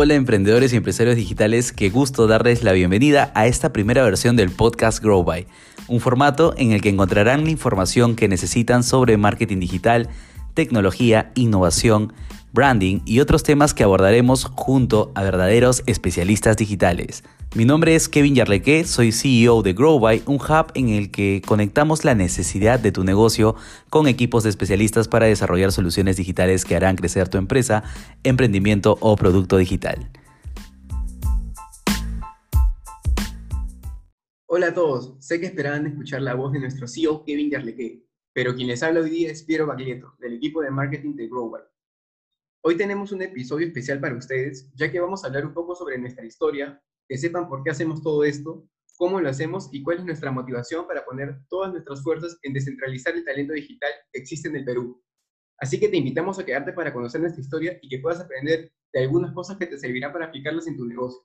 Hola 0.00 0.14
emprendedores 0.14 0.72
y 0.72 0.76
empresarios 0.76 1.16
digitales, 1.16 1.72
qué 1.72 1.90
gusto 1.90 2.28
darles 2.28 2.62
la 2.62 2.70
bienvenida 2.70 3.32
a 3.34 3.48
esta 3.48 3.72
primera 3.72 4.04
versión 4.04 4.36
del 4.36 4.48
podcast 4.48 5.02
Grow 5.02 5.24
By, 5.24 5.48
un 5.88 5.98
formato 5.98 6.54
en 6.56 6.70
el 6.70 6.80
que 6.80 6.88
encontrarán 6.88 7.42
la 7.42 7.50
información 7.50 8.14
que 8.14 8.28
necesitan 8.28 8.84
sobre 8.84 9.16
marketing 9.16 9.58
digital, 9.58 10.08
tecnología, 10.54 11.32
innovación, 11.34 12.12
branding 12.52 13.00
y 13.04 13.20
otros 13.20 13.42
temas 13.42 13.74
que 13.74 13.84
abordaremos 13.84 14.44
junto 14.44 15.12
a 15.14 15.22
verdaderos 15.22 15.82
especialistas 15.86 16.56
digitales. 16.56 17.24
Mi 17.54 17.64
nombre 17.64 17.94
es 17.94 18.08
Kevin 18.08 18.34
Yarleque, 18.34 18.84
soy 18.84 19.10
CEO 19.10 19.62
de 19.62 19.72
GrowBy, 19.72 20.22
un 20.26 20.36
hub 20.36 20.70
en 20.74 20.90
el 20.90 21.10
que 21.10 21.42
conectamos 21.46 22.04
la 22.04 22.14
necesidad 22.14 22.78
de 22.78 22.92
tu 22.92 23.04
negocio 23.04 23.54
con 23.88 24.06
equipos 24.06 24.42
de 24.44 24.50
especialistas 24.50 25.08
para 25.08 25.26
desarrollar 25.26 25.72
soluciones 25.72 26.16
digitales 26.16 26.64
que 26.64 26.76
harán 26.76 26.96
crecer 26.96 27.28
tu 27.28 27.38
empresa, 27.38 27.84
emprendimiento 28.22 28.98
o 29.00 29.16
producto 29.16 29.56
digital. 29.56 30.10
Hola 34.46 34.68
a 34.68 34.74
todos, 34.74 35.14
sé 35.20 35.40
que 35.40 35.46
esperaban 35.46 35.86
escuchar 35.86 36.22
la 36.22 36.34
voz 36.34 36.52
de 36.52 36.60
nuestro 36.60 36.88
CEO 36.88 37.24
Kevin 37.24 37.50
Yarleque, 37.50 38.04
pero 38.32 38.54
quien 38.54 38.68
les 38.68 38.82
habla 38.82 39.00
hoy 39.00 39.10
día 39.10 39.30
es 39.30 39.42
Piero 39.42 39.66
Baglietto, 39.66 40.14
del 40.18 40.34
equipo 40.34 40.62
de 40.62 40.70
marketing 40.70 41.14
de 41.16 41.28
GrowBy. 41.28 41.60
Hoy 42.60 42.76
tenemos 42.76 43.12
un 43.12 43.22
episodio 43.22 43.68
especial 43.68 44.00
para 44.00 44.16
ustedes, 44.16 44.68
ya 44.74 44.90
que 44.90 44.98
vamos 44.98 45.22
a 45.22 45.28
hablar 45.28 45.46
un 45.46 45.54
poco 45.54 45.76
sobre 45.76 45.96
nuestra 45.96 46.26
historia, 46.26 46.82
que 47.08 47.16
sepan 47.16 47.48
por 47.48 47.62
qué 47.62 47.70
hacemos 47.70 48.02
todo 48.02 48.24
esto, 48.24 48.68
cómo 48.96 49.20
lo 49.20 49.28
hacemos 49.28 49.68
y 49.72 49.84
cuál 49.84 49.98
es 49.98 50.04
nuestra 50.04 50.32
motivación 50.32 50.84
para 50.88 51.04
poner 51.04 51.38
todas 51.48 51.70
nuestras 51.70 52.02
fuerzas 52.02 52.36
en 52.42 52.52
descentralizar 52.52 53.14
el 53.14 53.24
talento 53.24 53.52
digital 53.52 53.90
que 54.12 54.20
existe 54.20 54.48
en 54.48 54.56
el 54.56 54.64
Perú. 54.64 55.00
Así 55.60 55.78
que 55.78 55.88
te 55.88 55.98
invitamos 55.98 56.40
a 56.40 56.44
quedarte 56.44 56.72
para 56.72 56.92
conocer 56.92 57.20
nuestra 57.20 57.40
historia 57.40 57.78
y 57.80 57.88
que 57.88 58.00
puedas 58.00 58.20
aprender 58.20 58.72
de 58.92 59.00
algunas 59.00 59.32
cosas 59.32 59.56
que 59.56 59.66
te 59.66 59.78
servirán 59.78 60.12
para 60.12 60.26
aplicarlas 60.26 60.66
en 60.66 60.76
tu 60.76 60.84
negocio. 60.84 61.20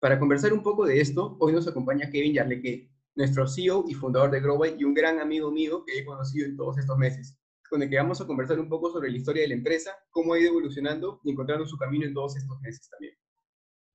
Para 0.00 0.20
conversar 0.20 0.52
un 0.52 0.62
poco 0.62 0.86
de 0.86 1.00
esto, 1.00 1.36
hoy 1.40 1.52
nos 1.52 1.66
acompaña 1.66 2.10
Kevin 2.10 2.34
Yarleque, 2.34 2.92
nuestro 3.16 3.48
CEO 3.48 3.86
y 3.88 3.94
fundador 3.94 4.30
de 4.30 4.40
Growby 4.40 4.76
y 4.78 4.84
un 4.84 4.94
gran 4.94 5.18
amigo 5.18 5.50
mío 5.50 5.82
que 5.84 5.98
he 5.98 6.04
conocido 6.04 6.46
en 6.46 6.56
todos 6.56 6.78
estos 6.78 6.96
meses 6.96 7.40
con 7.68 7.82
el 7.82 7.90
que 7.90 7.96
vamos 7.96 8.20
a 8.20 8.26
conversar 8.26 8.58
un 8.58 8.68
poco 8.68 8.90
sobre 8.90 9.10
la 9.10 9.16
historia 9.16 9.42
de 9.42 9.48
la 9.48 9.54
empresa, 9.54 9.92
cómo 10.10 10.32
ha 10.32 10.38
ido 10.38 10.50
evolucionando 10.50 11.20
y 11.24 11.30
encontrando 11.30 11.66
su 11.66 11.76
camino 11.76 12.06
en 12.06 12.14
todos 12.14 12.36
estos 12.36 12.60
meses 12.60 12.88
también. 12.88 13.14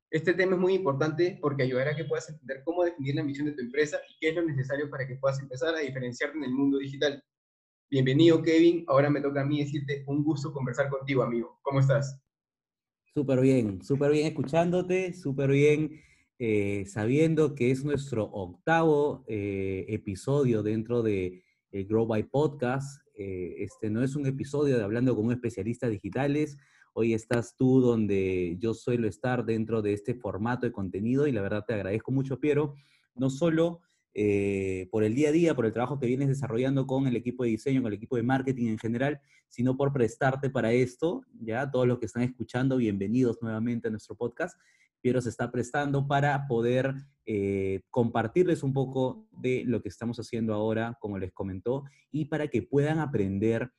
Este 0.09 0.33
tema 0.33 0.55
es 0.55 0.59
muy 0.59 0.73
importante 0.73 1.39
porque 1.41 1.63
ayudará 1.63 1.91
a 1.91 1.95
que 1.95 2.03
puedas 2.03 2.29
entender 2.29 2.61
cómo 2.65 2.83
definir 2.83 3.15
la 3.15 3.23
misión 3.23 3.47
de 3.47 3.53
tu 3.53 3.61
empresa 3.61 3.97
y 4.09 4.17
qué 4.19 4.29
es 4.29 4.35
lo 4.35 4.43
necesario 4.43 4.89
para 4.89 5.07
que 5.07 5.15
puedas 5.15 5.39
empezar 5.39 5.73
a 5.73 5.79
diferenciarte 5.79 6.37
en 6.37 6.43
el 6.43 6.51
mundo 6.51 6.79
digital. 6.79 7.23
Bienvenido, 7.89 8.41
Kevin. 8.41 8.83
Ahora 8.87 9.09
me 9.09 9.21
toca 9.21 9.41
a 9.41 9.45
mí 9.45 9.59
decirte 9.59 10.03
un 10.07 10.23
gusto 10.23 10.51
conversar 10.51 10.89
contigo, 10.89 11.23
amigo. 11.23 11.59
¿Cómo 11.61 11.79
estás? 11.79 12.21
Súper 13.13 13.41
bien, 13.41 13.81
súper 13.83 14.11
bien 14.11 14.27
escuchándote, 14.27 15.13
súper 15.13 15.49
bien 15.49 16.01
eh, 16.39 16.85
sabiendo 16.87 17.53
que 17.53 17.69
es 17.69 17.83
nuestro 17.83 18.23
octavo 18.23 19.23
eh, 19.27 19.85
episodio 19.89 20.63
dentro 20.63 21.03
de 21.03 21.43
el 21.71 21.85
Grow 21.85 22.05
by 22.05 22.23
Podcast. 22.23 23.00
Eh, 23.15 23.55
este 23.63 23.89
no 23.89 24.03
es 24.03 24.15
un 24.15 24.25
episodio 24.25 24.77
de 24.77 24.83
hablando 24.83 25.15
con 25.15 25.25
un 25.25 25.31
especialista 25.31 25.87
digitales. 25.87 26.57
Hoy 26.93 27.13
estás 27.13 27.55
tú 27.55 27.79
donde 27.79 28.57
yo 28.59 28.73
suelo 28.73 29.07
estar 29.07 29.45
dentro 29.45 29.81
de 29.81 29.93
este 29.93 30.13
formato 30.13 30.65
de 30.65 30.71
contenido 30.71 31.27
y 31.27 31.31
la 31.31 31.41
verdad 31.41 31.63
te 31.65 31.73
agradezco 31.73 32.11
mucho, 32.11 32.39
Piero, 32.39 32.75
no 33.15 33.29
solo 33.29 33.79
eh, 34.13 34.89
por 34.91 35.03
el 35.03 35.15
día 35.15 35.29
a 35.29 35.31
día, 35.31 35.55
por 35.55 35.65
el 35.65 35.71
trabajo 35.71 35.99
que 35.99 36.05
vienes 36.05 36.27
desarrollando 36.27 36.85
con 36.85 37.07
el 37.07 37.15
equipo 37.15 37.43
de 37.43 37.51
diseño, 37.51 37.81
con 37.81 37.91
el 37.91 37.97
equipo 37.97 38.17
de 38.17 38.23
marketing 38.23 38.67
en 38.67 38.77
general, 38.77 39.21
sino 39.47 39.77
por 39.77 39.93
prestarte 39.93 40.49
para 40.49 40.73
esto. 40.73 41.23
Ya 41.39 41.69
todos 41.71 41.87
los 41.87 41.99
que 41.99 42.07
están 42.07 42.23
escuchando, 42.23 42.77
bienvenidos 42.77 43.41
nuevamente 43.41 43.87
a 43.87 43.91
nuestro 43.91 44.15
podcast. 44.15 44.59
Piero 45.01 45.21
se 45.21 45.29
está 45.29 45.51
prestando 45.51 46.07
para 46.07 46.47
poder 46.47 46.93
eh, 47.25 47.81
compartirles 47.89 48.63
un 48.63 48.73
poco 48.73 49.27
de 49.31 49.63
lo 49.65 49.81
que 49.81 49.89
estamos 49.89 50.19
haciendo 50.19 50.53
ahora, 50.53 50.97
como 50.99 51.17
les 51.17 51.31
comentó, 51.31 51.83
y 52.11 52.25
para 52.25 52.47
que 52.47 52.61
puedan 52.61 52.99
aprender 52.99 53.71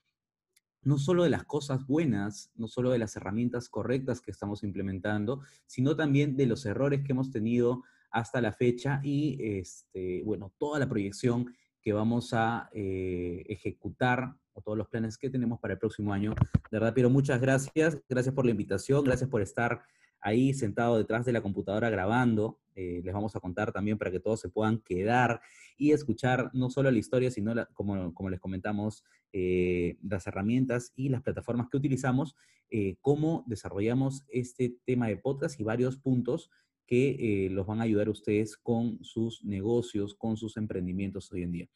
no 0.83 0.99
solo 0.99 1.25
de 1.25 1.31
las 1.31 1.45
cosas 1.45 1.87
buenas, 1.87 2.51
no 2.55 2.67
solo 2.67 2.91
de 2.91 2.99
las 2.99 3.15
herramientas 3.17 3.69
correctas 3.69 4.21
que 4.21 4.33
estamos 4.33 4.65
implementando, 4.65 5.41
sino 5.67 5.97
también 5.97 6.37
de 6.37 6.47
los 6.47 6.67
errores 6.67 7.03
que 7.05 7.13
hemos 7.13 7.31
tenido 7.31 7.83
hasta 8.11 8.41
la 8.41 8.53
fecha 8.53 9.01
y, 9.03 9.39
este, 9.41 10.23
bueno, 10.25 10.53
toda 10.59 10.79
la 10.79 10.89
proyección 10.89 11.55
que 11.81 11.93
vamos 11.93 12.33
a 12.33 12.69
eh, 12.73 13.45
ejecutar 13.49 14.37
o 14.55 14.61
todos 14.61 14.77
los 14.77 14.89
planes 14.89 15.17
que 15.17 15.31
tenemos 15.31 15.59
para 15.61 15.75
el 15.75 15.79
próximo 15.79 16.13
año. 16.13 16.35
De 16.71 16.79
verdad, 16.79 16.95
Piero, 16.95 17.11
muchas 17.11 17.41
gracias. 17.41 17.99
Gracias 18.09 18.35
por 18.35 18.45
la 18.45 18.51
invitación, 18.51 19.03
gracias 19.05 19.31
por 19.31 19.41
estar 19.41 19.83
ahí 20.23 20.55
sentado 20.55 20.97
detrás 20.97 21.27
de 21.27 21.33
la 21.33 21.43
computadora 21.43 21.91
grabando. 21.91 22.61
Eh, 22.75 23.03
les 23.05 23.13
vamos 23.13 23.37
a 23.37 23.41
contar 23.41 23.71
también 23.73 23.99
para 23.99 24.11
que 24.11 24.21
todos 24.21 24.41
se 24.41 24.49
puedan 24.49 24.79
quedar 24.79 25.43
y 25.77 25.93
escuchar 25.93 26.51
no 26.55 26.71
solo 26.71 26.91
la 26.91 26.99
historia, 26.99 27.31
sino, 27.31 27.55
como, 27.75 28.15
como, 28.15 28.31
les 28.31 28.41
comentamos, 28.41 29.05
eh, 29.33 29.99
las 30.03 30.27
herramientas 30.27 30.93
y 30.97 31.11
las 31.11 31.23
plataformas 31.23 31.69
que 31.69 31.77
utilizamos, 31.77 32.35
eh, 32.71 32.97
cómo 33.03 33.45
desarrollamos 33.47 34.25
este 34.29 34.77
tema 34.87 35.09
de 35.09 35.19
podcast 35.19 35.61
y 35.61 35.65
varios 35.65 35.99
puntos 35.99 36.51
que 36.87 37.49
los 37.51 37.67
van 37.67 37.81
a 37.81 37.85
ayudar 37.85 38.09
a 38.09 38.11
ustedes 38.11 38.57
con 38.57 39.03
sus 39.03 39.43
negocios, 39.45 40.15
con 40.15 40.37
sus 40.37 40.57
emprendimientos 40.59 41.33
hoy 41.33 41.43
en 41.43 41.53
día. 41.53 41.69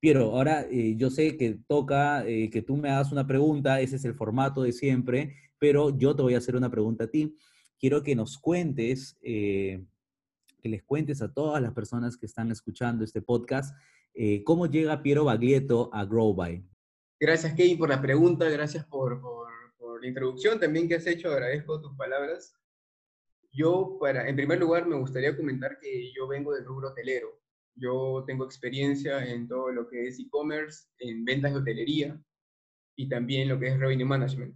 Piero, 0.00 0.24
ahora 0.32 0.66
yo 0.70 1.08
sé 1.10 1.36
que 1.36 1.60
toca 1.68 2.24
que 2.24 2.64
tú 2.66 2.76
me 2.76 2.90
hagas 2.90 3.12
una 3.12 3.28
pregunta, 3.28 3.80
ese 3.80 3.94
es 3.94 4.04
el 4.04 4.14
formato 4.14 4.62
de 4.62 4.72
siempre, 4.72 5.36
pero 5.60 5.96
yo 5.96 6.16
te 6.16 6.22
voy 6.22 6.34
a 6.34 6.38
hacer 6.38 6.56
una 6.56 6.70
pregunta 6.70 7.04
a 7.04 7.06
ti 7.06 7.36
quiero 7.78 8.02
que 8.02 8.14
nos 8.14 8.38
cuentes, 8.38 9.16
eh, 9.22 9.84
que 10.60 10.68
les 10.68 10.82
cuentes 10.82 11.22
a 11.22 11.32
todas 11.32 11.62
las 11.62 11.72
personas 11.72 12.16
que 12.16 12.26
están 12.26 12.50
escuchando 12.50 13.04
este 13.04 13.22
podcast, 13.22 13.76
eh, 14.14 14.42
cómo 14.44 14.66
llega 14.66 15.02
Piero 15.02 15.24
Baglietto 15.24 15.90
a 15.92 16.04
GrowBy. 16.04 16.64
Gracias, 17.20 17.54
Kevin, 17.54 17.78
por 17.78 17.88
la 17.88 18.00
pregunta, 18.00 18.48
gracias 18.48 18.84
por, 18.86 19.20
por, 19.20 19.46
la 20.00 20.08
introducción 20.08 20.60
también 20.60 20.88
que 20.88 20.96
has 20.96 21.06
hecho, 21.06 21.30
agradezco 21.30 21.80
tus 21.80 21.96
palabras. 21.96 22.54
Yo, 23.50 23.96
para, 23.98 24.28
en 24.28 24.36
primer 24.36 24.58
lugar, 24.58 24.86
me 24.86 24.96
gustaría 24.96 25.34
comentar 25.34 25.78
que 25.80 26.12
yo 26.12 26.28
vengo 26.28 26.52
del 26.54 26.66
rubro 26.66 26.90
hotelero. 26.90 27.40
Yo 27.74 28.24
tengo 28.26 28.44
experiencia 28.44 29.24
en 29.24 29.48
todo 29.48 29.70
lo 29.70 29.88
que 29.88 30.08
es 30.08 30.18
e-commerce, 30.18 30.88
en 30.98 31.24
ventas 31.24 31.52
de 31.52 31.58
hotelería 31.58 32.20
y 32.96 33.08
también 33.08 33.48
lo 33.48 33.58
que 33.58 33.68
es 33.68 33.78
revenue 33.78 34.06
management. 34.06 34.54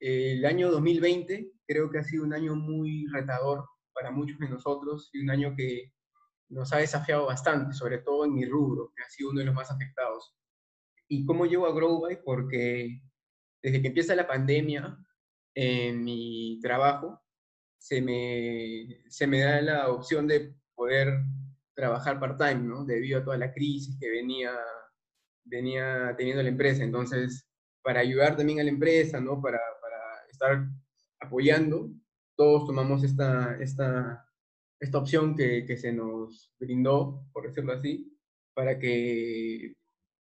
El 0.00 0.44
año 0.44 0.70
2020 0.70 1.52
creo 1.70 1.88
que 1.88 1.98
ha 1.98 2.02
sido 2.02 2.24
un 2.24 2.34
año 2.34 2.56
muy 2.56 3.06
retador 3.12 3.64
para 3.94 4.10
muchos 4.10 4.40
de 4.40 4.48
nosotros 4.48 5.08
y 5.12 5.20
un 5.20 5.30
año 5.30 5.54
que 5.56 5.92
nos 6.48 6.72
ha 6.72 6.78
desafiado 6.78 7.26
bastante, 7.26 7.72
sobre 7.74 7.98
todo 7.98 8.24
en 8.24 8.34
mi 8.34 8.44
rubro, 8.44 8.92
que 8.96 9.04
ha 9.04 9.08
sido 9.08 9.30
uno 9.30 9.38
de 9.38 9.46
los 9.46 9.54
más 9.54 9.70
afectados. 9.70 10.34
¿Y 11.06 11.24
cómo 11.24 11.46
llego 11.46 11.68
a 11.68 11.72
Growby? 11.72 12.18
Porque 12.24 13.00
desde 13.62 13.80
que 13.80 13.86
empieza 13.86 14.16
la 14.16 14.26
pandemia, 14.26 14.98
en 15.54 16.02
mi 16.02 16.58
trabajo, 16.60 17.20
se 17.78 18.02
me, 18.02 19.04
se 19.08 19.28
me 19.28 19.38
da 19.38 19.62
la 19.62 19.88
opción 19.90 20.26
de 20.26 20.52
poder 20.74 21.22
trabajar 21.74 22.18
part-time, 22.18 22.66
¿no? 22.66 22.84
Debido 22.84 23.20
a 23.20 23.24
toda 23.24 23.36
la 23.36 23.52
crisis 23.52 23.96
que 24.00 24.10
venía, 24.10 24.52
venía 25.44 26.14
teniendo 26.16 26.42
la 26.42 26.48
empresa. 26.48 26.82
Entonces, 26.82 27.48
para 27.80 28.00
ayudar 28.00 28.36
también 28.36 28.58
a 28.58 28.64
la 28.64 28.70
empresa, 28.70 29.20
¿no? 29.20 29.40
Para, 29.40 29.60
para 29.80 29.98
estar 30.30 30.68
apoyando, 31.20 31.90
todos 32.36 32.66
tomamos 32.66 33.04
esta, 33.04 33.56
esta, 33.60 34.26
esta 34.80 34.98
opción 34.98 35.36
que, 35.36 35.64
que, 35.66 35.76
se 35.76 35.92
nos 35.92 36.52
brindó, 36.58 37.26
por 37.32 37.46
decirlo 37.46 37.74
así, 37.74 38.18
para 38.54 38.78
que, 38.78 39.74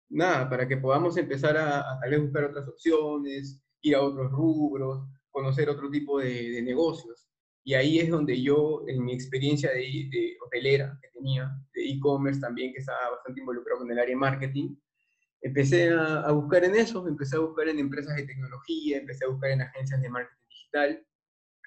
nada, 0.09 0.49
para 0.49 0.67
que 0.67 0.79
podamos 0.79 1.17
empezar 1.19 1.57
a, 1.57 1.81
a 1.81 2.01
tal 2.01 2.11
vez 2.11 2.23
buscar 2.23 2.45
otras 2.45 2.67
opciones, 2.69 3.61
ir 3.83 3.95
a 3.95 4.03
otros 4.03 4.33
rubros, 4.33 5.07
conocer 5.31 5.69
otro 5.69 5.91
tipo 5.91 6.19
de, 6.19 6.51
de 6.53 6.63
negocios. 6.63 7.29
Y 7.63 7.75
ahí 7.75 7.99
es 7.99 8.09
donde 8.09 8.41
yo, 8.41 8.85
en 8.87 9.05
mi 9.05 9.13
experiencia 9.13 9.71
de, 9.71 10.09
de 10.11 10.37
hotelera 10.45 10.99
que 11.03 11.09
tenía, 11.09 11.51
de 11.75 11.91
e-commerce 11.91 12.41
también, 12.41 12.73
que 12.73 12.79
estaba 12.79 13.11
bastante 13.11 13.41
involucrado 13.41 13.81
con 13.81 13.91
el 13.91 13.99
área 13.99 14.15
de 14.15 14.17
marketing, 14.17 14.75
empecé 15.43 15.91
a, 15.91 16.21
a, 16.21 16.33
buscar 16.33 16.65
en 16.65 16.77
eso, 16.77 17.07
empecé 17.07 17.37
a 17.37 17.41
buscar 17.41 17.69
en 17.69 17.79
empresas 17.79 18.17
de 18.17 18.25
tecnología, 18.25 18.99
empecé 18.99 19.25
a 19.25 19.29
buscar 19.29 19.51
en 19.51 19.63
agencias 19.63 20.01
de 20.01 20.09
marketing 20.09 20.46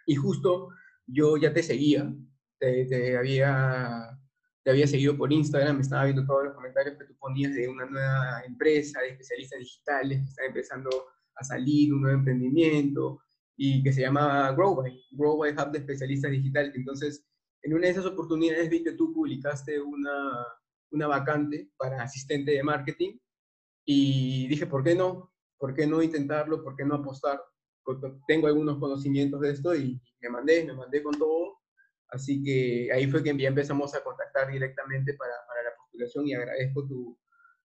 y 0.06 0.16
justo 0.16 0.70
yo 1.08 1.38
ya 1.38 1.54
te 1.54 1.64
seguía, 1.64 2.14
te, 2.60 3.18
había, 3.18 4.20
te 4.64 4.72
había 4.72 4.88
seguido 4.88 5.18
por 5.18 5.32
Instagram, 5.32 5.80
estaba 5.80 6.06
viendo 6.06 6.26
todos 6.26 6.46
los 6.46 6.54
comentarios 6.54 6.98
que 6.98 7.06
tú 7.06 7.16
ponías 7.18 7.54
de 7.54 7.68
una 7.68 7.86
nueva 7.86 8.44
empresa 8.46 9.02
de 9.02 9.10
especialistas 9.10 9.60
digitales 9.60 10.20
que 10.20 10.30
está 10.30 10.46
empezando 10.46 10.90
a 11.36 11.44
salir, 11.44 11.94
un 11.94 12.02
nuevo 12.02 12.18
emprendimiento, 12.18 13.22
y 13.56 13.84
que 13.84 13.92
se 13.92 14.02
llamaba 14.02 14.52
Growby, 14.54 15.06
Growby 15.12 15.50
Hub 15.50 15.72
de 15.72 15.80
especialistas 15.80 16.32
digitales. 16.32 16.74
Entonces, 16.76 17.26
en 17.62 17.74
una 17.74 17.88
de 17.88 17.92
esas 17.92 18.06
oportunidades 18.06 18.70
vi 18.70 18.84
que 18.84 18.94
tú 18.94 19.14
publicaste 19.14 19.82
una, 19.82 20.46
una 20.92 21.08
vacante 21.08 21.70
para 21.78 22.02
asistente 22.02 22.52
de 22.52 22.64
marketing 22.64 23.18
y 23.86 24.48
dije, 24.48 24.66
¿por 24.66 24.84
qué 24.84 24.96
no? 24.96 25.34
¿Por 25.58 25.74
qué 25.74 25.86
no 25.86 26.02
intentarlo? 26.02 26.64
¿Por 26.64 26.76
qué 26.76 26.86
no 26.86 26.96
apostar? 26.96 27.42
Tengo 28.28 28.48
algunos 28.48 28.78
conocimientos 28.78 29.42
de 29.42 29.52
esto 29.52 29.76
y 29.76 30.00
me 30.22 30.30
mandé, 30.30 30.64
me 30.66 30.74
mandé 30.74 31.02
con 31.04 31.18
todo. 31.18 31.60
Así 32.10 32.42
que 32.44 32.90
ahí 32.94 33.10
fue 33.10 33.24
que 33.24 33.38
ya 33.38 33.50
empezamos 33.50 33.94
a 33.96 34.04
contactar 34.04 34.52
directamente 34.52 35.14
para, 35.14 35.34
para 35.48 35.64
la 35.64 35.76
postulación 35.78 36.28
y 36.28 36.34
agradezco 36.34 36.88
tu, 36.88 37.18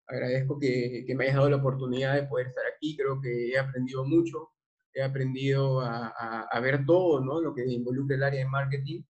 agradezco 0.06 0.58
que, 0.58 1.04
que, 1.06 1.14
me 1.14 1.24
hayas 1.24 1.36
dado 1.36 1.50
la 1.50 1.56
oportunidad 1.56 2.14
de 2.14 2.24
poder 2.24 2.48
estar 2.48 2.64
aquí. 2.66 2.96
Creo 2.96 3.20
que 3.20 3.50
he 3.50 3.58
aprendido 3.58 4.04
mucho, 4.04 4.50
he 4.92 5.02
aprendido 5.02 5.80
a, 5.80 6.08
a, 6.42 6.60
ver 6.60 6.84
todo, 6.84 7.24
¿no? 7.24 7.40
Lo 7.40 7.54
que 7.54 7.64
involucra 7.66 8.16
el 8.16 8.22
área 8.22 8.40
de 8.40 8.50
marketing 8.50 9.02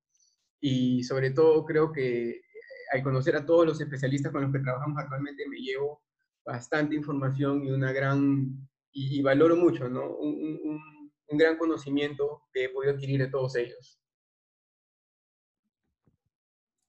y 0.60 1.02
sobre 1.02 1.30
todo 1.30 1.64
creo 1.64 1.92
que 1.92 2.40
al 2.92 3.02
conocer 3.02 3.36
a 3.36 3.44
todos 3.44 3.66
los 3.66 3.80
especialistas 3.80 4.32
con 4.32 4.42
los 4.42 4.52
que 4.52 4.60
trabajamos 4.60 4.98
actualmente 4.98 5.48
me 5.48 5.58
llevo 5.58 6.02
bastante 6.44 6.94
información 6.94 7.64
y 7.64 7.70
una 7.70 7.92
gran, 7.92 8.68
y, 8.94 9.20
valoro 9.22 9.56
mucho, 9.56 9.88
¿no? 9.88 10.16
Un, 10.16 10.60
un, 11.28 11.38
gran 11.38 11.58
conocimiento 11.58 12.42
que 12.52 12.64
he 12.64 12.68
podido 12.68 12.94
adquirir 12.94 13.18
de 13.18 13.28
todos 13.28 13.56
ellos. 13.56 13.98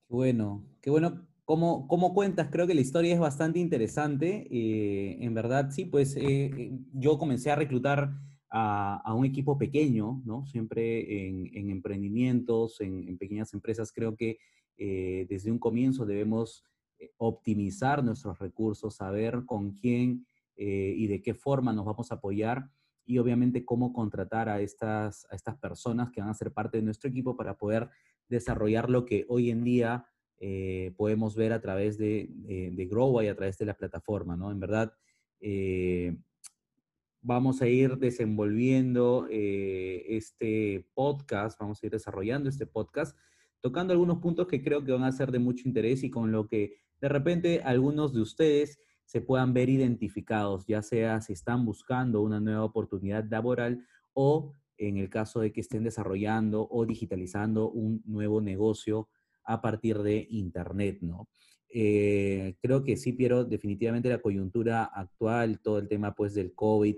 Bueno, 0.07 0.63
qué 0.81 0.91
bueno. 0.91 1.27
Como, 1.45 1.87
como 1.87 2.13
cuentas, 2.13 2.49
creo 2.51 2.67
que 2.67 2.75
la 2.75 2.81
historia 2.81 3.13
es 3.13 3.19
bastante 3.19 3.59
interesante. 3.59 4.47
Eh, 4.51 5.17
en 5.19 5.33
verdad, 5.33 5.71
sí, 5.71 5.85
pues 5.85 6.15
eh, 6.15 6.45
eh, 6.45 6.71
yo 6.93 7.17
comencé 7.17 7.49
a 7.49 7.55
reclutar 7.55 8.11
a, 8.51 9.01
a, 9.03 9.13
un 9.15 9.25
equipo 9.25 9.57
pequeño, 9.57 10.21
¿no? 10.25 10.45
Siempre 10.45 11.27
en, 11.27 11.49
en 11.55 11.69
emprendimientos, 11.71 12.81
en, 12.81 13.17
pequeñas 13.17 13.53
empresas, 13.53 13.91
creo 13.91 14.15
que 14.15 14.37
desde 14.77 15.51
un 15.51 15.57
comienzo 15.57 16.05
debemos 16.05 16.63
optimizar 17.17 18.03
nuestros 18.03 18.37
recursos, 18.39 18.95
saber 18.95 19.43
con 19.45 19.71
quién 19.71 20.25
eh, 20.55 20.93
y 20.95 21.07
de 21.07 21.21
qué 21.21 21.33
forma 21.33 21.73
nos 21.73 21.85
vamos 21.85 22.11
a 22.11 22.15
apoyar 22.15 22.69
y 23.05 23.17
obviamente 23.17 23.65
cómo 23.65 23.93
contratar 23.93 24.49
a 24.49 24.61
estas, 24.61 25.27
a 25.29 25.35
estas 25.35 25.57
personas 25.57 26.11
que 26.11 26.21
van 26.21 26.29
a 26.29 26.33
ser 26.33 26.51
parte 26.51 26.77
de 26.77 26.83
nuestro 26.83 27.09
equipo 27.09 27.35
para 27.35 27.57
poder 27.57 27.89
desarrollar 28.27 28.89
lo 28.89 29.05
que 29.05 29.25
hoy 29.29 29.51
en 29.51 29.63
día 29.63 30.05
eh, 30.39 30.93
podemos 30.97 31.35
ver 31.35 31.53
a 31.53 31.61
través 31.61 31.97
de, 31.97 32.27
de, 32.29 32.71
de, 32.71 33.29
a 33.29 33.35
través 33.35 33.57
de 33.57 33.65
la 33.65 33.75
plataforma, 33.75 34.35
¿no? 34.35 34.51
En 34.51 34.59
verdad, 34.59 34.93
vamos 37.21 37.61
a 37.61 37.67
ir 37.67 37.97
desenvolviendo 37.97 39.27
este 39.29 40.87
podcast, 40.95 41.59
vamos 41.59 41.81
a 41.81 41.85
ir 41.85 41.91
desarrollando 41.91 42.49
este 42.49 42.65
podcast, 42.65 43.15
tocando 43.61 43.93
algunos 43.93 44.19
puntos 44.19 44.47
que 44.47 44.61
creo 44.61 44.83
que 44.83 44.91
van 44.91 45.03
a 45.03 45.11
ser 45.11 45.31
de 45.31 45.39
mucho 45.39 45.67
interés 45.67 46.03
y 46.03 46.09
con 46.09 46.31
lo 46.31 46.47
que 46.47 46.77
de 47.01 47.09
repente 47.09 47.61
algunos 47.63 48.13
de 48.13 48.21
ustedes 48.21 48.79
se 49.05 49.21
puedan 49.21 49.53
ver 49.53 49.69
identificados, 49.69 50.65
ya 50.65 50.81
sea 50.81 51.21
si 51.21 51.33
están 51.33 51.65
buscando 51.65 52.21
una 52.21 52.39
nueva 52.39 52.63
oportunidad 52.63 53.25
laboral 53.29 53.85
o 54.13 54.53
en 54.77 54.97
el 54.97 55.09
caso 55.09 55.39
de 55.39 55.53
que 55.53 55.61
estén 55.61 55.83
desarrollando 55.83 56.67
o 56.69 56.85
digitalizando 56.85 57.69
un 57.69 58.01
nuevo 58.05 58.41
negocio 58.41 59.09
a 59.43 59.61
partir 59.61 59.99
de 59.99 60.27
Internet, 60.29 60.99
¿no? 61.01 61.29
Eh, 61.69 62.55
creo 62.61 62.83
que 62.83 62.95
sí, 62.97 63.13
Piero, 63.13 63.43
definitivamente 63.43 64.09
la 64.09 64.21
coyuntura 64.21 64.85
actual, 64.85 65.59
todo 65.59 65.77
el 65.77 65.87
tema 65.87 66.15
pues 66.15 66.33
del 66.33 66.53
COVID 66.53 66.95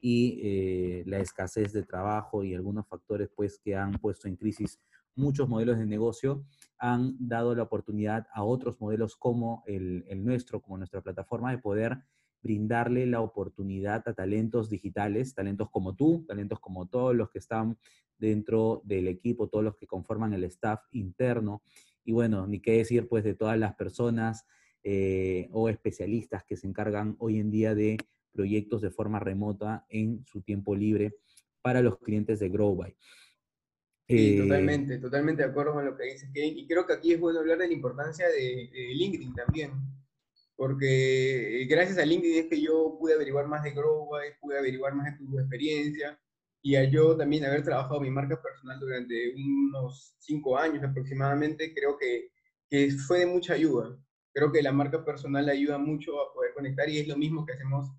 y 0.00 0.40
eh, 0.42 1.02
la 1.06 1.18
escasez 1.18 1.72
de 1.72 1.82
trabajo 1.82 2.44
y 2.44 2.54
algunos 2.54 2.86
factores 2.86 3.28
pues 3.34 3.58
que 3.58 3.74
han 3.74 3.92
puesto 3.92 4.28
en 4.28 4.36
crisis 4.36 4.80
muchos 5.14 5.48
modelos 5.48 5.78
de 5.78 5.86
negocio, 5.86 6.44
han 6.78 7.16
dado 7.18 7.54
la 7.54 7.64
oportunidad 7.64 8.26
a 8.32 8.42
otros 8.42 8.80
modelos 8.80 9.16
como 9.16 9.62
el, 9.66 10.04
nuestro, 10.24 10.62
como 10.62 10.78
nuestra 10.78 11.02
plataforma, 11.02 11.50
de 11.50 11.58
poder 11.58 11.98
brindarle 12.42 13.06
la 13.06 13.20
oportunidad 13.20 14.02
a 14.08 14.14
talentos 14.14 14.70
digitales, 14.70 15.34
talentos 15.34 15.68
como 15.70 15.94
tú, 15.94 16.24
talentos 16.26 16.58
como 16.58 16.88
todos 16.88 17.14
los 17.14 17.28
que 17.28 17.38
están 17.38 17.78
dentro 18.16 18.80
del 18.84 19.08
equipo, 19.08 19.48
todos 19.48 19.64
los 19.64 19.76
que 19.76 19.86
conforman 19.86 20.32
el 20.32 20.44
staff 20.44 20.80
interno. 20.92 21.62
Y 22.02 22.12
bueno, 22.12 22.46
ni 22.46 22.60
qué 22.60 22.78
decir 22.78 23.08
pues 23.08 23.24
de 23.24 23.34
todas 23.34 23.58
las 23.58 23.74
personas 23.74 24.46
eh, 24.82 25.48
o 25.52 25.68
especialistas 25.68 26.44
que 26.44 26.56
se 26.56 26.66
encargan 26.66 27.16
hoy 27.18 27.38
en 27.38 27.50
día 27.50 27.74
de 27.74 27.98
proyectos 28.32 28.80
de 28.80 28.90
forma 28.90 29.18
remota 29.18 29.84
en 29.90 30.24
su 30.24 30.40
tiempo 30.40 30.74
libre 30.74 31.16
para 31.60 31.82
los 31.82 31.98
clientes 31.98 32.40
de 32.40 32.48
GrowBy. 32.48 32.96
Sí, 34.10 34.34
eh, 34.34 34.42
totalmente, 34.42 34.98
totalmente 34.98 35.42
de 35.44 35.48
acuerdo 35.50 35.74
con 35.74 35.84
lo 35.84 35.96
que 35.96 36.04
dices, 36.04 36.28
Kevin. 36.34 36.58
Y 36.58 36.66
creo 36.66 36.84
que 36.84 36.94
aquí 36.94 37.12
es 37.12 37.20
bueno 37.20 37.38
hablar 37.38 37.58
de 37.58 37.68
la 37.68 37.72
importancia 37.72 38.28
de, 38.28 38.68
LinkedIn 38.94 39.34
también, 39.34 39.72
porque 40.56 41.64
gracias 41.70 41.96
a 41.98 42.04
LinkedIn 42.04 42.38
es 42.40 42.46
que 42.46 42.60
yo 42.60 42.96
pude 42.98 43.14
averiguar 43.14 43.46
más 43.46 43.62
de 43.62 43.70
Growby, 43.70 44.34
pude 44.40 44.58
averiguar 44.58 44.94
más 44.94 45.12
de 45.12 45.24
tu 45.24 45.38
experiencia, 45.38 46.20
y 46.60 46.74
a 46.74 46.84
yo 46.84 47.16
también 47.16 47.44
haber 47.44 47.62
trabajado 47.62 48.00
mi 48.00 48.10
marca 48.10 48.42
personal 48.42 48.80
durante 48.80 49.32
unos 49.36 50.16
cinco 50.18 50.58
años 50.58 50.82
aproximadamente, 50.82 51.72
creo 51.72 51.96
que, 51.96 52.32
que 52.68 52.90
fue 53.06 53.20
de 53.20 53.26
mucha 53.26 53.54
ayuda. 53.54 53.96
Creo 54.32 54.50
que 54.50 54.60
la 54.60 54.72
marca 54.72 55.04
personal 55.04 55.48
ayuda 55.48 55.78
mucho 55.78 56.20
a 56.20 56.32
poder 56.34 56.52
conectar 56.52 56.88
y 56.88 56.98
es 56.98 57.06
lo 57.06 57.16
mismo 57.16 57.46
que 57.46 57.52
hacemos 57.52 57.92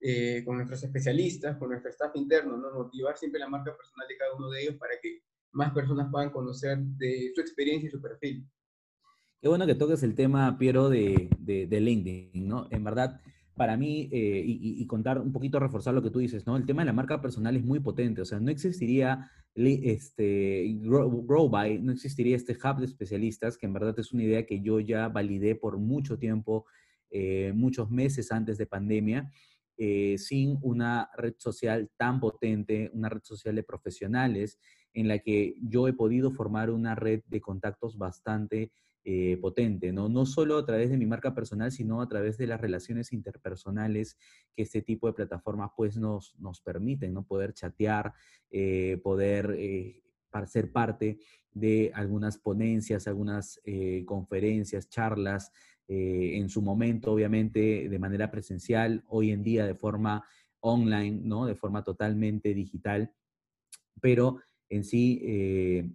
eh, 0.00 0.42
con 0.44 0.56
nuestros 0.56 0.82
especialistas, 0.82 1.58
con 1.58 1.68
nuestro 1.68 1.90
staff 1.90 2.16
interno, 2.16 2.56
¿no? 2.56 2.72
motivar 2.72 3.18
siempre 3.18 3.40
la 3.40 3.48
marca 3.48 3.76
personal 3.76 4.08
de 4.08 4.16
cada 4.16 4.34
uno 4.34 4.48
de 4.50 4.62
ellos 4.62 4.76
para 4.76 4.94
que 5.00 5.22
más 5.52 5.72
personas 5.72 6.08
puedan 6.10 6.30
conocer 6.30 6.78
de 6.78 7.32
su 7.34 7.40
experiencia 7.40 7.88
y 7.88 7.90
su 7.90 8.00
perfil. 8.00 8.46
Qué 9.40 9.48
bueno 9.48 9.66
que 9.66 9.74
toques 9.74 10.02
el 10.02 10.14
tema, 10.14 10.58
Piero, 10.58 10.88
de, 10.88 11.30
de, 11.38 11.80
LinkedIn, 11.80 12.48
¿no? 12.48 12.66
En 12.70 12.82
verdad, 12.82 13.20
para 13.54 13.76
mí, 13.76 14.08
eh, 14.12 14.42
y, 14.44 14.84
contar 14.86 15.20
un 15.20 15.32
poquito, 15.32 15.60
reforzar 15.60 15.94
lo 15.94 16.02
que 16.02 16.10
tú 16.10 16.18
dices, 16.18 16.44
¿no? 16.46 16.56
El 16.56 16.66
tema 16.66 16.82
de 16.82 16.86
la 16.86 16.92
marca 16.92 17.20
personal 17.20 17.56
es 17.56 17.64
muy 17.64 17.78
potente, 17.78 18.20
o 18.20 18.24
sea, 18.24 18.40
no 18.40 18.50
existiría 18.50 19.30
este 19.54 20.78
GrowBy, 20.80 21.80
no 21.80 21.92
existiría 21.92 22.36
este 22.36 22.52
hub 22.52 22.78
de 22.78 22.86
especialistas, 22.86 23.56
que 23.56 23.66
en 23.66 23.72
verdad 23.72 23.98
es 23.98 24.12
una 24.12 24.24
idea 24.24 24.46
que 24.46 24.60
yo 24.60 24.80
ya 24.80 25.08
validé 25.08 25.54
por 25.54 25.78
mucho 25.78 26.18
tiempo, 26.18 26.66
eh, 27.10 27.52
muchos 27.54 27.90
meses 27.90 28.32
antes 28.32 28.58
de 28.58 28.66
pandemia, 28.66 29.30
eh, 29.80 30.18
sin 30.18 30.58
una 30.60 31.08
red 31.16 31.34
social 31.38 31.88
tan 31.96 32.18
potente, 32.18 32.90
una 32.94 33.08
red 33.08 33.22
social 33.22 33.54
de 33.54 33.62
profesionales 33.62 34.58
en 34.92 35.06
la 35.06 35.20
que 35.20 35.54
yo 35.62 35.86
he 35.86 35.92
podido 35.92 36.32
formar 36.32 36.70
una 36.70 36.96
red 36.96 37.22
de 37.28 37.40
contactos 37.40 37.96
bastante 37.96 38.72
eh, 39.04 39.38
potente, 39.40 39.92
¿no? 39.92 40.08
No 40.08 40.26
solo 40.26 40.58
a 40.58 40.66
través 40.66 40.90
de 40.90 40.96
mi 40.96 41.06
marca 41.06 41.32
personal, 41.32 41.70
sino 41.70 42.02
a 42.02 42.08
través 42.08 42.36
de 42.38 42.48
las 42.48 42.60
relaciones 42.60 43.12
interpersonales 43.12 44.18
que 44.56 44.64
este 44.64 44.82
tipo 44.82 45.06
de 45.06 45.12
plataformas 45.12 45.70
pues 45.76 45.96
nos, 45.96 46.34
nos 46.40 46.60
permiten, 46.60 47.14
¿no? 47.14 47.24
Poder 47.24 47.54
chatear, 47.54 48.12
eh, 48.50 48.98
poder 49.00 49.56
ser 50.46 50.72
parte 50.72 51.20
de 51.52 51.92
algunas 51.94 52.36
ponencias, 52.36 53.06
algunas 53.06 53.60
conferencias, 54.06 54.88
charlas, 54.88 55.52
eh, 55.90 56.36
en 56.36 56.50
su 56.50 56.60
momento, 56.60 57.12
obviamente, 57.12 57.88
de 57.88 57.98
manera 57.98 58.30
presencial, 58.30 59.04
hoy 59.08 59.30
en 59.30 59.42
día 59.42 59.64
de 59.64 59.74
forma 59.74 60.22
online, 60.60 61.22
¿no? 61.24 61.46
De 61.46 61.54
forma 61.54 61.82
totalmente 61.82 62.52
digital, 62.52 63.10
pero 63.98 64.38
en 64.68 64.84
sí, 64.84 65.18
eh, 65.22 65.90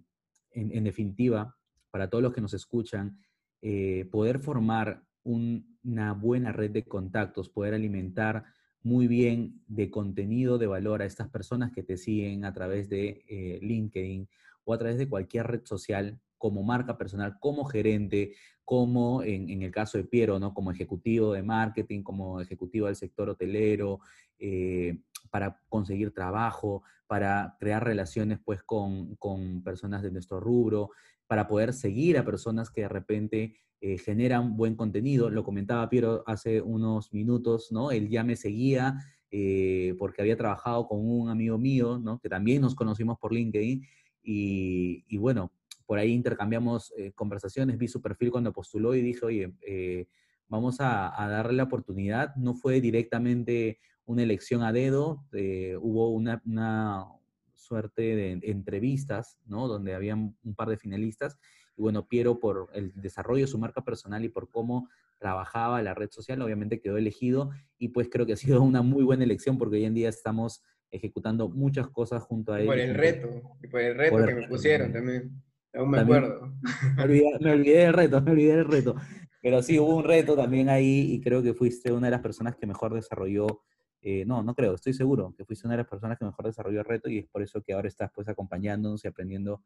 en, 0.50 0.82
definitiva, 0.82 1.56
para 1.92 2.10
todos 2.10 2.22
los 2.22 2.32
que 2.32 2.40
nos 2.40 2.54
escuchan, 2.54 3.20
eh, 3.62 4.08
poder 4.10 4.40
formar 4.40 5.04
una 5.22 6.12
buena 6.12 6.50
red 6.50 6.72
de 6.72 6.82
contactos, 6.82 7.48
poder 7.48 7.72
alimentar 7.74 8.44
muy 8.82 9.06
bien 9.06 9.62
de 9.68 9.90
contenido 9.90 10.58
de 10.58 10.66
valor 10.66 11.02
a 11.02 11.06
estas 11.06 11.28
personas 11.28 11.70
que 11.70 11.84
te 11.84 11.96
siguen 11.96 12.44
a 12.44 12.52
través 12.52 12.88
de 12.88 13.60
LinkedIn 13.62 14.28
o 14.64 14.74
a 14.74 14.78
través 14.78 14.98
de 14.98 15.08
cualquier 15.08 15.46
red 15.46 15.64
social 15.64 16.20
como 16.38 16.62
marca 16.62 16.96
personal, 16.96 17.38
como 17.40 17.64
gerente, 17.64 18.34
como 18.64 19.22
en, 19.22 19.62
el 19.62 19.70
caso 19.70 19.98
de 19.98 20.04
Piero, 20.04 20.38
¿no? 20.38 20.54
Como 20.54 20.70
ejecutivo 20.70 21.32
de 21.32 21.42
marketing, 21.42 22.02
como 22.02 22.40
ejecutivo 22.40 22.86
del 22.86 22.96
sector 22.96 23.28
hotelero, 23.28 24.00
eh, 24.38 24.98
para 25.30 25.60
conseguir 25.68 26.12
trabajo, 26.12 26.82
para 27.06 27.56
crear 27.60 27.84
relaciones 27.84 28.38
pues 28.42 28.62
con, 28.62 29.16
personas 29.62 30.02
de 30.02 30.10
nuestro 30.10 30.40
rubro, 30.40 30.90
para 31.26 31.46
poder 31.46 31.72
seguir 31.74 32.16
a 32.16 32.24
personas 32.24 32.70
que 32.70 32.82
de 32.82 32.88
repente 32.88 33.56
eh, 33.80 33.98
generan 33.98 34.56
buen 34.56 34.76
contenido. 34.76 35.28
Lo 35.28 35.44
comentaba 35.44 35.88
Piero 35.90 36.24
hace 36.26 36.62
unos 36.62 37.12
minutos, 37.12 37.70
¿no? 37.70 37.90
Él 37.90 38.08
ya 38.08 38.24
me 38.24 38.36
seguía 38.36 38.96
eh, 39.30 39.94
porque 39.98 40.22
había 40.22 40.36
trabajado 40.36 40.86
con 40.86 41.00
un 41.06 41.28
amigo 41.28 41.58
mío, 41.58 41.98
¿no? 41.98 42.18
Que 42.18 42.30
también 42.30 42.62
nos 42.62 42.74
conocimos 42.74 43.18
por 43.18 43.32
LinkedIn. 43.32 43.82
Y 44.26 45.18
bueno, 45.18 45.52
por 45.86 45.98
ahí 45.98 46.12
intercambiamos 46.12 46.92
eh, 46.96 47.12
conversaciones, 47.12 47.78
vi 47.78 47.88
su 47.88 48.00
perfil 48.00 48.30
cuando 48.30 48.52
postuló 48.52 48.94
y 48.94 49.02
dije, 49.02 49.24
oye, 49.24 49.54
eh, 49.66 50.06
vamos 50.48 50.76
a, 50.80 51.12
darle 51.28 51.54
la 51.54 51.64
oportunidad. 51.64 52.34
No 52.36 52.54
fue 52.54 52.80
directamente 52.80 53.78
una 54.06 54.22
elección 54.22 54.62
a 54.62 54.72
dedo, 54.72 55.24
eh, 55.32 55.76
hubo 55.80 56.10
una, 56.10 57.06
suerte 57.54 58.02
de 58.02 58.40
entrevistas, 58.42 59.38
¿no? 59.46 59.68
Donde 59.68 59.94
había 59.94 60.14
un 60.14 60.54
par 60.54 60.68
de 60.68 60.76
finalistas. 60.76 61.38
Y 61.78 61.82
bueno, 61.82 62.06
Piero, 62.06 62.38
por 62.38 62.68
el 62.74 62.92
desarrollo 62.94 63.44
de 63.44 63.50
su 63.50 63.58
marca 63.58 63.82
personal 63.82 64.22
y 64.22 64.28
por 64.28 64.50
cómo 64.50 64.90
trabajaba 65.18 65.80
la 65.80 65.94
red 65.94 66.10
social, 66.10 66.42
obviamente 66.42 66.80
quedó 66.80 66.98
elegido 66.98 67.50
y 67.78 67.88
pues 67.88 68.08
creo 68.10 68.26
que 68.26 68.34
ha 68.34 68.36
sido 68.36 68.60
una 68.60 68.82
muy 68.82 69.02
buena 69.02 69.24
elección 69.24 69.56
porque 69.56 69.76
hoy 69.76 69.84
en 69.86 69.94
día 69.94 70.10
estamos 70.10 70.62
ejecutando 70.90 71.48
muchas 71.48 71.88
cosas 71.88 72.22
junto 72.22 72.52
a 72.52 72.60
él. 72.60 72.66
Por 72.66 72.78
el 72.78 72.94
reto, 72.94 73.56
por 73.70 73.80
el 73.80 73.96
reto 73.96 74.26
que 74.26 74.34
me 74.34 74.48
pusieron 74.48 74.92
también. 74.92 75.42
Aún 75.74 75.90
me 75.90 76.00
acuerdo. 76.00 76.52
Me 76.96 77.02
olvidé, 77.02 77.38
me 77.40 77.52
olvidé 77.52 77.78
del 77.78 77.92
reto, 77.92 78.22
me 78.22 78.30
olvidé 78.30 78.56
del 78.56 78.66
reto. 78.66 78.94
Pero 79.42 79.62
sí, 79.62 79.78
hubo 79.78 79.96
un 79.96 80.04
reto 80.04 80.36
también 80.36 80.70
ahí 80.70 81.12
y 81.12 81.20
creo 81.20 81.42
que 81.42 81.52
fuiste 81.52 81.92
una 81.92 82.06
de 82.06 82.12
las 82.12 82.22
personas 82.22 82.56
que 82.56 82.66
mejor 82.66 82.94
desarrolló, 82.94 83.62
eh, 84.00 84.24
no, 84.26 84.42
no 84.42 84.54
creo, 84.54 84.74
estoy 84.74 84.94
seguro 84.94 85.34
que 85.36 85.44
fuiste 85.44 85.66
una 85.66 85.74
de 85.74 85.82
las 85.82 85.88
personas 85.88 86.18
que 86.18 86.24
mejor 86.24 86.46
desarrolló 86.46 86.78
el 86.78 86.86
reto 86.86 87.10
y 87.10 87.18
es 87.18 87.26
por 87.26 87.42
eso 87.42 87.60
que 87.60 87.74
ahora 87.74 87.88
estás 87.88 88.10
pues 88.14 88.26
acompañándonos 88.28 89.04
y 89.04 89.08
aprendiendo 89.08 89.62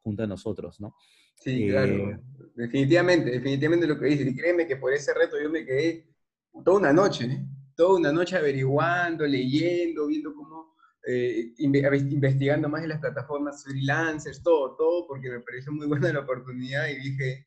junto 0.00 0.22
a 0.22 0.26
nosotros, 0.28 0.80
¿no? 0.80 0.94
Sí, 1.34 1.68
claro, 1.68 1.92
eh, 1.92 2.20
definitivamente, 2.54 3.30
definitivamente 3.30 3.88
lo 3.88 3.98
que 3.98 4.06
dices. 4.06 4.28
Y 4.28 4.36
créeme 4.36 4.66
que 4.66 4.76
por 4.76 4.92
ese 4.92 5.12
reto 5.12 5.36
yo 5.42 5.50
me 5.50 5.64
quedé 5.64 6.06
toda 6.64 6.78
una 6.78 6.92
noche, 6.92 7.24
¿eh? 7.24 7.46
toda 7.74 7.98
una 7.98 8.12
noche 8.12 8.36
averiguando, 8.36 9.26
leyendo, 9.26 10.06
viendo 10.06 10.32
cómo, 10.34 10.75
eh, 11.06 11.54
investigando 11.56 12.68
más 12.68 12.82
en 12.82 12.88
las 12.88 13.00
plataformas 13.00 13.62
freelancers, 13.62 14.42
todo, 14.42 14.74
todo, 14.76 15.06
porque 15.06 15.30
me 15.30 15.40
pareció 15.40 15.72
muy 15.72 15.86
buena 15.86 16.12
la 16.12 16.20
oportunidad 16.20 16.88
y 16.88 16.96
dije, 16.96 17.46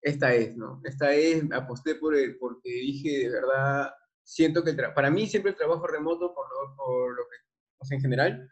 esta 0.00 0.32
es, 0.32 0.56
¿no? 0.56 0.80
Esta 0.84 1.12
es, 1.12 1.42
aposté 1.52 1.96
por 1.96 2.14
el, 2.14 2.38
porque 2.38 2.70
dije, 2.70 3.18
de 3.24 3.30
verdad, 3.30 3.92
siento 4.22 4.62
que 4.62 4.74
para 4.94 5.10
mí 5.10 5.26
siempre 5.26 5.50
el 5.50 5.58
trabajo 5.58 5.86
remoto, 5.86 6.32
por 6.32 6.46
lo, 6.48 6.76
por 6.76 7.16
lo 7.16 7.22
que, 7.28 7.36
o 7.78 7.84
sea, 7.84 7.96
en 7.96 8.02
general, 8.02 8.50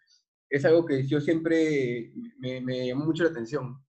es 0.51 0.65
algo 0.65 0.85
que 0.85 1.07
yo 1.07 1.21
siempre 1.21 2.13
me, 2.39 2.61
me 2.61 2.89
llamó 2.89 3.05
mucho 3.05 3.25
la 3.25 3.31
atención. 3.31 3.81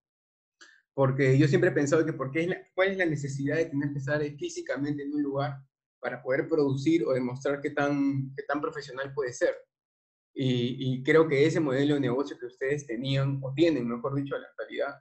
Porque 0.93 1.37
yo 1.37 1.47
siempre 1.47 1.69
he 1.69 1.73
pensado 1.73 2.05
que 2.05 2.13
porque 2.13 2.43
es 2.43 2.57
cuál 2.75 2.89
es 2.89 2.97
la 2.97 3.05
necesidad 3.05 3.55
de 3.55 3.65
tener 3.65 3.91
que 3.91 3.99
estar 3.99 4.21
físicamente 4.37 5.01
en 5.01 5.13
un 5.13 5.23
lugar 5.23 5.57
para 5.99 6.21
poder 6.21 6.47
producir 6.47 7.05
o 7.05 7.13
demostrar 7.13 7.59
qué 7.61 7.71
tan, 7.71 8.33
qué 8.35 8.43
tan 8.43 8.61
profesional 8.61 9.13
puede 9.13 9.33
ser. 9.33 9.55
Y, 10.33 10.75
y, 10.79 11.03
creo 11.03 11.27
que 11.27 11.45
ese 11.45 11.59
modelo 11.59 11.95
de 11.95 12.01
negocio 12.01 12.37
que 12.39 12.45
ustedes 12.45 12.87
tenían, 12.87 13.39
o 13.41 13.53
tienen, 13.53 13.87
mejor 13.87 14.15
dicho, 14.15 14.35
en 14.35 14.41
la 14.43 14.47
actualidad, 14.47 14.95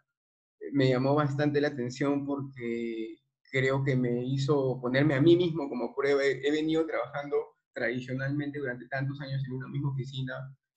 me 0.73 0.89
llamó 0.89 1.15
bastante 1.15 1.61
la 1.61 1.69
atención 1.69 2.27
porque 2.27 3.19
creo 3.51 3.85
que 3.85 3.97
me 3.97 4.25
hizo 4.25 4.81
ponerme 4.81 5.15
a 5.15 5.21
mí 5.21 5.37
mismo 5.37 5.69
como 5.69 5.95
prueba. 5.95 6.25
He 6.25 6.51
venido 6.51 6.87
trabajando 6.87 7.37
tradicionalmente 7.73 8.59
durante 8.59 8.89
tantos 8.89 9.21
años 9.21 9.43
en 9.47 9.55
una 9.55 9.69
misma 9.69 9.91
oficina, 9.91 10.35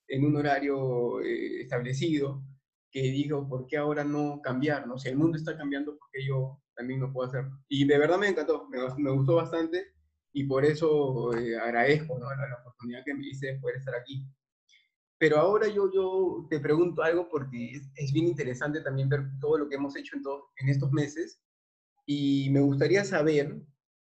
en 0.07 0.25
un 0.25 0.35
horario 0.35 1.21
eh, 1.21 1.61
establecido, 1.61 2.43
que 2.91 3.01
digo, 3.03 3.47
¿por 3.47 3.65
qué 3.67 3.77
ahora 3.77 4.03
no 4.03 4.41
cambiar? 4.43 4.87
¿no? 4.87 4.97
Si 4.97 5.09
el 5.09 5.17
mundo 5.17 5.37
está 5.37 5.57
cambiando, 5.57 5.97
¿por 5.97 6.09
qué 6.11 6.25
yo 6.25 6.61
también 6.75 6.99
no 6.99 7.11
puedo 7.11 7.29
hacerlo? 7.29 7.57
Y 7.67 7.85
de 7.85 7.97
verdad 7.97 8.19
me 8.19 8.27
encantó, 8.27 8.67
me, 8.69 8.77
me 8.97 9.11
gustó 9.11 9.35
bastante 9.35 9.93
y 10.33 10.43
por 10.43 10.65
eso 10.65 11.35
eh, 11.35 11.57
agradezco 11.57 12.17
¿no? 12.19 12.29
la, 12.29 12.47
la, 12.47 12.59
oportunidad 12.61 13.03
que 13.05 13.13
me 13.13 13.27
hice 13.27 13.47
de 13.47 13.59
poder 13.59 13.77
estar 13.77 13.95
aquí. 13.95 14.25
Pero 15.21 15.37
ahora 15.37 15.67
yo, 15.67 15.87
yo 15.93 16.47
te 16.49 16.59
pregunto 16.59 17.03
algo 17.03 17.29
porque 17.29 17.73
es, 17.73 17.91
es 17.95 18.11
bien 18.11 18.25
interesante 18.25 18.81
también 18.81 19.07
ver 19.07 19.21
todo 19.39 19.59
lo 19.59 19.69
que 19.69 19.75
hemos 19.75 19.95
hecho 19.95 20.15
en, 20.57 20.67
estos 20.67 20.91
meses 20.91 21.39
y 22.07 22.49
me 22.49 22.59
gustaría 22.59 23.05
saber, 23.05 23.61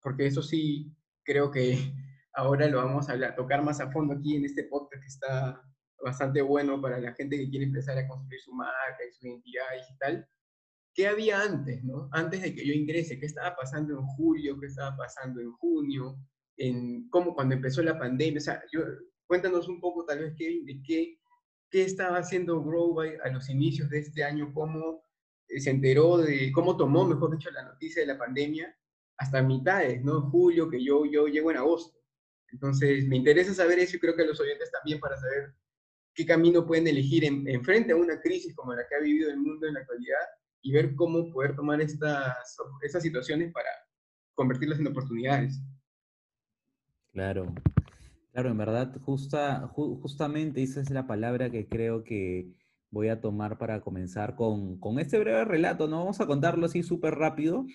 porque 0.03 0.27
eso 0.27 0.43
sí 0.43 0.95
creo 1.25 1.51
que 1.51 1.79
ahora 2.35 2.69
lo 2.69 2.85
vamos 2.85 3.09
a 3.09 3.13
hablar, 3.13 3.35
tocar 3.37 3.65
más 3.65 3.81
a 3.81 3.91
fondo 3.91 4.13
aquí 4.13 4.37
en 4.37 4.45
este 4.45 4.65
podcast 4.65 5.01
que 5.01 5.09
está 5.09 5.63
bastante 6.05 6.43
bueno 6.43 6.79
para 6.79 7.01
la 7.01 7.15
gente 7.15 7.39
que 7.39 7.49
quiere 7.49 7.65
empezar 7.65 7.97
a 7.97 8.07
construir 8.07 8.43
su 8.43 8.53
marca 8.53 9.03
y 9.09 9.11
su 9.15 9.29
identidad 9.29 9.65
digital. 9.79 10.29
¿Qué 10.93 11.07
había 11.07 11.41
antes, 11.41 11.83
no? 11.85 12.11
Antes 12.13 12.43
de 12.43 12.55
que 12.55 12.67
yo 12.67 12.75
ingrese, 12.75 13.19
¿qué 13.19 13.25
estaba 13.25 13.57
pasando 13.57 13.99
en 13.99 14.05
julio? 14.09 14.61
¿Qué 14.61 14.67
estaba 14.67 14.95
pasando 14.95 15.41
en 15.41 15.53
junio? 15.53 16.19
En 16.59 17.09
cómo 17.09 17.35
cuando 17.35 17.55
empezó 17.55 17.83
la 17.83 17.99
pandemia, 17.99 18.37
o 18.37 18.43
sea, 18.43 18.63
yo, 18.71 18.83
Cuéntanos 19.29 19.69
un 19.69 19.79
poco, 19.79 20.05
tal 20.07 20.21
vez, 20.21 20.35
Kevin, 20.37 20.65
de 20.65 20.83
qué, 20.83 21.19
qué 21.71 21.83
estaba 21.85 22.17
haciendo 22.17 22.65
Growby 22.65 23.11
a 23.23 23.29
los 23.29 23.49
inicios 23.51 23.91
de 23.91 23.99
este 23.99 24.25
año, 24.25 24.53
cómo 24.55 25.05
eh, 25.49 25.61
se 25.61 25.71
enteró 25.71 26.17
de, 26.17 26.51
cómo 26.51 26.79
tomó, 26.79 27.07
mejor 27.07 27.31
dicho, 27.33 27.51
la 27.51 27.63
noticia 27.63 28.01
de 28.01 28.09
la 28.09 28.19
pandemia 28.19 28.75
hasta 29.19 29.43
mitades, 29.43 30.03
¿no? 30.03 30.23
Julio, 30.31 30.71
que 30.71 30.83
yo, 30.83 31.05
yo 31.05 31.27
llego 31.27 31.51
en 31.51 31.59
agosto. 31.59 31.99
Entonces, 32.53 33.07
me 33.07 33.17
interesa 33.17 33.53
saber 33.53 33.79
eso 33.79 33.97
y 33.97 34.01
creo 34.01 34.17
que 34.17 34.25
los 34.25 34.41
oyentes 34.41 34.71
también 34.71 34.99
para 34.99 35.19
saber 35.19 35.55
qué 36.15 36.25
camino 36.25 36.67
pueden 36.67 36.87
elegir 36.87 37.25
en, 37.25 37.47
en, 37.47 37.63
frente 37.63 37.93
a 37.93 37.97
una 37.97 38.19
crisis 38.21 38.55
como 38.55 38.75
la 38.75 38.87
que 38.89 38.95
ha 38.95 39.01
vivido 39.01 39.31
el 39.31 39.37
mundo 39.37 39.67
en 39.67 39.75
la 39.75 39.81
actualidad 39.81 40.25
y 40.63 40.73
ver 40.73 40.95
cómo 40.95 41.31
poder 41.31 41.55
tomar 41.55 41.83
estas, 41.83 42.57
estas 42.81 43.03
situaciones 43.03 43.53
para 43.53 43.69
convertirlas 44.35 44.79
en 44.79 44.87
oportunidades. 44.87 45.61
Claro, 47.13 47.53
Claro, 48.33 48.51
en 48.51 48.59
verdad, 48.59 48.95
justa, 49.01 49.69
justamente 49.75 50.63
esa 50.63 50.81
es 50.81 50.91
la 50.91 51.07
palabra 51.07 51.51
que 51.51 51.67
creo 51.67 52.05
que 52.05 52.53
voy 52.91 53.09
a 53.09 53.21
tomar 53.21 53.59
para 53.59 53.81
comenzar 53.81 54.35
con, 54.37 54.79
con 54.79 54.99
este 54.99 55.19
breve 55.19 55.45
relato. 55.45 55.89
No 55.89 55.99
vamos 55.99 56.21
a 56.21 56.27
contarlo 56.27 56.67
así 56.67 56.83
súper 56.83 57.15
rápido, 57.15 57.67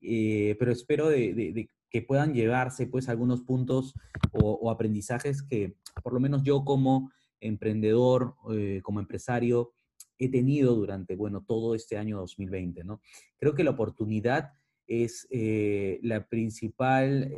eh, 0.00 0.56
pero 0.58 0.72
espero 0.72 1.08
de, 1.08 1.68
que 1.90 2.02
puedan 2.02 2.34
llevarse 2.34 2.86
pues 2.86 3.08
algunos 3.08 3.42
puntos 3.42 3.94
o, 4.32 4.70
aprendizajes 4.70 5.42
que 5.42 5.76
por 6.02 6.12
lo 6.12 6.20
menos 6.20 6.42
yo 6.42 6.64
como 6.64 7.10
emprendedor, 7.40 8.34
eh, 8.52 8.80
como 8.82 9.00
empresario, 9.00 9.72
he 10.18 10.30
tenido 10.30 10.74
durante, 10.74 11.16
bueno, 11.16 11.44
todo 11.44 11.74
este 11.74 11.98
año 11.98 12.18
2020, 12.18 12.84
¿no? 12.84 13.00
Creo 13.38 13.54
que 13.54 13.64
la 13.64 13.72
oportunidad 13.72 14.52
es 14.86 15.26
eh, 15.30 15.98
la 16.02 16.28
principal 16.28 17.32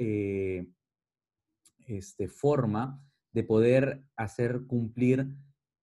este, 1.87 2.29
forma 2.29 3.03
de 3.33 3.43
poder 3.43 4.05
hacer 4.17 4.63
cumplir 4.67 5.37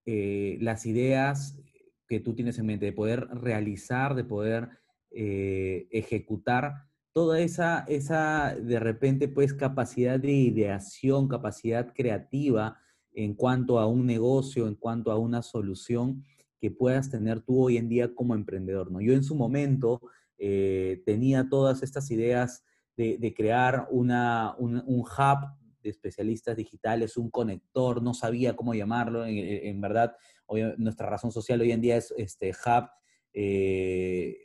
eh, 0.06 0.58
las 0.62 0.86
ideas 0.86 1.60
que 2.08 2.20
tú 2.20 2.34
tienes 2.34 2.58
en 2.60 2.66
mente, 2.66 2.86
de 2.86 2.94
poder 2.94 3.28
realizar, 3.28 4.16
de 4.16 4.24
poder 4.24 4.70
eh, 5.12 5.88
ejecutar 5.92 6.86
toda 7.14 7.40
esa, 7.40 7.86
esa, 7.88 8.56
de 8.56 8.80
repente, 8.80 9.28
pues, 9.28 9.54
capacidad 9.54 10.20
de 10.20 10.32
ideación, 10.32 11.28
capacidad 11.28 11.94
creativa 11.94 12.80
en 13.14 13.34
cuanto 13.34 13.80
a 13.80 13.88
un 13.88 14.06
negocio, 14.06 14.68
en 14.68 14.76
cuanto 14.76 15.12
a 15.12 15.18
una 15.18 15.42
solución 15.42 16.24
que 16.60 16.72
puedas 16.72 17.10
tener 17.10 17.42
tú 17.42 17.64
hoy 17.64 17.78
en 17.78 17.90
día 17.90 18.14
como 18.16 18.36
emprendedor, 18.36 18.92
¿no? 18.92 19.02
Yo 19.02 19.14
en 19.14 19.24
su 19.24 19.36
momento 19.36 20.02
eh, 20.38 21.02
tenía 21.06 21.50
todas 21.50 21.84
estas 21.84 22.10
ideas 22.12 22.64
de, 22.96 23.34
crear 23.36 23.88
una, 23.90 24.56
un, 24.60 24.84
un 24.86 25.00
hub 25.00 25.61
de 25.82 25.90
especialistas 25.90 26.56
digitales, 26.56 27.18
un 27.18 27.30
conector, 27.30 28.02
no 28.02 28.14
sabía 28.14 28.56
cómo 28.56 28.74
llamarlo, 28.74 29.26
en, 29.26 29.38
en 29.38 29.82
verdad, 29.82 30.16
hoy, 30.46 30.64
nuestra 30.78 31.10
razón 31.10 31.32
social 31.32 31.62
hoy 31.62 31.72
en 31.72 31.82
día 31.82 31.98
es 31.98 32.14
este 32.18 32.52
hub, 32.52 32.90
eh, 33.34 34.38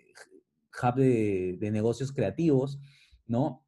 hub 0.83 0.95
de, 0.95 1.57
de, 1.59 1.71
negocios 1.71 2.13
creativos, 2.13 2.79
¿no? 3.27 3.65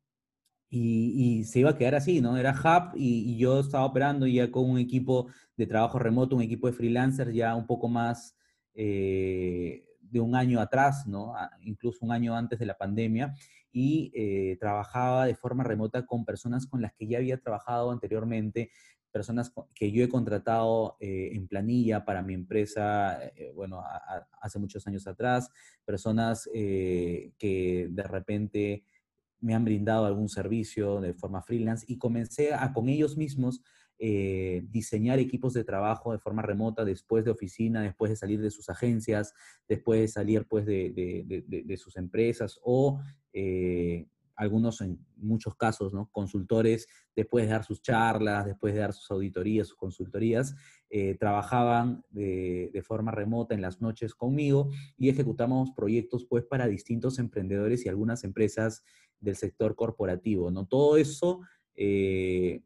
Y, 0.71 1.41
y, 1.41 1.45
se 1.45 1.61
iba 1.61 1.71
a 1.71 1.79
quedar 1.79 1.95
así, 1.95 2.21
¿no? 2.21 2.37
Era 2.37 2.53
hub 2.53 2.97
y, 2.97 3.33
y, 3.33 3.39
yo 3.39 3.61
estaba 3.61 3.87
operando 3.87 4.27
ya 4.27 4.51
con 4.51 4.69
un 4.69 4.79
equipo 4.79 5.29
de 5.57 5.67
trabajo 5.67 5.99
remoto, 5.99 6.37
un 6.37 6.43
equipo 6.43 6.67
de 6.67 6.75
freelancers 6.75 7.35
ya 7.35 7.55
un 7.55 7.67
poco 7.67 7.89
más 7.89 8.37
eh, 8.81 9.85
de 10.01 10.21
un 10.21 10.37
año 10.37 10.61
atrás, 10.61 11.07
¿no? 11.07 11.35
Incluso 11.63 11.99
un 12.05 12.13
año 12.13 12.35
antes 12.35 12.59
de 12.59 12.67
la 12.67 12.79
pandemia 12.79 13.35
y 13.73 14.11
eh, 14.15 14.57
trabajaba 14.59 15.27
de 15.27 15.35
forma 15.35 15.65
remota 15.65 16.07
con 16.07 16.25
personas 16.25 16.67
con 16.67 16.81
las 16.81 16.95
que 16.95 17.07
ya 17.07 17.19
había 17.19 17.39
trabajado 17.39 17.91
anteriormente, 17.91 18.71
personas 19.13 19.53
que 19.75 19.91
yo 19.91 20.05
he 20.05 20.09
contratado 20.09 20.97
eh, 21.01 21.31
en 21.33 21.49
planilla 21.49 22.05
para 22.05 22.23
mi 22.23 22.35
empresa, 22.35 23.23
eh, 23.25 23.53
bueno, 23.55 23.83
hace 24.41 24.59
muchos 24.59 24.87
años 24.87 25.07
atrás, 25.07 25.51
personas 25.85 26.49
que 26.53 27.89
de 27.91 28.03
repente 28.03 28.85
me 29.41 29.55
han 29.55 29.65
brindado 29.65 30.07
algún 30.07 30.29
servicio 30.29 31.01
de 31.01 31.15
forma 31.15 31.43
freelance 31.43 31.87
y 31.89 31.99
comencé 31.99 32.53
a 32.53 32.73
con 32.73 32.89
ellos 32.89 33.17
mismos 33.17 33.63
diseñar 33.99 35.19
equipos 35.19 35.55
de 35.55 35.65
trabajo 35.65 36.13
de 36.13 36.21
forma 36.21 36.43
remota 36.43 36.85
después 36.85 37.25
de 37.25 37.33
oficina, 37.33 37.83
después 37.83 38.11
de 38.11 38.17
salir 38.17 38.41
de 38.41 38.51
sus 38.51 38.69
agencias, 38.69 39.35
después 39.67 40.01
de 40.01 40.09
salir 40.09 40.47
pues 40.47 40.67
de, 40.67 41.25
de 41.49 41.77
sus 41.77 41.97
empresas 41.97 42.61
o 42.63 43.01
eh, 43.33 44.07
algunos 44.37 44.81
en 44.81 45.05
muchos 45.17 45.57
casos, 45.57 45.93
¿no? 45.93 46.09
Consultores, 46.13 46.87
después 47.17 47.45
de 47.45 47.51
dar 47.51 47.65
sus 47.65 47.83
charlas, 47.83 48.47
después 48.47 48.73
de 48.73 48.81
dar 48.81 48.93
sus 48.93 49.11
auditorías, 49.11 49.67
sus 49.67 49.77
consultorías, 49.77 50.55
eh, 50.91 51.17
trabajaban 51.19 52.05
de, 52.11 52.81
forma 52.87 53.11
remota 53.11 53.55
en 53.55 53.63
las 53.63 53.81
noches 53.81 54.15
conmigo 54.15 54.71
y 54.97 55.09
ejecutamos 55.09 55.73
proyectos 55.73 56.25
pues 56.25 56.45
para 56.45 56.69
distintos 56.69 57.19
emprendedores 57.19 57.85
y 57.85 57.89
algunas 57.89 58.23
empresas 58.23 58.85
del 59.19 59.35
sector 59.35 59.75
corporativo, 59.75 60.53
¿no? 60.53 60.67
Todo 60.67 60.97
eso 60.97 61.41
eh, 61.75 62.63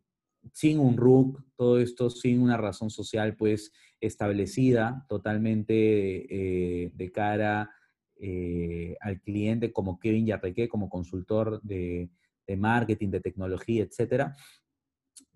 sin 0.52 0.78
un 0.78 0.99
RUC, 0.99 1.42
todo 1.57 1.81
esto 1.81 2.11
sin 2.11 2.42
una 2.42 2.59
razón 2.59 2.90
social 2.90 3.35
pues 3.35 3.73
establecida 3.99 5.07
totalmente 5.09 5.73
de 5.73 7.12
cara 7.14 7.71
eh, 8.25 8.97
al 9.00 9.21
cliente 9.21 9.73
como 9.73 9.99
Kevin 9.99 10.26
Yarreque, 10.26 10.69
como 10.69 10.88
consultor 10.88 11.61
de, 11.62 12.09
de, 12.47 12.57
marketing, 12.57 13.09
de 13.09 13.21
tecnología, 13.21 13.83
etcétera. 13.83 14.37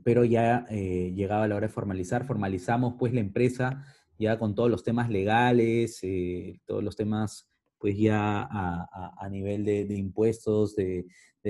pero 0.05 0.25
ya 0.25 0.65
eh, 0.71 1.13
llegaba 1.17 1.49
la 1.49 1.57
hora 1.57 1.67
de 1.67 1.73
formalizar. 1.73 2.25
Formalizamos 2.25 2.95
pues 2.97 3.13
la 3.13 3.19
empresa 3.19 3.85
ya 4.21 4.39
con 4.39 4.55
todos 4.55 4.71
los 4.71 4.85
temas 4.85 5.11
legales, 5.11 5.99
eh, 6.03 6.61
todos 6.65 6.85
los 6.85 6.95
temas 6.95 7.49
pues 7.79 7.99
ya 7.99 8.47
a, 8.49 9.29
nivel 9.33 9.65
de, 9.65 9.83
impuestos, 9.97 10.77
de, 10.77 11.07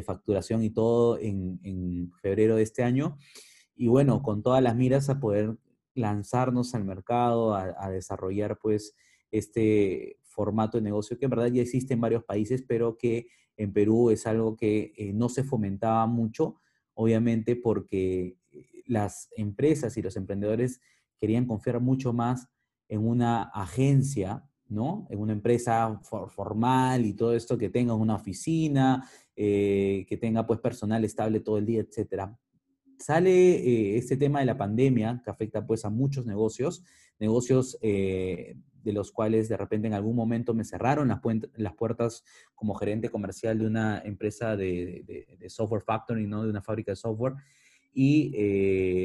facturación 0.07 0.62
y 0.62 0.71
todo 0.71 1.19
en, 1.19 2.11
febrero 2.23 2.57
de 2.57 2.62
este 2.62 2.83
año. 2.83 3.19
Y 3.75 3.88
bueno, 3.88 4.23
con 4.23 4.43
todas 4.43 4.62
las 4.62 4.75
miras 4.75 5.11
a 5.11 5.21
poder 5.21 5.59
lanzarnos 5.95 6.75
al 6.75 6.85
mercado, 6.85 7.55
a, 7.55 7.90
desarrollar 7.90 8.59
pues 8.59 8.95
este 9.31 10.19
formato 10.37 10.76
de 10.76 10.83
negocio 10.83 11.19
que 11.19 11.25
en 11.25 11.31
verdad 11.31 11.47
ya 11.47 11.62
existe 11.62 11.95
en 11.95 12.00
varios 12.02 12.23
países, 12.23 12.62
pero 12.69 12.99
que 12.99 13.26
en 13.57 13.73
Perú 13.73 14.11
es 14.11 14.26
algo 14.26 14.55
que 14.55 14.93
eh, 14.97 15.12
no 15.14 15.31
se 15.31 15.43
fomentaba 15.43 16.07
mucho, 16.07 16.57
obviamente 16.95 17.57
porque 17.57 18.37
eh, 18.50 18.66
las 18.87 19.31
empresas 19.37 19.97
y 19.97 20.02
los 20.02 20.16
emprendedores 20.16 20.81
querían 21.19 21.47
confiar 21.47 21.81
mucho 21.81 22.12
más 22.12 22.49
en 22.88 23.07
una 23.07 23.45
agencia, 23.45 24.45
¿no? 24.69 25.07
En 25.11 25.21
una 25.21 25.33
empresa 25.33 26.00
formal 26.02 27.07
y 27.07 27.14
todo 27.14 27.35
esto 27.35 27.57
que 27.57 27.71
tenga 27.71 27.95
una 27.95 28.16
oficina, 28.16 29.09
eh, 29.35 30.05
que 30.07 30.19
tenga 30.19 30.47
pues 30.47 30.61
personal 30.61 31.05
estable 31.05 31.40
todo 31.40 31.57
el 31.57 31.64
día, 31.64 31.81
etcétera. 31.81 32.38
Sale 32.99 33.97
este 33.97 34.16
tema 34.16 34.40
de 34.40 34.47
la 34.47 34.57
pandemia 34.57 35.21
que 35.25 35.31
afecta 35.31 35.66
pues 35.66 35.85
a 35.85 35.90
muchos 35.90 36.25
negocios, 36.26 36.83
negocios 37.19 37.78
de 38.87 38.93
los 38.93 39.11
cuales 39.11 39.49
de 39.49 39.57
repente 39.57 39.88
en 39.88 39.95
algún 39.95 40.14
momento 40.14 40.55
me 40.55 40.64
cerraron 40.64 41.09
las, 41.09 41.75
puertas 41.75 42.23
como 42.55 42.76
gerente 42.76 43.09
comercial 43.09 43.59
de 43.59 43.66
una 43.66 43.99
empresa 43.99 44.57
de, 44.57 45.26
software 45.49 45.83
factory, 45.83 46.28
¿no? 46.28 46.45
De 46.45 46.50
una 46.50 46.62
fábrica 46.62 46.93
de 46.93 46.97
software 46.97 47.35
y 47.93 48.31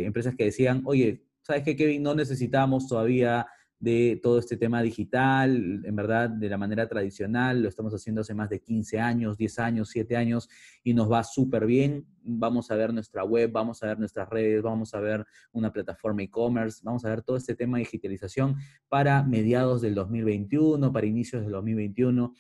empresas 0.06 0.36
que 0.36 0.46
decían, 0.46 0.84
oye, 0.86 1.24
¿sabes 1.42 1.64
qué, 1.64 1.76
Kevin? 1.76 2.04
No 2.04 2.14
necesitamos 2.14 2.88
todavía 2.88 3.48
de 3.82 4.20
todo 4.22 4.38
este 4.38 4.58
tema 4.58 4.84
digital, 4.84 5.82
en 5.84 5.96
verdad, 5.96 6.30
de 6.30 6.48
la 6.50 6.58
manera 6.60 6.88
tradicional, 6.88 7.64
lo 7.64 7.68
estamos 7.68 7.92
haciendo 7.94 8.22
hace 8.22 8.36
más 8.36 8.48
de 8.48 8.60
15 8.60 9.00
años, 9.00 9.38
10 9.38 9.58
años, 9.58 9.90
7 9.90 10.16
años, 10.16 10.50
y 10.84 10.94
nos 10.94 11.12
va 11.12 11.24
súper 11.24 11.66
bien. 11.66 12.06
Vamos 12.22 12.70
a 12.70 12.76
ver 12.76 12.94
nuestra 12.94 13.24
web, 13.24 13.52
vamos 13.52 13.82
a 13.82 13.88
ver 13.88 13.98
nuestras 13.98 14.30
redes, 14.30 14.62
vamos 14.62 14.94
a 14.94 15.00
ver 15.00 15.26
una 15.52 15.74
plataforma 15.74 16.22
e-commerce, 16.22 16.82
vamos 16.84 17.04
a 17.06 17.10
ver 17.10 17.24
todo 17.24 17.38
este 17.38 17.56
tema 17.56 17.80
de 17.80 17.86
digitalización 17.86 18.58
para 18.88 19.24
mediados 19.24 19.82
del 19.82 19.96
2021, 19.96 20.94
para 20.94 21.08
inicios 21.08 21.42
del 21.42 21.52
2021. 21.52 22.36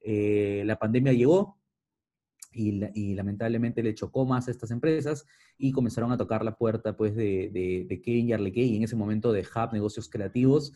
Eh, 0.00 0.64
la 0.66 0.76
pandemia 0.76 1.12
llegó, 1.12 1.59
y, 2.52 3.14
lamentablemente 3.14 3.82
le 3.82 3.94
chocó 3.94 4.26
más 4.26 4.48
a 4.48 4.50
estas 4.50 4.70
empresas 4.70 5.26
y 5.58 5.72
comenzaron 5.72 6.12
a 6.12 6.16
tocar 6.16 6.44
la 6.44 6.56
puerta 6.56 6.96
pues 6.96 7.14
de, 7.14 7.50
de, 7.52 7.86
de 7.88 8.02
Kevin 8.02 8.28
y 8.28 8.76
en 8.76 8.82
ese 8.82 8.96
momento 8.96 9.32
de 9.32 9.42
Hub 9.42 9.72
Negocios 9.72 10.08
Creativos. 10.08 10.72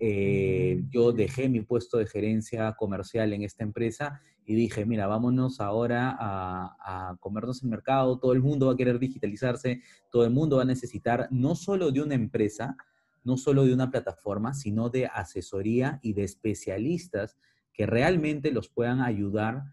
Eh, 0.00 0.82
yo 0.90 1.12
dejé 1.12 1.48
mi 1.48 1.60
puesto 1.60 1.98
de 1.98 2.06
gerencia 2.06 2.74
comercial 2.74 3.32
en 3.32 3.42
esta 3.42 3.62
empresa 3.62 4.20
y 4.44 4.54
dije, 4.54 4.84
mira, 4.84 5.06
vámonos 5.06 5.60
ahora 5.60 6.14
a, 6.18 6.76
a, 7.10 7.16
comernos 7.20 7.62
el 7.62 7.70
mercado, 7.70 8.18
todo 8.18 8.32
el 8.32 8.42
mundo 8.42 8.66
va 8.66 8.72
a 8.72 8.76
querer 8.76 8.98
digitalizarse, 8.98 9.82
todo 10.10 10.24
el 10.24 10.30
mundo 10.30 10.56
va 10.56 10.62
a 10.62 10.66
necesitar 10.66 11.28
no 11.30 11.54
solo 11.54 11.90
de 11.90 12.02
una 12.02 12.14
empresa, 12.14 12.76
no 13.22 13.36
solo 13.38 13.64
de 13.64 13.72
una 13.72 13.90
plataforma, 13.90 14.52
sino 14.52 14.90
de 14.90 15.06
asesoría 15.06 16.00
y 16.02 16.12
de 16.12 16.24
especialistas 16.24 17.38
que 17.72 17.86
realmente 17.86 18.52
los 18.52 18.68
puedan 18.68 19.00
ayudar 19.00 19.64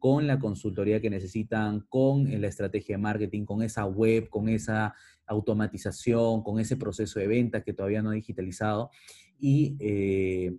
con 0.00 0.26
la 0.26 0.38
consultoría 0.38 1.00
que 1.00 1.10
necesitan, 1.10 1.86
con 1.88 2.28
la 2.40 2.48
estrategia 2.48 2.96
de 2.96 3.02
marketing, 3.02 3.44
con 3.44 3.62
esa 3.62 3.84
web, 3.84 4.28
con 4.28 4.48
esa 4.48 4.94
automatización, 5.26 6.42
con 6.42 6.58
ese 6.58 6.76
proceso 6.76 7.20
de 7.20 7.28
venta 7.28 7.62
que 7.62 7.72
todavía 7.72 8.02
no 8.02 8.10
he 8.10 8.16
digitalizado. 8.16 8.90
Y 9.38 9.76
eh, 9.78 10.56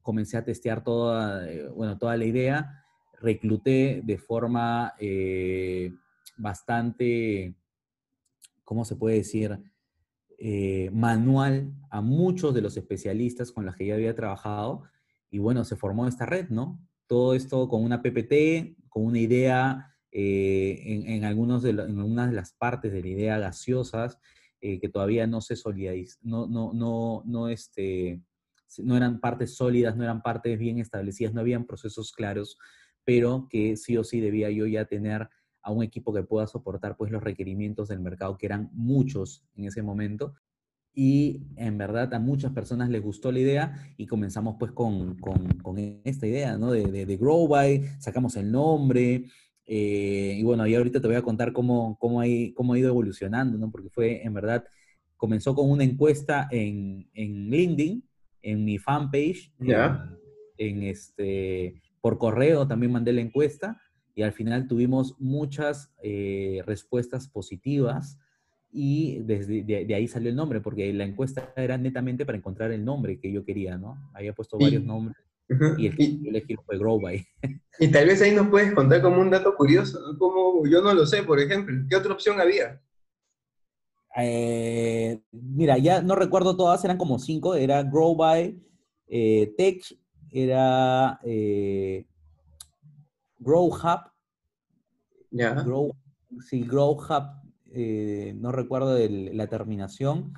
comencé 0.00 0.36
a 0.36 0.44
testear 0.44 0.82
toda, 0.82 1.46
eh, 1.50 1.68
bueno, 1.68 1.98
toda 1.98 2.16
la 2.16 2.24
idea, 2.24 2.84
recluté 3.20 4.00
de 4.02 4.16
forma 4.16 4.94
eh, 4.98 5.92
bastante, 6.36 7.54
¿cómo 8.64 8.84
se 8.84 8.96
puede 8.96 9.16
decir? 9.16 9.58
manual 10.92 11.72
a 11.88 12.02
muchos 12.02 12.52
de 12.52 12.60
los 12.60 12.76
especialistas 12.76 13.50
con 13.50 13.64
los 13.64 13.76
que 13.76 13.86
ya 13.86 13.94
había 13.94 14.14
trabajado 14.14 14.82
y 15.34 15.38
bueno, 15.38 15.64
se 15.64 15.74
formó 15.74 16.06
esta 16.06 16.26
red, 16.26 16.48
¿no? 16.50 16.78
Todo 17.08 17.34
esto 17.34 17.66
con 17.68 17.82
una 17.82 18.02
PPT, 18.02 18.76
con 18.94 19.06
una 19.06 19.18
idea 19.18 19.92
eh, 20.12 21.02
en, 21.08 21.24
algunas 21.24 21.62
de 21.62 21.72
las 21.72 22.52
partes 22.52 22.92
de 22.92 23.00
la 23.00 23.08
idea 23.08 23.38
gaseosas 23.40 24.20
eh, 24.60 24.78
que 24.78 24.88
todavía 24.88 25.26
no 25.26 25.40
se 25.40 25.56
no, 26.22 27.48
este, 27.48 28.22
no 28.78 28.96
eran 28.96 29.18
partes 29.18 29.56
sólidas, 29.56 29.96
no 29.96 30.04
eran 30.04 30.22
partes 30.22 30.56
bien 30.60 30.78
establecidas, 30.78 31.34
no 31.34 31.40
habían 31.40 31.66
procesos 31.66 32.12
claros, 32.12 32.56
pero 33.02 33.48
que 33.50 33.76
sí 33.76 33.96
o 33.96 34.04
sí 34.04 34.20
debía 34.20 34.48
yo 34.48 34.68
ya 34.68 34.84
tener 34.84 35.28
a 35.60 35.72
un 35.72 35.82
equipo 35.82 36.14
que 36.14 36.22
pueda 36.22 36.46
soportar 36.46 36.96
pues 36.96 37.10
los 37.10 37.24
requerimientos 37.24 37.88
del 37.88 37.98
mercado, 37.98 38.38
que 38.38 38.46
eran 38.46 38.70
muchos 38.74 39.44
en 39.56 39.64
ese 39.64 39.82
momento, 39.82 40.36
y 40.94 41.42
en 41.56 41.76
verdad 41.76 42.14
a 42.14 42.20
muchas 42.20 42.52
personas 42.52 42.88
les 42.88 43.02
gustó 43.02 43.32
la 43.32 43.40
idea 43.40 43.94
y 43.96 44.06
comenzamos 44.06 44.56
pues 44.58 44.70
con, 44.72 45.16
con, 45.16 46.00
esta 46.04 46.26
idea, 46.26 46.56
¿no? 46.56 46.70
De, 46.70 47.04
de, 47.04 47.16
Grow 47.16 47.48
By, 47.48 47.82
sacamos 47.98 48.36
el 48.36 48.52
nombre 48.52 49.24
eh, 49.66 50.36
y 50.38 50.42
bueno, 50.44 50.66
y 50.66 50.74
ahorita 50.74 51.00
te 51.00 51.06
voy 51.08 51.16
a 51.16 51.22
contar 51.22 51.52
cómo, 51.52 51.96
cómo, 51.98 52.20
hay, 52.20 52.52
cómo 52.52 52.74
ha 52.74 52.78
ido 52.78 52.88
evolucionando, 52.88 53.58
¿no? 53.58 53.70
Porque 53.70 53.90
fue 53.90 54.24
en 54.24 54.34
verdad, 54.34 54.64
comenzó 55.16 55.54
con 55.54 55.68
una 55.68 55.82
encuesta 55.82 56.46
en, 56.50 57.08
en 57.14 57.50
LinkedIn, 57.50 58.04
en 58.42 58.64
mi 58.64 58.78
fanpage, 58.78 59.52
en, 59.58 60.82
este, 60.82 61.82
por 62.00 62.18
correo 62.18 62.68
también 62.68 62.92
mandé 62.92 63.12
la 63.12 63.22
encuesta 63.22 63.80
y 64.14 64.22
al 64.22 64.32
final 64.32 64.68
tuvimos 64.68 65.16
muchas 65.18 65.92
eh, 66.02 66.62
respuestas 66.66 67.26
positivas 67.26 68.18
y 68.76 69.20
desde 69.20 69.62
de, 69.62 69.94
ahí 69.94 70.08
salió 70.08 70.30
el 70.30 70.36
nombre, 70.36 70.60
porque 70.60 70.92
la 70.92 71.04
encuesta 71.04 71.52
era 71.56 71.78
netamente 71.78 72.26
para 72.26 72.36
encontrar 72.36 72.72
el 72.72 72.84
nombre 72.84 73.20
que 73.20 73.30
yo 73.30 73.44
quería, 73.44 73.78
¿no? 73.78 74.10
Había 74.12 74.34
puesto 74.34 74.58
varios 74.58 74.82
nombres 74.82 75.16
y 75.78 75.86
el 75.86 75.96
que 75.96 76.18
yo 76.18 76.30
elegí 76.30 76.56
fue 76.56 76.76
Growby. 76.76 77.24
Y 77.78 77.88
tal 77.88 78.06
vez 78.06 78.20
ahí 78.20 78.34
nos 78.34 78.48
puedes 78.48 78.74
contar 78.74 79.00
como 79.00 79.20
un 79.20 79.30
dato 79.30 79.54
curioso, 79.54 80.00
como 80.18 80.66
yo 80.66 80.82
no 80.82 80.92
lo 80.92 81.06
sé, 81.06 81.22
por 81.22 81.38
ejemplo, 81.38 81.86
¿qué 81.88 81.94
otra 81.94 82.14
opción 82.14 82.40
había? 82.40 82.80
Eh, 84.16 85.20
mira, 85.30 85.78
ya 85.78 86.02
no 86.02 86.16
recuerdo 86.16 86.56
todas, 86.56 86.84
eran 86.84 86.98
como 86.98 87.20
cinco, 87.20 87.54
era 87.54 87.84
Growby, 87.84 88.60
eh, 89.06 89.54
Tech, 89.56 89.84
era 90.32 91.20
eh, 91.22 92.06
Grow 93.38 93.66
Hub, 93.66 94.00
ya. 95.30 95.54
Grow, 95.62 95.94
sí, 96.40 96.62
Grow 96.62 96.92
Hub 96.92 97.43
eh, 97.74 98.34
no 98.36 98.52
recuerdo 98.52 98.98
la 99.08 99.46
terminación, 99.48 100.32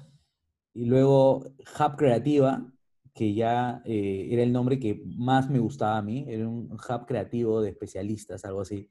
y 0.75 0.85
luego 0.85 1.38
Hub 1.79 1.96
Creativa, 1.96 2.70
que 3.14 3.33
ya 3.33 3.83
eh, 3.87 4.29
era 4.31 4.42
el 4.42 4.53
nombre 4.53 4.79
que 4.79 5.03
más 5.16 5.49
me 5.49 5.59
gustaba 5.59 5.96
a 5.96 6.03
mí, 6.03 6.27
era 6.29 6.46
un 6.46 6.70
hub 6.72 7.07
creativo 7.07 7.62
de 7.62 7.70
especialistas, 7.70 8.44
algo 8.44 8.61
así. 8.61 8.90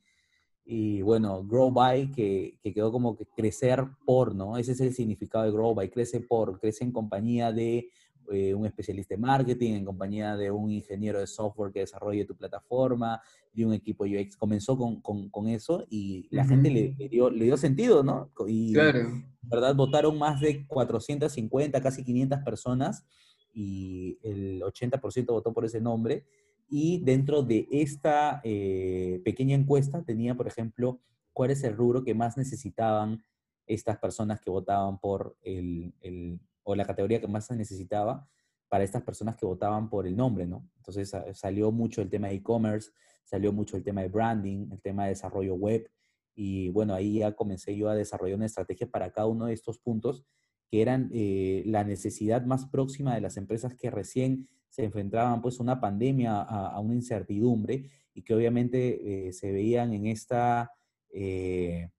Y 0.65 1.03
bueno, 1.03 1.45
Grow 1.45 1.71
By, 1.71 2.11
que, 2.11 2.57
que, 2.63 2.73
quedó 2.73 2.91
como 2.91 3.15
que 3.15 3.27
crecer 3.27 3.85
por, 4.03 4.33
¿no? 4.33 4.57
Ese 4.57 4.71
es 4.71 4.81
el 4.81 4.95
significado 4.95 5.45
de 5.45 5.51
Grow 5.51 5.75
By, 5.75 5.91
crece 5.91 6.21
por, 6.21 6.59
crece 6.59 6.83
en 6.83 6.91
compañía 6.91 7.51
de 7.51 7.91
eh, 8.31 8.53
un 8.53 8.65
especialista 8.65 9.15
en 9.15 9.21
marketing, 9.21 9.73
en 9.73 9.85
compañía 9.85 10.35
de 10.35 10.51
un 10.51 10.71
ingeniero 10.71 11.19
de 11.19 11.27
software 11.27 11.71
que 11.71 11.79
desarrolle 11.79 12.25
tu 12.25 12.35
plataforma, 12.35 13.21
de 13.53 13.65
un 13.65 13.73
equipo 13.73 14.05
UX. 14.05 14.37
Comenzó 14.37 14.77
con, 14.77 15.01
con, 15.01 15.29
con 15.29 15.47
eso 15.47 15.85
y 15.89 16.27
la 16.31 16.45
gente 16.45 16.69
le, 16.69 17.07
dio, 17.09 17.29
le 17.29 17.45
dio 17.45 17.57
sentido, 17.57 18.03
¿no? 18.03 18.31
Y, 18.47 18.73
claro. 18.73 19.23
¿verdad? 19.41 19.75
Votaron 19.75 20.17
más 20.17 20.41
de 20.41 20.65
450, 20.67 21.81
casi 21.81 22.03
500 22.03 22.39
personas 22.39 23.05
y 23.53 24.19
el 24.21 24.61
80% 24.61 25.27
votó 25.27 25.53
por 25.53 25.65
ese 25.65 25.79
nombre. 25.81 26.25
Y 26.67 26.99
dentro 27.03 27.43
de 27.43 27.67
esta 27.71 28.41
eh, 28.43 29.21
pequeña 29.23 29.55
encuesta 29.55 30.03
tenía, 30.03 30.35
por 30.35 30.47
ejemplo, 30.47 30.99
cuál 31.31 31.51
es 31.51 31.63
el 31.63 31.75
rubro 31.75 32.03
que 32.03 32.13
más 32.13 32.37
necesitaban 32.37 33.23
estas 33.67 33.97
personas 33.97 34.39
que 34.41 34.49
votaban 34.49 34.99
por 34.99 35.37
el, 35.41 35.93
el 36.01 36.39
o 36.65 36.75
la 36.75 36.85
categoría 36.85 37.21
que 37.21 37.27
más 37.27 37.45
se 37.45 37.55
necesitaba 37.55 38.27
para 38.67 38.83
estas 38.83 39.03
personas 39.03 39.37
que 39.37 39.45
votaban 39.45 39.89
por 39.89 40.05
el 40.05 40.15
nombre, 40.17 40.45
¿no? 40.45 40.69
Entonces 40.77 41.15
salió 41.33 41.71
mucho 41.71 42.01
el 42.01 42.09
tema 42.09 42.27
de 42.27 42.35
e-commerce, 42.35 42.91
salió 43.23 43.53
mucho 43.53 43.77
el 43.77 43.83
tema 43.83 44.01
de 44.01 44.09
branding, 44.09 44.69
el 44.71 44.81
tema 44.81 45.03
de 45.03 45.09
desarrollo 45.09 45.55
web, 45.55 45.89
y 46.35 46.69
bueno, 46.69 46.93
ahí 46.93 47.19
ya 47.19 47.31
comencé 47.33 47.77
yo 47.77 47.89
a 47.89 47.95
desarrollar 47.95 48.35
una 48.35 48.47
estrategia 48.47 48.89
para 48.89 49.11
cada 49.11 49.27
uno 49.27 49.45
de 49.45 49.53
estos 49.53 49.79
puntos 49.79 50.25
que 50.69 50.81
eran 50.81 51.09
eh, 51.13 51.63
la 51.65 51.83
necesidad 51.83 52.43
más 52.43 52.65
próxima 52.65 53.15
de 53.15 53.21
las 53.21 53.37
empresas 53.37 53.75
que 53.75 53.89
recién 53.89 54.49
se 54.67 54.83
enfrentaban 54.83 55.41
pues 55.41 55.59
a 55.59 55.63
una 55.63 55.79
pandemia, 55.79 56.41
a, 56.41 56.79
una 56.81 56.95
incertidumbre 56.95 57.89
y 58.13 58.23
que 58.23 58.33
obviamente 58.33 59.27
eh, 59.27 59.31
se 59.31 59.51
veían 59.51 59.93
en 59.93 60.07
esta, 60.07 60.71
eh, 61.13 61.89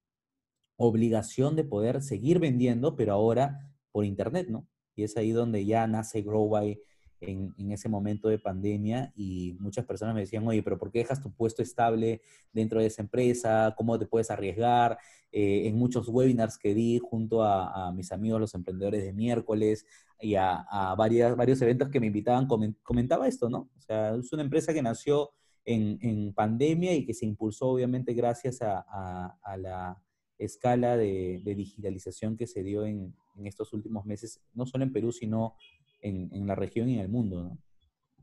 obligación 0.77 1.57
de 1.57 1.65
poder 1.65 2.03
seguir 2.03 2.39
vendiendo, 2.39 2.97
pero 2.97 3.15
ahora 3.15 3.59
por 3.97 4.05
internet, 4.05 4.49
¿no? 4.51 4.69
Y 4.95 5.05
es 5.05 5.17
ahí 5.17 5.31
donde 5.31 5.65
ya 5.65 5.87
nace 5.87 6.21
GrowBy 6.21 6.79
en, 7.23 7.55
en, 7.57 7.73
ese 7.73 7.89
momento 7.89 8.29
de 8.29 8.39
pandemia 8.39 9.11
y 9.17 9.57
muchas 9.59 9.87
personas 9.87 10.15
me 10.15 10.21
decían, 10.21 10.47
oye, 10.47 10.63
pero 10.63 10.79
¿por 10.79 10.91
qué 10.93 10.99
dejas 10.99 11.23
tu 11.23 11.33
puesto 11.33 11.63
estable 11.63 12.21
dentro 12.53 12.79
de 12.79 12.89
esa 12.89 13.01
empresa? 13.01 13.75
¿Cómo 13.75 13.99
te 13.99 14.05
puedes 14.05 14.31
arriesgar? 14.31 14.99
Eh, 15.33 15.67
en 15.67 15.79
muchos 15.79 16.09
webinars 16.09 16.59
que 16.59 16.75
di 16.75 16.99
junto 16.99 17.43
a, 17.43 17.91
mis 17.93 18.13
amigos 18.13 18.39
los 18.39 18.55
emprendedores 18.55 19.03
de 19.03 19.15
miércoles 19.15 19.87
y 20.21 20.35
a, 20.35 20.67
a 20.71 20.95
varios 20.95 21.63
eventos 21.63 21.89
que 21.89 21.99
me 21.99 22.09
invitaban, 22.09 22.47
comentaba 22.83 23.27
esto, 23.27 23.49
¿no? 23.49 23.71
O 23.79 23.81
sea, 23.81 24.15
es 24.15 24.31
una 24.31 24.43
empresa 24.43 24.75
que 24.75 24.83
nació 24.83 25.31
en, 25.65 26.35
pandemia 26.35 26.95
y 26.95 27.07
que 27.07 27.15
se 27.15 27.25
impulsó 27.25 27.69
obviamente 27.69 28.13
gracias 28.13 28.59
a, 28.61 29.39
la 29.57 30.03
escala 30.37 30.99
de, 30.99 31.41
digitalización 31.43 32.37
que 32.37 32.47
se 32.47 32.63
dio 32.63 32.85
en, 32.85 33.15
en, 33.37 33.47
estos 33.47 33.73
últimos 33.73 34.05
meses, 34.07 34.41
no 34.55 34.67
solo 34.67 34.85
en 34.85 34.93
Perú, 34.93 35.13
sino 35.13 35.57
en, 36.01 36.29
en 36.33 36.47
la 36.47 36.55
región 36.55 36.89
y 36.89 36.95
en 36.95 37.01
el 37.01 37.09
mundo. 37.09 37.43
¿no? 37.43 37.59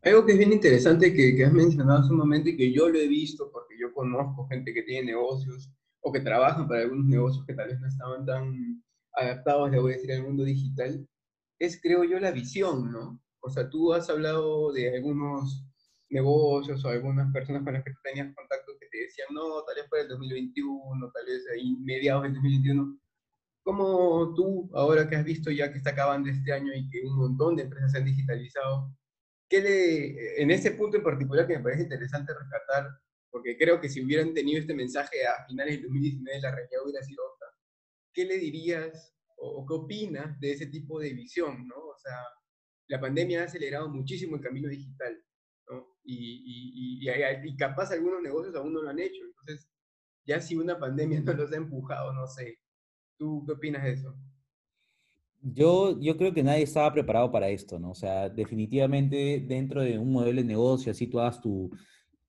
Algo 0.04 0.26
que 0.26 0.34
es 0.34 0.38
bien 0.38 0.52
interesante 0.52 1.13
que, 1.13 1.36
que, 1.36 1.45
has 1.45 1.54
mencionado 1.54 1.99
hace 1.99 2.12
un 2.12 2.17
momento 2.17 2.49
y 2.49 2.58
que 2.58 2.73
yo 2.73 2.89
lo 2.89 2.99
he 2.99 3.08
visto 3.08 3.49
porque 3.52 3.76
yo 3.80 3.93
conozco 3.93 4.47
gente 4.47 4.73
que 4.73 4.84
tiene 4.84 5.08
negocios 5.12 5.71
o 6.02 6.12
que 6.12 6.19
trabajan 6.19 6.67
para 6.67 6.82
algunos 6.82 7.06
negocios 7.06 7.45
que 7.45 7.54
tal 7.54 7.69
vez 7.69 7.80
no 7.80 7.88
estaban 7.88 8.26
tan 8.26 8.84
adaptados, 9.13 9.71
le 9.71 9.80
voy 9.80 9.93
a 9.93 9.95
decir, 9.95 10.12
al 10.12 10.23
mundo 10.23 10.43
digital, 10.43 11.08
es, 11.58 11.80
creo 11.82 12.04
yo, 12.04 12.19
la 12.19 12.32
visión, 12.32 12.91
¿no? 12.91 13.21
O 13.39 13.49
sea, 13.49 13.69
tú 13.69 13.93
has 13.93 14.10
hablado 14.10 14.73
de 14.73 14.95
algunos 14.95 15.65
negocios 16.10 16.84
o 16.84 16.89
algunas 16.89 17.32
personas 17.32 17.63
con 17.63 17.73
las 17.73 17.84
que 17.84 17.91
tú 17.91 17.99
tenías 18.04 18.34
contacto 18.36 18.73
que 18.80 18.88
te 18.88 18.97
decían, 19.04 19.28
no, 19.34 19.63
tal 19.63 19.76
vez 19.76 19.86
para 19.89 20.04
el 20.04 20.10
2021, 20.10 21.12
tal 21.12 21.26
vez 21.26 21.45
ahí 21.54 21.78
mediados 21.80 22.23
del 22.23 22.34
2021. 22.34 22.99
¿Cómo 23.63 24.34
tú, 24.36 24.69
ahora 24.73 25.08
que 25.10 25.15
has 25.15 25.26
visto 25.26 25.49
ya 25.49 25.71
que 25.71 25.78
está 25.78 25.91
acabando 25.91 26.30
este 26.30 26.52
año 26.52 26.73
y 26.73 26.89
que 26.89 27.02
un 27.02 27.15
montón 27.17 27.56
de 27.56 27.63
empresas 27.63 27.91
se 27.91 27.97
han 27.99 28.06
digitalizado, 28.06 28.93
¿qué 29.49 29.62
le, 29.62 30.41
en 30.41 30.52
ese 30.52 30.71
punto 30.71 30.97
en 30.97 31.04
particular 31.04 31.47
que 31.47 31.58
me 31.58 31.63
parece 31.63 31.84
interesante 31.84 32.34
rescatar, 32.34 32.89
porque 33.32 33.58
creo 33.58 33.80
que 33.80 33.89
si 33.89 34.04
hubieran 34.04 34.34
tenido 34.34 34.60
este 34.60 34.73
mensaje 34.73 35.26
a 35.26 35.45
finales 35.47 35.76
del 35.76 35.84
2019 35.84 36.41
la 36.41 36.52
realidad 36.52 36.84
hubiera 36.84 37.04
sido 37.04 37.23
otra, 37.34 37.47
¿qué 38.13 38.26
le 38.26 38.38
dirías 38.38 39.13
o, 39.38 39.62
o 39.62 39.65
qué 39.65 39.73
opinas 39.73 40.39
de 40.39 40.52
ese 40.52 40.67
tipo 40.67 40.99
de 40.99 41.13
visión? 41.13 41.67
¿no? 41.67 41.76
O 41.78 41.97
sea, 41.97 42.17
la 42.88 42.99
pandemia 42.99 43.41
ha 43.41 43.45
acelerado 43.45 43.89
muchísimo 43.89 44.36
el 44.36 44.41
camino 44.41 44.69
digital 44.69 45.23
¿no? 45.69 45.97
Y, 46.04 46.15
y, 46.15 47.08
y, 47.08 47.49
y, 47.49 47.58
capaz 47.58 47.91
algunos 47.91 48.21
negocios 48.21 48.56
aún 48.56 48.73
no 48.73 48.82
lo 48.82 48.89
han 48.89 48.99
hecho. 48.99 49.23
Entonces, 49.23 49.69
ya 50.26 50.41
si 50.41 50.56
una 50.56 50.80
pandemia 50.80 51.21
no 51.21 51.34
los 51.34 51.52
ha 51.52 51.58
empujado, 51.58 52.13
no 52.13 52.28
sé. 52.28 52.60
¿Tú 53.17 53.43
qué 53.45 53.54
opinas 53.54 53.84
de 53.84 53.91
eso? 53.91 54.15
Yo, 55.41 55.99
yo 55.99 56.15
creo 56.15 56.34
que 56.34 56.41
nadie 56.41 56.63
estaba 56.63 56.93
preparado 56.93 57.30
para 57.32 57.49
esto, 57.49 57.78
¿no? 57.78 57.91
O 57.91 57.95
sea, 57.95 58.30
definitivamente 58.30 59.43
dentro 59.45 59.82
de 59.82 59.99
un 59.99 60.12
modelo 60.12 60.41
de 60.41 60.47
negocio, 60.47 60.91
así 60.91 61.08
tú 61.08 61.19
hagas 61.19 61.41
tu, 61.41 61.69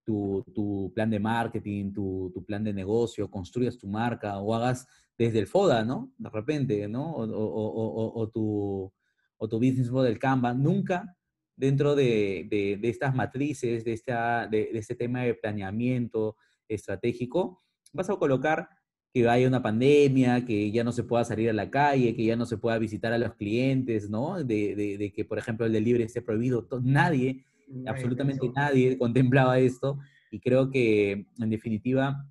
tu, 0.04 0.44
tu 0.52 0.92
plan 0.94 1.08
de 1.10 1.20
marketing, 1.20 1.92
tu, 1.92 2.32
tu, 2.34 2.44
plan 2.44 2.64
de 2.64 2.72
negocio, 2.72 3.30
construyas 3.30 3.78
tu 3.78 3.86
marca 3.86 4.38
o 4.38 4.54
hagas 4.54 4.86
desde 5.16 5.38
el 5.38 5.46
FODA, 5.46 5.84
¿no? 5.84 6.12
De 6.18 6.28
repente, 6.28 6.88
¿no? 6.88 7.12
O, 7.12 7.24
o, 7.24 8.20
o, 8.20 8.28
tu, 8.30 8.92
o 9.36 9.48
tu 9.48 9.56
business 9.58 9.90
model 9.90 10.18
Canva, 10.18 10.52
nunca 10.52 11.16
dentro 11.56 11.94
de, 11.94 12.48
de, 12.50 12.78
de 12.80 12.88
estas 12.88 13.14
matrices, 13.14 13.84
de, 13.84 13.92
esta, 13.92 14.46
de, 14.48 14.70
de, 14.72 14.78
este 14.78 14.96
tema 14.96 15.22
de 15.22 15.34
planeamiento 15.34 16.36
estratégico, 16.68 17.62
vas 17.92 18.10
a 18.10 18.16
colocar 18.16 18.68
que 19.14 19.28
haya 19.28 19.46
una 19.46 19.62
pandemia, 19.62 20.44
que 20.44 20.72
ya 20.72 20.82
no 20.82 20.90
se 20.90 21.04
pueda 21.04 21.24
salir 21.24 21.48
a 21.48 21.52
la 21.52 21.70
calle, 21.70 22.16
que 22.16 22.24
ya 22.24 22.34
no 22.34 22.46
se 22.46 22.58
pueda 22.58 22.78
visitar 22.78 23.12
a 23.12 23.18
los 23.18 23.34
clientes, 23.34 24.10
¿no? 24.10 24.42
De, 24.42 25.12
que, 25.14 25.24
por 25.24 25.38
ejemplo, 25.38 25.64
el 25.64 25.72
delivery 25.72 26.02
esté 26.02 26.20
prohibido. 26.20 26.66
Nadie, 26.82 27.44
nadie 27.68 27.88
absolutamente 27.88 28.50
nadie 28.56 28.98
contemplaba 28.98 29.60
esto. 29.60 30.00
Y 30.32 30.40
creo 30.40 30.68
que, 30.68 31.28
en 31.38 31.48
definitiva, 31.48 32.28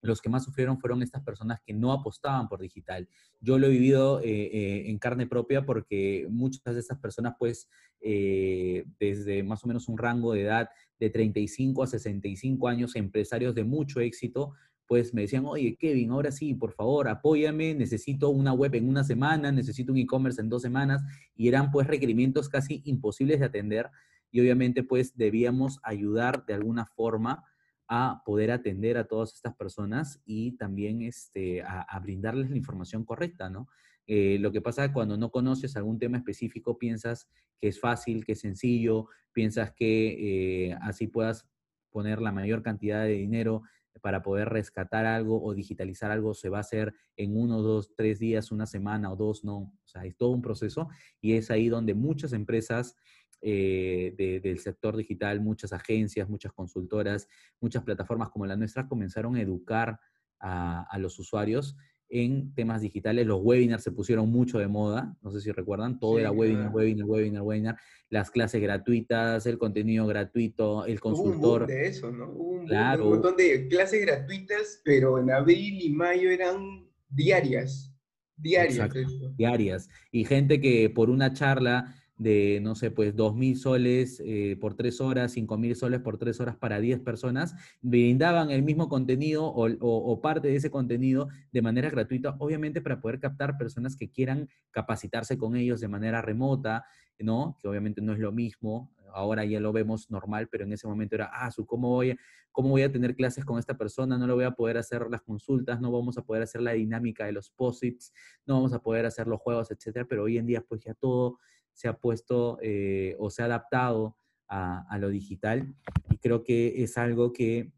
los 0.00 0.22
que 0.22 0.30
más 0.30 0.44
sufrieron 0.44 0.78
fueron 0.78 1.02
estas 1.02 1.22
personas 1.22 1.60
que 1.66 1.74
no 1.74 1.92
apostaban 1.92 2.48
por 2.48 2.58
digital. 2.58 3.06
Yo 3.42 3.58
lo 3.58 3.66
he 3.66 3.70
vivido 3.70 4.20
eh, 4.20 4.24
eh, 4.24 4.84
en 4.86 4.98
carne 4.98 5.26
propia 5.26 5.66
porque 5.66 6.26
muchas 6.30 6.74
de 6.74 6.80
estas 6.80 6.98
personas, 7.00 7.34
pues, 7.38 7.68
eh, 8.00 8.86
desde 8.98 9.42
más 9.42 9.62
o 9.62 9.68
menos 9.68 9.88
un 9.88 9.98
rango 9.98 10.32
de 10.32 10.42
edad 10.42 10.70
de 10.98 11.10
35 11.10 11.82
a 11.82 11.86
65 11.86 12.66
años, 12.66 12.96
empresarios 12.96 13.54
de 13.54 13.64
mucho 13.64 14.00
éxito, 14.00 14.54
pues 14.86 15.14
me 15.14 15.22
decían, 15.22 15.44
oye, 15.46 15.76
Kevin, 15.76 16.10
ahora 16.10 16.30
sí, 16.30 16.54
por 16.54 16.72
favor, 16.72 17.08
apóyame, 17.08 17.74
necesito 17.74 18.30
una 18.30 18.52
web 18.52 18.74
en 18.74 18.88
una 18.88 19.04
semana, 19.04 19.50
necesito 19.50 19.92
un 19.92 19.98
e-commerce 19.98 20.40
en 20.40 20.48
dos 20.48 20.62
semanas, 20.62 21.02
y 21.34 21.48
eran 21.48 21.70
pues 21.70 21.86
requerimientos 21.86 22.48
casi 22.48 22.82
imposibles 22.84 23.40
de 23.40 23.46
atender, 23.46 23.90
y 24.30 24.40
obviamente 24.40 24.82
pues 24.82 25.16
debíamos 25.16 25.80
ayudar 25.82 26.44
de 26.46 26.54
alguna 26.54 26.86
forma 26.86 27.44
a 27.88 28.22
poder 28.24 28.50
atender 28.50 28.96
a 28.96 29.04
todas 29.04 29.34
estas 29.34 29.54
personas 29.54 30.22
y 30.24 30.56
también 30.56 31.02
este, 31.02 31.62
a, 31.62 31.82
a 31.82 32.00
brindarles 32.00 32.50
la 32.50 32.56
información 32.56 33.04
correcta, 33.04 33.50
¿no? 33.50 33.68
Eh, 34.06 34.38
lo 34.38 34.52
que 34.52 34.60
pasa 34.60 34.92
cuando 34.92 35.16
no 35.16 35.30
conoces 35.30 35.76
algún 35.76 35.98
tema 35.98 36.18
específico, 36.18 36.78
piensas 36.78 37.28
que 37.58 37.68
es 37.68 37.80
fácil, 37.80 38.24
que 38.24 38.32
es 38.32 38.40
sencillo, 38.40 39.08
piensas 39.32 39.72
que 39.72 40.68
eh, 40.68 40.76
así 40.82 41.06
puedas 41.06 41.48
poner 41.90 42.20
la 42.20 42.32
mayor 42.32 42.62
cantidad 42.62 43.04
de 43.04 43.12
dinero 43.12 43.62
para 44.00 44.22
poder 44.22 44.48
rescatar 44.48 45.06
algo 45.06 45.42
o 45.42 45.54
digitalizar 45.54 46.10
algo 46.10 46.34
se 46.34 46.48
va 46.48 46.58
a 46.58 46.60
hacer 46.62 46.94
en 47.16 47.36
uno, 47.36 47.62
dos, 47.62 47.94
tres 47.94 48.18
días, 48.18 48.52
una 48.52 48.66
semana 48.66 49.12
o 49.12 49.16
dos, 49.16 49.44
no. 49.44 49.56
O 49.56 49.86
sea, 49.86 50.04
es 50.04 50.16
todo 50.16 50.30
un 50.30 50.42
proceso 50.42 50.88
y 51.20 51.34
es 51.34 51.50
ahí 51.50 51.68
donde 51.68 51.94
muchas 51.94 52.32
empresas 52.32 52.96
eh, 53.40 54.14
de, 54.16 54.40
del 54.40 54.58
sector 54.58 54.96
digital, 54.96 55.40
muchas 55.40 55.72
agencias, 55.72 56.28
muchas 56.28 56.52
consultoras, 56.52 57.28
muchas 57.60 57.82
plataformas 57.82 58.30
como 58.30 58.46
la 58.46 58.56
nuestra 58.56 58.88
comenzaron 58.88 59.36
a 59.36 59.42
educar 59.42 59.98
a 60.46 60.98
los 60.98 61.18
usuarios 61.18 61.74
en 62.14 62.54
temas 62.54 62.80
digitales. 62.80 63.26
Los 63.26 63.40
webinars 63.42 63.82
se 63.82 63.90
pusieron 63.90 64.30
mucho 64.30 64.60
de 64.60 64.68
moda, 64.68 65.16
no 65.20 65.32
sé 65.32 65.40
si 65.40 65.50
recuerdan, 65.50 65.98
todo 65.98 66.14
sí, 66.14 66.20
era 66.20 66.30
webinar, 66.30 66.62
claro. 66.62 66.76
webinar, 66.76 67.06
webinar, 67.06 67.42
webinar, 67.42 67.76
las 68.08 68.30
clases 68.30 68.62
gratuitas, 68.62 69.44
el 69.46 69.58
contenido 69.58 70.06
gratuito, 70.06 70.86
el 70.86 71.00
consultor. 71.00 71.62
Hubo 71.62 71.72
un 71.72 71.74
de 71.74 71.86
eso, 71.88 72.12
¿no? 72.12 72.30
Hubo 72.30 72.50
un, 72.50 72.66
claro. 72.66 73.04
un 73.06 73.10
montón 73.14 73.36
de 73.36 73.66
clases 73.66 74.00
gratuitas, 74.00 74.80
pero 74.84 75.18
en 75.18 75.32
abril 75.32 75.82
y 75.82 75.90
mayo 75.90 76.30
eran 76.30 76.88
diarias. 77.08 77.92
Diarias. 78.36 78.90
diarias. 79.36 79.88
Y 80.12 80.24
gente 80.24 80.60
que 80.60 80.90
por 80.90 81.10
una 81.10 81.32
charla 81.32 81.94
de, 82.16 82.60
no 82.62 82.74
sé, 82.74 82.90
pues 82.90 83.16
dos 83.16 83.34
mil 83.34 83.56
soles 83.56 84.22
eh, 84.24 84.56
por 84.60 84.74
tres 84.74 85.00
horas, 85.00 85.32
cinco 85.32 85.58
mil 85.58 85.74
soles 85.74 86.00
por 86.00 86.18
tres 86.18 86.40
horas 86.40 86.56
para 86.56 86.80
diez 86.80 87.00
personas, 87.00 87.54
brindaban 87.82 88.50
el 88.50 88.62
mismo 88.62 88.88
contenido 88.88 89.44
o, 89.46 90.20
parte 90.22 90.48
de 90.48 90.56
ese 90.56 90.70
contenido 90.70 91.28
de 91.52 91.62
manera 91.62 91.90
gratuita, 91.90 92.36
obviamente 92.38 92.80
para 92.80 93.00
poder 93.00 93.18
captar 93.18 93.58
personas 93.58 93.96
que 93.96 94.10
quieran 94.10 94.48
capacitarse 94.70 95.36
con 95.36 95.56
ellos 95.56 95.80
de 95.80 95.88
manera 95.88 96.22
remota, 96.22 96.84
¿no? 97.18 97.56
Que 97.60 97.68
obviamente 97.68 98.00
no 98.00 98.12
es 98.12 98.18
lo 98.18 98.32
mismo, 98.32 98.92
ahora 99.12 99.44
ya 99.44 99.60
lo 99.60 99.72
vemos 99.72 100.10
normal, 100.10 100.48
pero 100.50 100.64
en 100.64 100.72
ese 100.72 100.86
momento 100.86 101.14
era, 101.14 101.30
ah, 101.32 101.50
¿cómo 101.66 101.88
voy, 101.88 102.16
¿cómo 102.52 102.70
voy 102.70 102.82
a 102.82 102.92
tener 102.92 103.14
clases 103.14 103.44
con 103.44 103.58
esta 103.58 103.76
persona? 103.76 104.18
No 104.18 104.26
lo 104.26 104.34
voy 104.34 104.44
a 104.44 104.52
poder 104.52 104.78
hacer 104.78 105.06
las 105.10 105.22
consultas, 105.22 105.80
no 105.80 105.90
vamos 105.90 106.18
a 106.18 106.22
poder 106.22 106.42
hacer 106.42 106.60
la 106.60 106.72
dinámica 106.72 107.24
de 107.26 107.32
los 107.32 107.50
posits, 107.50 108.12
no 108.46 108.54
vamos 108.54 108.72
a 108.72 108.80
poder 108.80 109.06
hacer 109.06 109.26
los 109.26 109.40
juegos, 109.40 109.70
etcétera, 109.70 110.06
pero 110.08 110.24
hoy 110.24 110.38
en 110.38 110.46
día 110.46 110.62
pues 110.62 110.82
ya 110.82 110.94
todo 110.94 111.38
se 111.74 111.88
ha 111.88 111.98
puesto 111.98 112.58
eh, 112.62 113.16
o 113.18 113.30
se 113.30 113.42
ha 113.42 113.46
adaptado 113.46 114.16
a, 114.48 114.98
lo 114.98 115.08
digital 115.08 115.74
y 116.10 116.18
creo 116.18 116.44
que 116.44 116.84
es 116.84 116.96
algo 116.96 117.32
que 117.32 117.72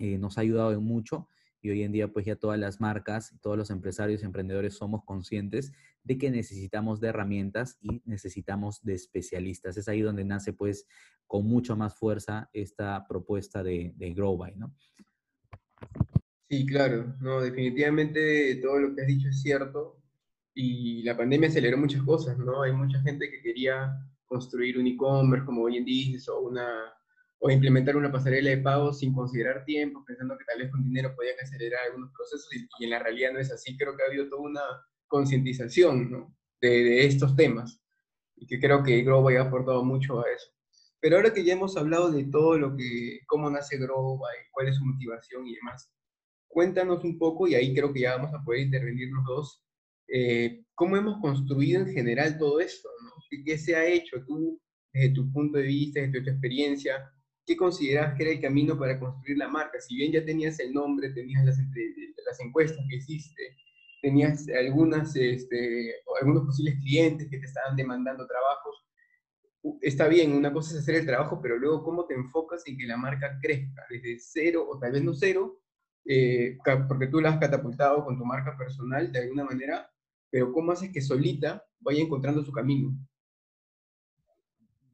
eh, 0.00 0.18
nos 0.18 0.36
ha 0.36 0.40
ayudado 0.40 0.80
mucho 0.80 1.28
y 1.60 1.70
hoy 1.70 1.84
en 1.84 1.92
día 1.92 2.08
pues 2.08 2.26
ya 2.26 2.34
todas 2.34 2.58
las 2.58 2.80
marcas, 2.80 3.36
todos 3.40 3.56
los 3.56 3.70
empresarios 3.70 4.22
y 4.22 4.24
emprendedores 4.24 4.74
somos 4.74 5.04
conscientes 5.04 5.72
de 6.02 6.18
que 6.18 6.32
necesitamos 6.32 7.00
de 7.00 7.08
herramientas 7.08 7.78
y 7.80 8.02
necesitamos 8.04 8.82
de 8.82 8.94
especialistas. 8.94 9.76
Es 9.76 9.86
ahí 9.86 10.00
donde 10.00 10.24
nace 10.24 10.52
pues 10.52 10.88
con 11.28 11.46
mucho 11.46 11.76
más 11.76 11.94
fuerza 11.94 12.50
esta 12.52 13.06
propuesta 13.06 13.62
de, 13.62 13.92
de 13.94 14.12
GrowBy, 14.12 14.56
¿no? 14.56 14.74
Sí, 16.48 16.66
claro, 16.66 17.14
no, 17.20 17.40
definitivamente 17.40 18.56
todo 18.56 18.80
lo 18.80 18.94
que 18.94 19.02
has 19.02 19.06
dicho 19.06 19.28
es 19.28 19.40
cierto 19.40 20.01
y 20.54 21.02
la 21.02 21.16
pandemia 21.16 21.48
aceleró 21.48 21.78
muchas 21.78 22.02
cosas, 22.02 22.38
¿no? 22.38 22.62
Hay 22.62 22.72
mucha 22.72 23.00
gente 23.00 23.30
que 23.30 23.40
quería 23.40 23.92
construir 24.26 24.78
un 24.78 24.86
e-commerce, 24.86 25.46
como 25.46 25.62
hoy 25.62 25.78
en 25.78 25.84
día, 25.84 26.18
o, 26.28 26.48
una, 26.48 26.92
o 27.38 27.50
implementar 27.50 27.96
una 27.96 28.12
pasarela 28.12 28.50
de 28.50 28.58
pago 28.58 28.92
sin 28.92 29.14
considerar 29.14 29.64
tiempo, 29.64 30.04
pensando 30.06 30.36
que 30.36 30.44
tal 30.44 30.58
vez 30.58 30.70
con 30.70 30.82
dinero 30.82 31.14
podía 31.14 31.32
acelerar 31.42 31.80
algunos 31.86 32.10
procesos, 32.12 32.48
y, 32.54 32.66
y, 32.78 32.84
en 32.84 32.90
la 32.90 32.98
realidad 32.98 33.32
no 33.32 33.38
es 33.38 33.52
así. 33.52 33.76
Creo 33.76 33.96
que 33.96 34.02
ha 34.02 34.06
habido 34.06 34.28
toda 34.28 34.42
una 34.42 34.62
concientización 35.06 36.10
¿no? 36.10 36.36
de, 36.60 36.68
de, 36.68 37.06
estos 37.06 37.34
temas, 37.36 37.80
y 38.36 38.46
que 38.46 38.58
creo 38.58 38.82
que 38.82 39.02
Growby 39.02 39.36
ha 39.36 39.42
aportado 39.42 39.84
mucho 39.84 40.20
a 40.20 40.30
eso. 40.30 40.48
Pero 41.00 41.16
ahora 41.16 41.32
que 41.32 41.44
ya 41.44 41.54
hemos 41.54 41.76
hablado 41.76 42.10
de 42.10 42.24
todo 42.24 42.56
lo 42.58 42.76
que, 42.76 43.20
cómo 43.26 43.50
nace 43.50 43.76
Growby, 43.78 44.22
cuál 44.50 44.68
es 44.68 44.76
su 44.76 44.84
motivación 44.84 45.46
y 45.46 45.56
demás, 45.56 45.90
cuéntanos 46.48 47.04
un 47.04 47.18
poco, 47.18 47.48
y 47.48 47.54
ahí 47.54 47.74
creo 47.74 47.92
que 47.92 48.00
ya 48.00 48.16
vamos 48.16 48.32
a 48.34 48.42
poder 48.44 48.60
intervenir 48.60 49.08
los 49.10 49.24
dos, 49.24 49.61
eh, 50.14 50.64
cómo 50.74 50.98
hemos 50.98 51.20
construido 51.20 51.80
en 51.80 51.92
general 51.92 52.36
todo 52.38 52.60
esto, 52.60 52.88
¿no? 53.02 53.10
¿Qué, 53.44 53.56
se 53.56 53.74
ha 53.74 53.86
hecho 53.86 54.22
tú, 54.26 54.60
desde 54.92 55.14
tu 55.14 55.32
punto 55.32 55.56
de 55.56 55.64
vista, 55.64 56.00
desde 56.00 56.20
tu 56.20 56.28
experiencia? 56.28 57.10
¿Qué 57.46 57.56
consideras 57.56 58.14
que 58.14 58.24
era 58.24 58.32
el 58.32 58.40
camino 58.40 58.78
para 58.78 59.00
construir 59.00 59.38
la 59.38 59.48
marca? 59.48 59.80
Si 59.80 59.96
bien 59.96 60.12
ya 60.12 60.22
tenías 60.22 60.60
el 60.60 60.74
nombre, 60.74 61.14
tenías 61.14 61.46
las, 61.46 61.56
las 61.56 62.40
encuestas 62.40 62.84
que 62.90 62.96
hiciste, 62.96 63.56
tenías 64.02 64.46
algunas, 64.50 65.16
este, 65.16 65.94
algunos 66.20 66.44
posibles 66.44 66.74
clientes 66.80 67.28
que 67.30 67.38
te 67.38 67.46
estaban 67.46 67.74
demandando 67.74 68.26
trabajos, 68.26 68.84
está 69.80 70.08
bien, 70.08 70.32
una 70.32 70.52
cosa 70.52 70.74
es 70.74 70.82
hacer 70.82 70.96
el 70.96 71.06
trabajo, 71.06 71.40
pero 71.40 71.56
luego 71.56 71.82
cómo 71.82 72.04
te 72.04 72.12
enfocas 72.14 72.66
en 72.66 72.76
que 72.76 72.86
la 72.86 72.98
marca 72.98 73.38
crezca 73.40 73.86
desde 73.88 74.18
cero 74.18 74.66
o 74.68 74.78
tal 74.78 74.92
vez 74.92 75.02
no 75.02 75.14
cero, 75.14 75.62
eh, 76.04 76.58
porque 76.86 77.06
tú 77.06 77.20
la 77.20 77.30
has 77.30 77.38
catapultado 77.38 78.04
con 78.04 78.18
tu 78.18 78.24
marca 78.24 78.58
personal 78.58 79.10
de 79.10 79.20
alguna 79.20 79.44
manera, 79.44 79.88
pero 80.32 80.50
cómo 80.50 80.72
haces 80.72 80.90
que 80.90 81.02
solita 81.02 81.62
vaya 81.78 82.02
encontrando 82.02 82.42
su 82.42 82.50
camino. 82.50 82.96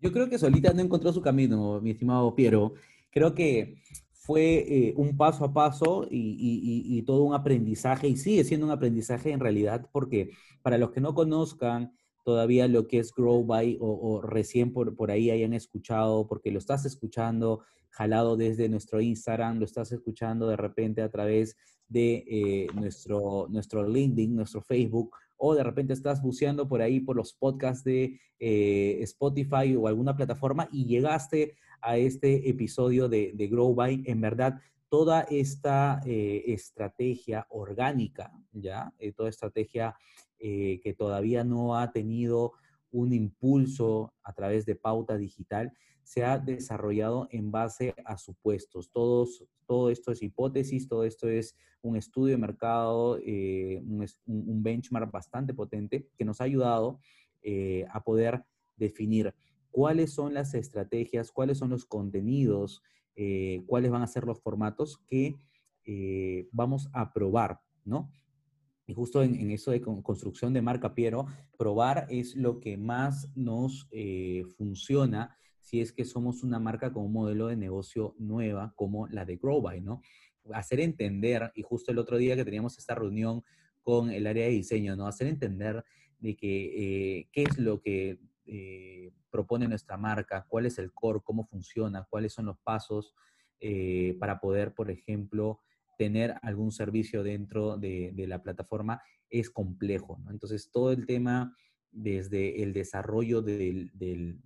Yo 0.00 0.12
creo 0.12 0.28
que 0.28 0.36
solita 0.36 0.72
no 0.72 0.82
encontró 0.82 1.12
su 1.12 1.22
camino, 1.22 1.80
mi 1.80 1.92
estimado 1.92 2.34
Piero. 2.34 2.74
Creo 3.10 3.34
que 3.36 3.80
fue 4.12 4.66
eh, 4.68 4.94
un 4.96 5.16
paso 5.16 5.44
a 5.44 5.54
paso 5.54 6.06
y, 6.10 7.02
todo 7.06 7.22
un 7.22 7.34
aprendizaje, 7.34 8.08
y 8.08 8.16
sigue 8.16 8.42
siendo 8.42 8.66
un 8.66 8.72
aprendizaje 8.72 9.30
en 9.30 9.38
realidad, 9.38 9.88
porque 9.92 10.32
para 10.60 10.76
los 10.76 10.90
que 10.90 11.00
no 11.00 11.14
conozcan 11.14 11.92
todavía 12.24 12.66
lo 12.66 12.88
que 12.88 12.98
es 12.98 13.12
Grow 13.14 13.44
By 13.44 13.78
o, 13.80 14.20
recién 14.20 14.72
por, 14.72 14.96
por, 14.96 15.12
ahí 15.12 15.30
hayan 15.30 15.54
escuchado, 15.54 16.26
porque 16.26 16.50
lo 16.50 16.58
estás 16.58 16.84
escuchando 16.84 17.62
jalado 17.90 18.36
desde 18.36 18.68
nuestro 18.68 19.00
Instagram, 19.00 19.60
lo 19.60 19.64
estás 19.64 19.92
escuchando 19.92 20.48
de 20.48 20.56
repente 20.56 21.00
a 21.00 21.10
través 21.10 21.56
de 21.88 22.24
eh, 22.28 22.66
nuestro, 22.74 23.46
nuestro 23.48 23.88
LinkedIn, 23.88 24.36
nuestro 24.36 24.60
Facebook, 24.60 25.16
o 25.38 25.54
de 25.54 25.62
repente 25.62 25.92
estás 25.92 26.20
buceando 26.20 26.68
por 26.68 26.82
ahí 26.82 27.00
por 27.00 27.16
los 27.16 27.32
podcasts 27.32 27.84
de 27.84 28.20
eh, 28.38 28.98
Spotify 29.02 29.74
o 29.76 29.86
alguna 29.86 30.16
plataforma 30.16 30.68
y 30.72 30.84
llegaste 30.84 31.54
a 31.80 31.96
este 31.96 32.50
episodio 32.50 33.08
de, 33.08 33.32
de 33.34 33.46
Grow 33.46 33.74
By, 33.74 34.02
en 34.04 34.20
verdad, 34.20 34.60
toda 34.88 35.22
esta 35.22 36.00
eh, 36.04 36.44
estrategia 36.48 37.46
orgánica, 37.50 38.32
¿ya? 38.52 38.92
Eh, 38.98 39.12
toda 39.12 39.30
estrategia 39.30 39.96
que 40.40 40.94
todavía 40.96 41.42
no 41.42 41.76
ha 41.76 41.90
tenido 41.90 42.52
un 42.92 43.12
impulso 43.12 44.14
a 44.22 44.32
través 44.32 44.66
de 44.66 44.76
pauta 44.76 45.16
digital, 45.16 45.72
se 46.08 46.24
ha 46.24 46.38
desarrollado 46.38 47.28
en 47.30 47.50
base 47.50 47.94
a 48.06 48.16
supuestos. 48.16 48.90
Todos, 48.90 49.44
todo 49.66 49.90
esto 49.90 50.10
es 50.10 50.22
hipótesis, 50.22 50.88
todo 50.88 51.04
esto 51.04 51.28
es 51.28 51.54
un 51.82 51.98
estudio 51.98 52.32
de 52.32 52.38
mercado, 52.38 53.18
eh, 53.22 53.82
un, 53.84 54.62
benchmark 54.62 55.10
bastante 55.12 55.52
potente 55.52 56.08
que 56.16 56.24
nos 56.24 56.40
ha 56.40 56.44
ayudado 56.44 56.98
eh, 57.42 57.84
a 57.92 58.02
poder 58.02 58.42
definir 58.78 59.34
cuáles 59.70 60.14
son 60.14 60.32
las 60.32 60.54
estrategias, 60.54 61.30
cuáles 61.30 61.58
son 61.58 61.68
los 61.68 61.84
contenidos, 61.84 62.82
eh, 63.14 63.62
cuáles 63.66 63.90
van 63.90 64.00
a 64.00 64.06
ser 64.06 64.24
los 64.24 64.40
formatos 64.40 64.96
que 65.06 65.36
vamos 66.52 66.88
a 66.94 67.12
probar, 67.12 67.60
¿no? 67.84 68.10
Y 68.86 68.94
justo 68.94 69.22
en, 69.22 69.50
eso 69.50 69.72
de 69.72 69.82
construcción 69.82 70.54
de 70.54 70.62
marca 70.62 70.94
Piero, 70.94 71.26
probar 71.58 72.06
es 72.08 72.34
lo 72.34 72.60
que 72.60 72.78
más 72.78 73.30
nos 73.34 73.88
funciona 74.56 75.38
si 75.68 75.82
es 75.82 75.92
que 75.92 76.06
somos 76.06 76.42
una 76.42 76.58
marca 76.58 76.94
con 76.94 77.04
un 77.04 77.12
modelo 77.12 77.48
de 77.48 77.56
negocio 77.56 78.14
nueva 78.18 78.72
como 78.74 79.06
la 79.08 79.26
de 79.26 79.36
Growby, 79.36 79.82
¿no? 79.82 80.00
hacer 80.54 80.80
entender, 80.80 81.52
y 81.54 81.60
justo 81.60 81.92
el 81.92 81.98
otro 81.98 82.16
día 82.16 82.34
que 82.36 82.44
teníamos 82.44 82.78
esta 82.78 82.94
reunión 82.94 83.44
con 83.82 84.10
el 84.10 84.26
área 84.26 84.46
de 84.46 84.52
diseño, 84.52 84.96
¿no? 84.96 85.06
Hacer 85.06 85.26
entender 85.26 85.84
de 86.20 86.36
que 86.36 87.18
eh, 87.18 87.28
qué 87.32 87.42
es 87.42 87.58
lo 87.58 87.82
que 87.82 88.18
eh, 88.46 89.12
propone 89.30 89.68
nuestra 89.68 89.98
marca, 89.98 90.46
cuál 90.48 90.64
es 90.64 90.78
el 90.78 90.90
core, 90.94 91.20
cómo 91.22 91.44
funciona, 91.44 92.06
cuáles 92.08 92.32
son 92.32 92.46
los 92.46 92.58
pasos 92.60 93.14
eh, 93.60 94.16
para 94.18 94.40
poder, 94.40 94.72
por 94.72 94.90
ejemplo, 94.90 95.60
tener 95.98 96.36
algún 96.40 96.72
servicio 96.72 97.22
dentro 97.22 97.76
de, 97.76 98.14
la 98.26 98.42
plataforma 98.42 99.02
es 99.28 99.50
complejo, 99.50 100.18
¿no? 100.24 100.30
Entonces, 100.30 100.70
todo 100.70 100.92
el 100.92 101.04
tema 101.04 101.54
desde 101.90 102.62
el 102.62 102.72
desarrollo 102.72 103.42
de 103.42 103.90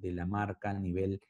la 0.01 0.27
marca 0.27 0.71
a 0.71 0.79
nivel 0.79 1.21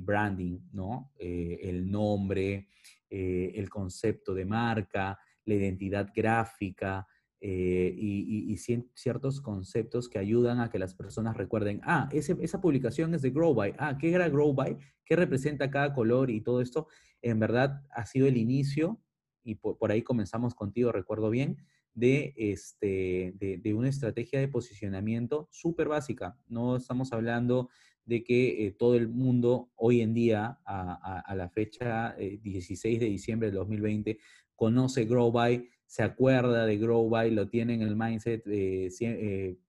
branding, 0.00 0.58
¿no? 0.72 1.12
el 1.18 1.90
nombre, 1.90 2.68
eh, 3.12 3.54
el 3.56 3.68
concepto 3.68 4.34
de 4.34 4.44
marca, 4.44 5.18
la 5.44 5.54
identidad 5.54 6.12
gráfica 6.14 7.04
eh, 7.40 7.92
y, 7.92 8.56
ciertos 8.94 9.40
conceptos 9.40 10.08
que 10.08 10.20
ayudan 10.20 10.60
a 10.60 10.70
que 10.70 10.78
las 10.78 10.94
personas 10.94 11.36
recuerden, 11.36 11.80
ah, 11.82 12.08
esa 12.12 12.60
publicación 12.60 13.12
es 13.14 13.22
de 13.22 13.30
Growby, 13.30 13.74
ah, 13.78 13.98
¿qué 13.98 14.12
era 14.12 14.28
Growby? 14.28 14.76
¿Qué 15.04 15.16
representa 15.16 15.72
cada 15.72 15.92
color 15.92 16.30
y 16.30 16.40
todo 16.40 16.60
esto? 16.60 16.86
En 17.20 17.40
verdad 17.40 17.82
ha 17.90 18.06
sido 18.06 18.28
el 18.28 18.36
inicio 18.36 19.02
y 19.42 19.56
por, 19.56 19.90
ahí 19.90 20.02
comenzamos 20.02 20.54
contigo, 20.54 20.92
recuerdo 20.92 21.30
bien, 21.30 21.56
de, 21.94 22.34
este, 22.36 23.34
de, 23.36 23.74
una 23.74 23.88
estrategia 23.88 24.40
de 24.40 24.48
posicionamiento 24.48 25.48
súper 25.50 25.88
básica. 25.88 26.38
No 26.48 26.76
estamos 26.76 27.12
hablando 27.12 27.68
de 28.04 28.24
que 28.24 28.66
eh, 28.66 28.72
todo 28.72 28.94
el 28.94 29.08
mundo 29.08 29.70
hoy 29.76 30.00
en 30.00 30.14
día, 30.14 30.58
a, 30.64 31.34
la 31.36 31.48
fecha 31.48 32.14
16 32.16 32.96
eh, 32.96 32.98
de 32.98 33.10
diciembre 33.10 33.48
del 33.48 33.56
2020, 33.56 34.18
conoce 34.54 35.04
GrowBy, 35.04 35.68
se 35.86 36.02
acuerda 36.02 36.66
de 36.66 36.78
GrowBy, 36.78 37.30
lo 37.32 37.48
tiene 37.48 37.74
en 37.74 37.82
el 37.82 37.96
mindset 37.96 38.44
100%, 38.46 39.60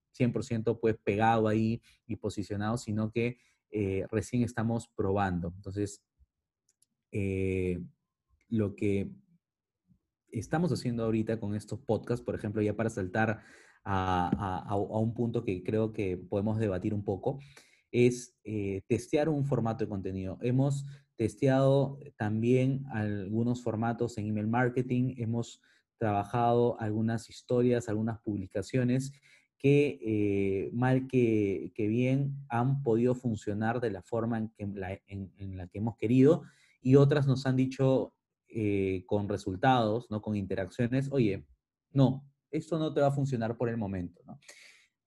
eh, 0.71 0.77
pues 0.79 0.97
pegado 1.03 1.47
ahí 1.47 1.81
y 2.05 2.15
posicionado, 2.15 2.77
sino 2.77 3.11
que 3.11 3.37
recién 4.11 4.43
estamos 4.43 4.89
probando. 4.89 5.53
Entonces, 5.55 6.03
lo 8.49 8.75
que 8.75 9.09
estamos 10.31 10.71
haciendo 10.71 11.03
ahorita 11.03 11.39
con 11.39 11.55
estos 11.55 11.79
podcasts, 11.79 12.23
por 12.25 12.35
ejemplo, 12.35 12.61
ya 12.61 12.75
para 12.75 12.89
saltar 12.89 13.41
a, 13.83 14.75
un 14.75 15.13
punto 15.13 15.43
que 15.43 15.63
creo 15.63 15.91
que 15.91 16.17
podemos 16.17 16.59
debatir 16.59 16.93
un 16.93 17.03
poco, 17.03 17.39
es 17.91 18.35
eh, 18.43 18.81
testear 18.87 19.29
un 19.29 19.45
formato 19.45 19.83
de 19.83 19.89
contenido. 19.89 20.37
Hemos 20.41 20.85
testeado 21.15 21.99
también 22.17 22.85
algunos 22.91 23.61
formatos 23.61 24.17
en 24.17 24.27
email 24.27 24.47
marketing, 24.47 25.15
hemos 25.17 25.61
trabajado 25.97 26.79
algunas 26.79 27.29
historias, 27.29 27.89
algunas 27.89 28.19
publicaciones 28.21 29.11
que 29.59 29.99
eh, 30.01 30.71
mal 30.73 31.07
que, 31.07 31.71
bien 31.77 32.35
han 32.49 32.81
podido 32.81 33.13
funcionar 33.13 33.79
de 33.79 33.91
la 33.91 34.01
forma 34.01 34.49
en, 34.57 34.79
la 34.79 35.67
que 35.67 35.77
hemos 35.77 35.97
querido 35.97 36.41
y 36.81 36.95
otras 36.95 37.27
nos 37.27 37.45
han 37.45 37.55
dicho 37.55 38.15
eh, 38.53 39.03
con 39.05 39.27
resultados, 39.29 40.09
¿no? 40.09 40.21
con 40.21 40.35
interacciones, 40.35 41.09
oye, 41.11 41.45
no, 41.91 42.25
esto 42.51 42.77
no 42.77 42.93
te 42.93 43.01
va 43.01 43.07
a 43.07 43.11
funcionar 43.11 43.57
por 43.57 43.69
el 43.69 43.77
momento. 43.77 44.21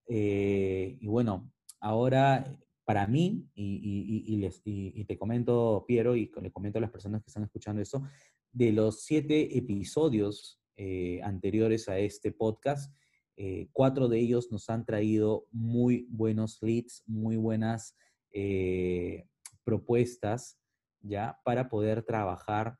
y 0.07 1.07
bueno, 1.07 1.51
ahora 1.79 2.57
para 2.85 3.07
mí, 3.07 3.49
y, 3.55 5.05
te 5.07 5.17
comento, 5.17 5.85
Piero, 5.87 6.15
y 6.15 6.31
le 6.41 6.51
comento 6.51 6.77
a 6.77 6.81
las 6.81 6.91
personas 6.91 7.23
que 7.23 7.29
están 7.29 7.43
escuchando 7.43 7.81
esto, 7.81 8.03
de 8.51 8.71
los 8.71 9.03
siete 9.03 9.57
episodios 9.57 10.61
eh, 10.77 11.19
anteriores 11.23 11.89
a 11.89 11.97
este 11.97 12.31
podcast, 12.31 12.95
eh, 13.37 13.67
cuatro 13.73 14.07
de 14.07 14.19
ellos 14.19 14.51
nos 14.51 14.69
han 14.69 14.85
traído 14.85 15.47
muy 15.51 16.07
buenos 16.09 16.59
leads, 16.61 17.03
muy 17.07 17.37
buenas 17.37 17.97
eh, 18.31 19.27
propuestas, 19.63 20.59
¿ya? 21.01 21.39
Para 21.43 21.69
poder 21.69 22.03
trabajar 22.03 22.77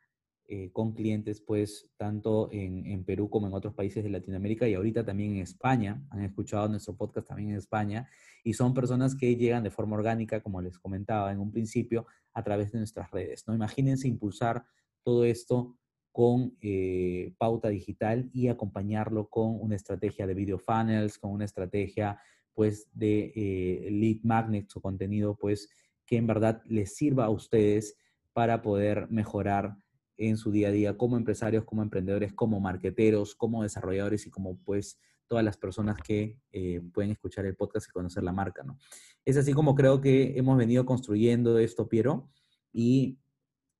eh, 0.47 0.69
con 0.71 0.93
clientes, 0.93 1.41
pues, 1.41 1.89
tanto 1.97 2.49
en, 2.51 3.03
Perú 3.03 3.29
como 3.29 3.47
en 3.47 3.53
otros 3.53 3.73
países 3.73 4.03
de 4.03 4.10
Latinoamérica 4.10 4.67
y 4.67 4.75
ahorita 4.75 5.03
también 5.03 5.36
en 5.36 5.41
España. 5.41 6.05
Han 6.12 6.21
escuchado 6.21 6.67
nuestro 6.69 6.95
podcast 6.95 7.27
también 7.27 7.51
en 7.51 7.58
España 7.58 8.08
y 8.43 8.53
son 8.53 8.73
personas 8.73 9.15
que 9.15 9.36
llegan 9.36 9.63
de 9.63 9.71
forma 9.71 9.95
orgánica, 9.95 10.41
como 10.41 10.62
les 10.62 10.77
comentaba 10.77 11.31
en 11.31 11.39
un 11.39 11.51
principio, 11.51 12.05
a 12.34 12.43
través 12.43 12.71
de 12.71 12.79
nuestras 12.79 13.10
redes. 13.12 13.47
¿no? 13.47 13.55
Imagínense 13.55 14.08
impulsar 14.08 14.65
todo 15.03 15.25
esto 15.25 15.77
con 16.12 16.55
eh, 16.62 17.34
pauta 17.38 17.69
digital 17.69 18.29
y 18.31 18.47
acompañarlo 18.47 19.29
con 19.29 19.60
una 19.60 19.75
estrategia 19.75 20.27
de 20.27 20.34
video 20.34 20.60
funnels, 20.60 21.17
con 21.17 21.31
una 21.31 21.45
estrategia 21.45 22.19
pues 22.53 22.89
de 22.93 23.34
eh, 23.36 23.89
lead 23.91 24.19
magnets 24.23 24.77
o 24.77 24.81
contenido 24.81 25.36
pues 25.36 25.69
que 26.05 26.17
en 26.17 26.27
verdad 26.27 26.62
les 26.65 26.95
sirva 26.95 27.25
a 27.25 27.29
ustedes 27.29 27.97
para 28.31 28.62
poder 28.62 29.10
mejorar 29.10 29.75
en 30.17 30.38
su 30.38 30.51
día 30.51 30.69
a 30.69 30.71
día 30.71 30.97
como 30.97 31.17
empresarios, 31.17 31.65
como 31.65 31.82
emprendedores, 31.84 32.34
como 32.34 32.60
marqueteros, 32.60 33.36
como 33.36 33.63
desarrolladores 33.63 34.25
y 34.28 34.30
como 34.30 34.58
pues 34.58 34.99
todas 35.28 35.43
las 35.43 35.58
personas 35.58 35.97
que 35.97 36.38
eh, 36.51 36.82
pueden 36.93 37.12
escuchar 37.12 37.45
el 37.45 37.56
podcast 37.56 37.89
y 37.89 37.91
conocer 37.91 38.23
la 38.23 38.32
marca, 38.32 38.63
¿no? 38.63 38.78
Es 39.25 39.38
así 39.38 39.54
como 39.54 39.75
creo 39.75 40.01
que 40.01 40.38
hemos 40.38 40.58
venido 40.58 40.86
construyendo 40.86 41.58
esto, 41.58 41.89
Piero, 41.89 42.30
y 42.71 43.17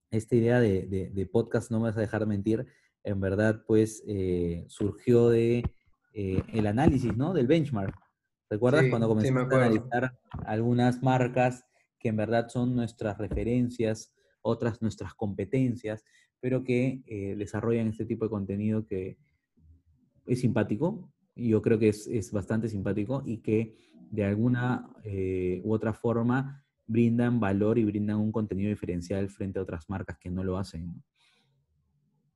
esta 0.10 0.36
idea 0.36 0.60
de, 0.60 1.30
podcast, 1.32 1.72
no 1.72 1.80
me 1.80 1.88
vas 1.88 1.98
a 1.98 2.02
dejar 2.02 2.26
mentir, 2.26 2.66
en 3.04 3.20
verdad, 3.20 3.64
pues 3.68 4.04
eh, 4.08 4.66
surgió 4.68 5.30
de 5.30 5.64
eh, 6.14 6.42
el 6.54 6.66
análisis, 6.66 7.16
¿no? 7.16 7.34
Del 7.34 7.48
benchmark. 7.48 7.96
¿Recuerdas 8.50 8.86
cuando 8.90 9.08
comenzamos 9.08 9.52
a 9.52 9.56
analizar 9.56 10.18
algunas 10.46 11.04
marcas 11.04 11.66
que 12.00 12.10
en 12.10 12.16
verdad 12.16 12.48
son 12.48 12.76
nuestras 12.76 13.18
referencias, 13.18 14.14
otras 14.42 14.82
nuestras 14.82 15.14
competencias, 15.14 16.04
pero 16.46 16.64
que 16.64 17.02
eh, 17.08 17.34
desarrollan 17.36 17.88
este 17.88 18.06
tipo 18.06 18.26
de 18.26 18.30
contenido 18.30 18.86
que 18.86 19.18
es 20.28 20.42
simpático, 20.42 21.12
yo 21.36 21.60
creo 21.64 21.80
que 21.80 21.90
es, 21.90 22.06
es 22.06 22.32
bastante 22.32 22.70
simpático 22.70 23.24
y 23.26 23.40
que 23.40 23.74
de 24.12 24.26
alguna 24.26 24.88
u 25.64 25.74
otra 25.74 25.96
forma 25.96 26.64
brindan 26.86 27.40
valor 27.40 27.80
y 27.80 27.84
brindan 27.84 28.18
un 28.18 28.32
contenido 28.32 28.70
diferencial 28.70 29.28
frente 29.28 29.58
a 29.58 29.64
otras 29.64 29.90
marcas 29.90 30.20
que 30.20 30.30
no 30.30 30.44
lo 30.44 30.60
hacen. 30.60 31.02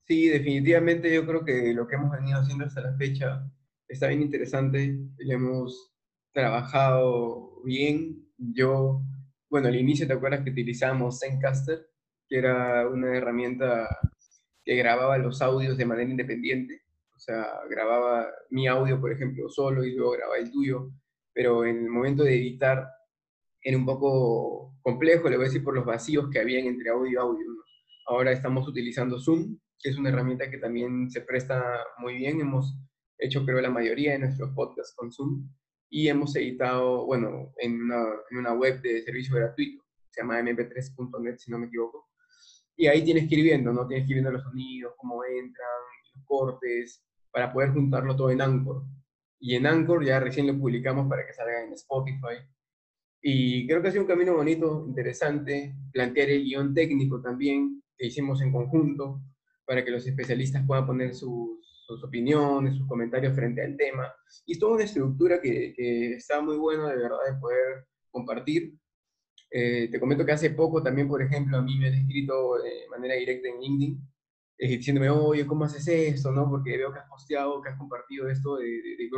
Sí, 0.08 0.28
definitivamente 0.28 1.14
yo 1.14 1.24
creo 1.28 1.46
que 1.46 1.72
lo 1.76 1.86
que 1.86 1.94
hemos 1.94 2.10
venido 2.10 2.40
haciendo 2.40 2.66
hasta 2.66 2.82
la 2.82 2.98
fecha 2.98 3.48
está 3.88 4.08
bien 4.08 4.24
interesante, 4.24 4.98
lo 5.20 5.34
hemos 5.34 5.94
trabajado 6.34 7.62
bien. 7.64 8.28
Yo, 8.40 9.04
bueno, 9.52 9.68
al 9.68 9.76
inicio 9.76 10.08
te 10.08 10.14
acuerdas 10.14 10.44
que 10.44 10.50
utilizamos 10.50 11.20
Zencaster, 11.20 11.90
que 12.30 12.38
era 12.38 12.88
una 12.88 13.18
herramienta 13.18 13.90
que 14.64 14.76
grababa 14.76 15.18
los 15.18 15.42
audios 15.42 15.78
de 15.78 15.86
manera 15.86 16.10
independiente. 16.10 16.84
O 17.16 17.20
sea, 17.20 17.46
grababa 17.70 18.28
mi 18.50 18.68
audio, 18.68 19.02
por 19.02 19.12
ejemplo, 19.12 19.50
solo 19.50 19.84
y 19.84 19.96
luego 19.96 20.12
grababa 20.12 20.38
el 20.38 20.52
tuyo, 20.52 20.92
pero 21.34 21.66
en 21.66 21.84
el 21.86 21.90
momento 21.90 22.24
de 22.24 22.36
editar 22.36 22.88
era 23.62 23.78
un 23.78 23.86
poco 23.86 24.78
complejo, 24.82 25.30
le 25.30 25.36
voy 25.36 25.46
a 25.46 25.50
decir, 25.50 25.64
por 25.64 25.76
los 25.76 25.86
vacíos 25.86 26.30
que 26.32 26.40
habían 26.40 26.66
entre 26.66 26.92
audio 26.92 27.12
y 27.12 27.16
audio. 27.16 27.46
Ahora 28.06 28.32
estamos 28.32 28.68
utilizando 28.68 29.20
Zoom 29.20 29.58
que 29.82 29.90
es 29.90 29.98
una 29.98 30.10
herramienta 30.10 30.50
que 30.50 30.58
también 30.58 31.10
se 31.10 31.22
presta 31.22 31.64
muy 32.00 32.16
bien. 32.16 32.42
Hemos 32.42 32.76
hecho, 33.18 33.46
creo, 33.46 33.62
la 33.62 33.72
mayoría 33.72 34.12
de 34.14 34.20
nuestros 34.20 34.52
podcasts 34.52 34.94
con 34.96 35.12
Zoom 35.12 35.50
y 35.90 36.08
hemos 36.08 36.36
editado, 36.36 37.06
bueno, 37.06 37.54
en 37.58 37.82
una, 37.82 38.04
en 38.30 38.38
una 38.38 38.54
web 38.54 38.82
de 38.82 39.02
servicio 39.02 39.36
gratuito, 39.36 39.84
se 40.10 40.22
llama 40.22 40.40
mp3.net, 40.42 41.38
si 41.38 41.50
no 41.50 41.60
me 41.60 41.68
equivoco. 41.68 42.09
Y 42.80 42.88
ahí 42.88 43.04
tienes 43.04 43.28
que 43.28 43.36
ir 43.36 43.44
viendo, 43.44 43.74
¿no? 43.74 43.86
Tienes 43.86 44.08
que 44.08 44.14
ir 44.14 44.16
viendo 44.16 44.32
los 44.32 44.42
sonidos, 44.42 44.94
cómo 44.96 45.22
entran, 45.26 45.68
los 46.16 46.24
cortes, 46.24 47.04
para 47.30 47.52
poder 47.52 47.72
juntarlo 47.72 48.16
todo 48.16 48.32
en 48.32 48.42
Anchor. 48.42 48.86
Y 49.38 49.56
en 49.56 49.68
Anchor 49.68 50.06
ya 50.06 50.22
recién 50.22 50.48
lo 50.48 50.58
publicamos 50.58 51.10
para 51.10 51.28
que 51.28 51.34
salga 51.34 51.62
en 51.62 51.74
Spotify. 51.74 52.38
Y 53.22 53.68
creo 53.68 53.82
que 53.82 53.90
ha 53.90 53.92
sido 53.92 54.04
un 54.04 54.08
camino 54.08 54.34
bonito, 54.34 54.86
interesante, 54.88 55.76
plantear 55.92 56.30
el 56.30 56.46
guion 56.46 56.74
técnico 56.74 57.22
también, 57.22 57.84
que 57.98 58.08
hicimos 58.08 58.42
en 58.42 58.54
conjunto, 58.54 59.20
para 59.66 59.84
que 59.84 59.92
los 59.92 60.08
especialistas 60.08 60.66
puedan 60.66 60.86
poner 60.86 61.14
sus, 61.14 61.60
opiniones, 62.02 62.78
sus 62.78 62.88
comentarios 62.88 63.36
frente 63.36 63.62
al 63.62 63.76
tema. 63.76 64.10
Y 64.46 64.54
es 64.54 64.60
toda 64.60 64.76
una 64.76 64.86
estructura 64.86 65.42
que, 65.42 66.14
está 66.16 66.40
muy 66.40 66.56
bueno 66.56 66.88
de 66.88 66.96
verdad 66.96 67.18
de 67.30 67.40
poder 67.42 67.88
compartir. 68.10 68.74
Eh, 69.52 69.90
te 69.92 70.00
comento 70.00 70.26
que 70.26 70.32
hace 70.32 70.52
poco 70.52 70.84
también, 70.84 71.08
por 71.08 71.22
ejemplo, 71.22 71.58
a 71.58 71.62
mí 71.62 71.78
me 71.78 71.88
han 71.88 71.96
escrito 71.96 72.58
de 72.62 72.88
manera 72.90 73.16
directa 73.16 73.50
en 73.50 73.60
LinkedIn, 73.60 74.10
eh, 74.60 74.68
diciéndome, 74.68 75.10
oye, 75.10 75.46
¿cómo 75.48 75.66
haces 75.66 75.88
esto? 75.88 76.32
¿no? 76.32 76.50
Porque 76.50 76.78
veo 76.78 76.92
que 76.92 77.00
has 77.00 77.10
posteado, 77.10 77.62
que 77.62 77.70
has 77.70 77.78
compartido 77.78 78.30
esto 78.30 78.58
de, 78.58 78.68
de, 78.68 78.96
de 78.98 79.10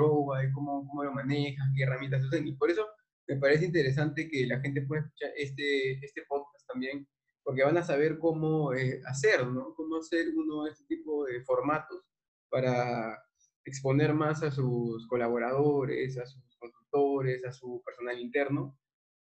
¿cómo, 0.54 0.88
¿cómo 0.88 1.04
lo 1.04 1.12
manejas? 1.12 1.68
¿Qué 1.76 1.84
herramientas 1.84 2.24
usas? 2.24 2.42
Y 2.46 2.54
por 2.54 2.70
eso 2.70 2.86
me 3.28 3.38
parece 3.38 3.66
interesante 3.66 4.30
que 4.30 4.46
la 4.46 4.60
gente 4.60 4.82
pueda 4.84 5.02
escuchar 5.02 5.32
este, 5.36 5.94
este 6.06 6.24
podcast 6.28 6.68
también, 6.68 7.08
porque 7.44 7.64
van 7.64 7.78
a 7.78 7.84
saber 7.84 8.20
cómo 8.20 8.74
eh, 8.74 9.02
hacer, 9.06 9.48
¿no? 9.48 9.74
Cómo 9.76 9.98
hacer 9.98 10.28
uno 10.36 10.66
de 10.66 10.72
este 10.72 10.86
tipo 10.86 11.26
de 11.26 11.42
formatos 11.44 12.04
para 12.50 13.18
exponer 13.66 14.14
más 14.14 14.44
a 14.44 14.52
sus 14.52 15.08
colaboradores, 15.08 16.18
a 16.18 16.26
sus 16.26 16.44
consultores, 16.58 17.46
a 17.46 17.52
su 17.52 17.82
personal 17.86 18.20
interno. 18.20 18.78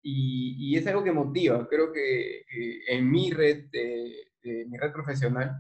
Y, 0.10 0.56
y 0.58 0.78
es 0.78 0.88
algo 0.88 1.04
que 1.04 1.12
motiva. 1.12 1.68
Creo 1.68 1.92
que, 1.92 2.44
en 2.88 3.12
mi 3.12 3.32
red, 3.32 3.66
mi 4.44 4.78
red 4.78 4.92
profesional, 4.94 5.52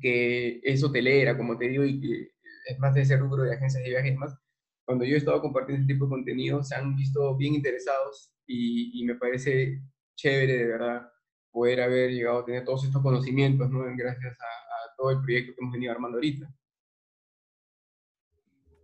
que 0.00 0.60
es 0.62 0.84
hotelera, 0.84 1.36
como 1.36 1.58
te 1.58 1.68
digo, 1.68 1.84
y 1.84 2.00
que 2.00 2.30
es 2.66 2.78
más 2.78 2.94
de 2.94 3.02
ese 3.02 3.16
rubro 3.16 3.42
de 3.42 3.54
agencias 3.54 3.82
de 3.82 3.90
viajes 3.90 4.16
más, 4.16 4.36
cuando 4.84 5.04
yo 5.04 5.14
he 5.14 5.18
estado 5.18 5.40
compartiendo 5.40 5.82
este 5.82 5.94
tipo 5.94 6.06
de 6.06 6.10
contenido, 6.10 6.62
se 6.62 6.76
han 6.76 6.94
visto 6.94 7.36
bien 7.36 7.54
interesados 7.54 8.32
y, 8.46 9.00
y 9.00 9.04
me 9.04 9.16
parece 9.16 9.80
chévere, 10.14 10.58
de 10.58 10.66
verdad, 10.66 11.08
poder 11.50 11.80
haber 11.80 12.10
llegado 12.10 12.40
a 12.40 12.44
tener 12.44 12.64
todos 12.64 12.84
estos 12.84 13.02
conocimientos, 13.02 13.70
¿no? 13.70 13.84
Gracias 13.96 14.36
a, 14.40 14.96
todo 14.96 15.10
el 15.10 15.22
proyecto 15.22 15.52
que 15.52 15.60
hemos 15.60 15.72
venido 15.72 15.92
armando 15.92 16.18
ahorita. 16.18 16.48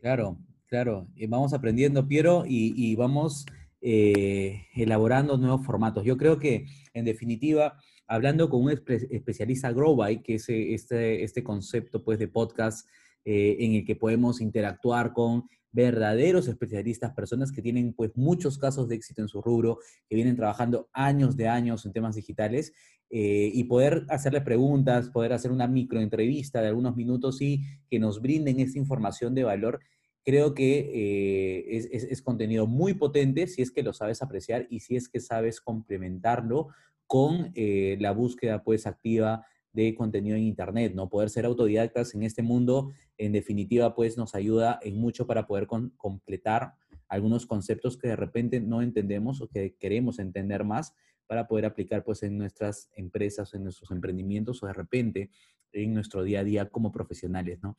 Claro, 0.01 0.39
claro. 0.67 1.07
Eh, 1.17 1.27
vamos 1.29 1.53
aprendiendo, 1.53 2.07
Piero, 2.09 2.45
y, 2.47 2.97
vamos 2.97 3.47
eh, 3.81 4.67
elaborando 4.75 5.37
nuevos 5.37 5.65
formatos. 5.65 6.05
Yo 6.05 6.17
creo 6.17 6.39
que, 6.39 6.67
en 6.95 7.05
definitiva, 7.05 7.79
hablando 8.07 8.49
con 8.49 8.63
un 8.63 8.71
especialista 8.71 9.73
Growby, 9.73 10.23
que 10.23 10.35
es 10.35 10.49
eh, 10.49 10.75
este, 10.75 11.23
este 11.25 11.43
concepto 11.43 12.03
pues, 12.05 12.19
de 12.19 12.29
podcast 12.29 12.89
en 13.23 13.75
el 13.75 13.85
que 13.85 13.97
podemos 13.97 14.41
interactuar 14.41 15.13
con 15.13 15.45
verdaderos 15.73 16.49
especialistas, 16.49 17.13
personas 17.13 17.53
que 17.53 17.63
tienen 17.63 17.93
pues 17.93 18.17
muchos 18.17 18.59
casos 18.59 18.89
de 18.89 18.97
éxito 18.97 19.23
en 19.23 19.29
su 19.29 19.41
rubro, 19.41 19.79
que 20.09 20.17
vienen 20.17 20.37
trabajando 20.37 20.89
años 20.93 21.37
de 21.37 21.49
años 21.49 21.87
en 21.87 21.93
temas 21.93 22.17
digitales 22.17 22.73
eh, 23.11 23.51
y 23.53 23.65
poder 23.65 24.07
hacerle 24.09 24.41
preguntas, 24.41 25.11
poder 25.11 25.33
hacer 25.33 25.51
una 25.51 25.67
microentrevista 25.67 26.61
de 26.61 26.69
algunos 26.69 26.97
minutos 26.97 27.41
y 27.41 27.63
que 27.89 27.99
nos 27.99 28.21
brinden 28.21 28.61
esta 28.61 28.79
información 28.79 29.35
de 29.35 29.45
valor, 29.45 29.81
creo 30.25 30.55
que 30.55 30.91
eh, 30.93 31.89
es, 31.93 32.23
contenido 32.23 32.67
muy 32.67 32.95
potente 32.95 33.47
si 33.47 33.63
es 33.63 33.71
que 33.71 33.83
lo 33.83 33.93
sabes 33.93 34.23
apreciar 34.23 34.67
y 34.71 34.81
si 34.81 34.97
es 34.97 35.09
que 35.09 35.21
sabes 35.21 35.61
complementarlo 35.61 36.69
con 37.07 37.53
eh, 37.55 37.97
la 38.01 38.13
búsqueda 38.13 38.63
pues 38.63 38.87
activa 38.87 39.47
de 39.73 39.95
contenido 39.95 40.37
en 40.37 40.43
Internet, 40.43 40.95
¿no? 40.95 41.09
Poder 41.09 41.31
ser 41.31 41.45
autodidactas 41.45 42.15
en 42.15 42.25
este 42.25 42.43
mundo, 42.43 42.91
en 43.19 43.33
definitiva, 43.33 43.95
pues 43.95 44.17
nos 44.17 44.35
ayuda 44.35 44.81
en 44.83 44.97
mucho 44.97 45.27
para 45.27 45.47
poder 45.47 45.69
completar 45.97 46.75
algunos 47.09 47.47
conceptos 47.47 47.97
que 47.97 48.09
de 48.09 48.17
repente 48.17 48.61
no 48.61 48.83
entendemos 48.83 49.41
o 49.41 49.49
que 49.49 49.77
queremos 49.77 50.19
entender 50.19 50.65
más 50.65 50.95
para 51.27 51.47
poder 51.47 51.67
aplicar 51.67 52.03
pues 52.03 52.23
en 52.25 52.37
nuestras 52.37 52.91
empresas, 52.97 53.55
en 53.55 53.63
nuestros 53.63 53.91
emprendimientos 53.93 54.63
o 54.63 54.67
de 54.67 54.73
repente 54.73 55.31
en 55.73 55.95
nuestro 55.95 56.25
día 56.25 56.41
a 56.41 56.45
día 56.45 56.69
como 56.69 56.91
profesionales, 56.91 57.61
¿no? 57.63 57.77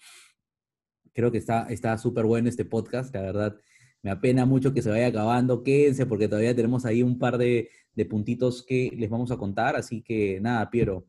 Creo 1.13 1.31
que 1.31 1.37
está 1.37 1.97
súper 1.97 2.25
bueno 2.25 2.49
este 2.49 2.65
podcast, 2.65 3.13
la 3.13 3.21
verdad. 3.21 3.57
Me 4.01 4.11
apena 4.11 4.45
mucho 4.45 4.73
que 4.73 4.81
se 4.81 4.89
vaya 4.89 5.07
acabando, 5.07 5.63
quédense 5.63 6.05
porque 6.05 6.27
todavía 6.27 6.55
tenemos 6.55 6.85
ahí 6.85 7.03
un 7.03 7.19
par 7.19 7.37
de, 7.37 7.69
de 7.93 8.05
puntitos 8.05 8.65
que 8.65 8.91
les 8.97 9.09
vamos 9.09 9.31
a 9.31 9.37
contar, 9.37 9.75
así 9.75 10.01
que 10.01 10.39
nada, 10.41 10.69
Piero, 10.69 11.05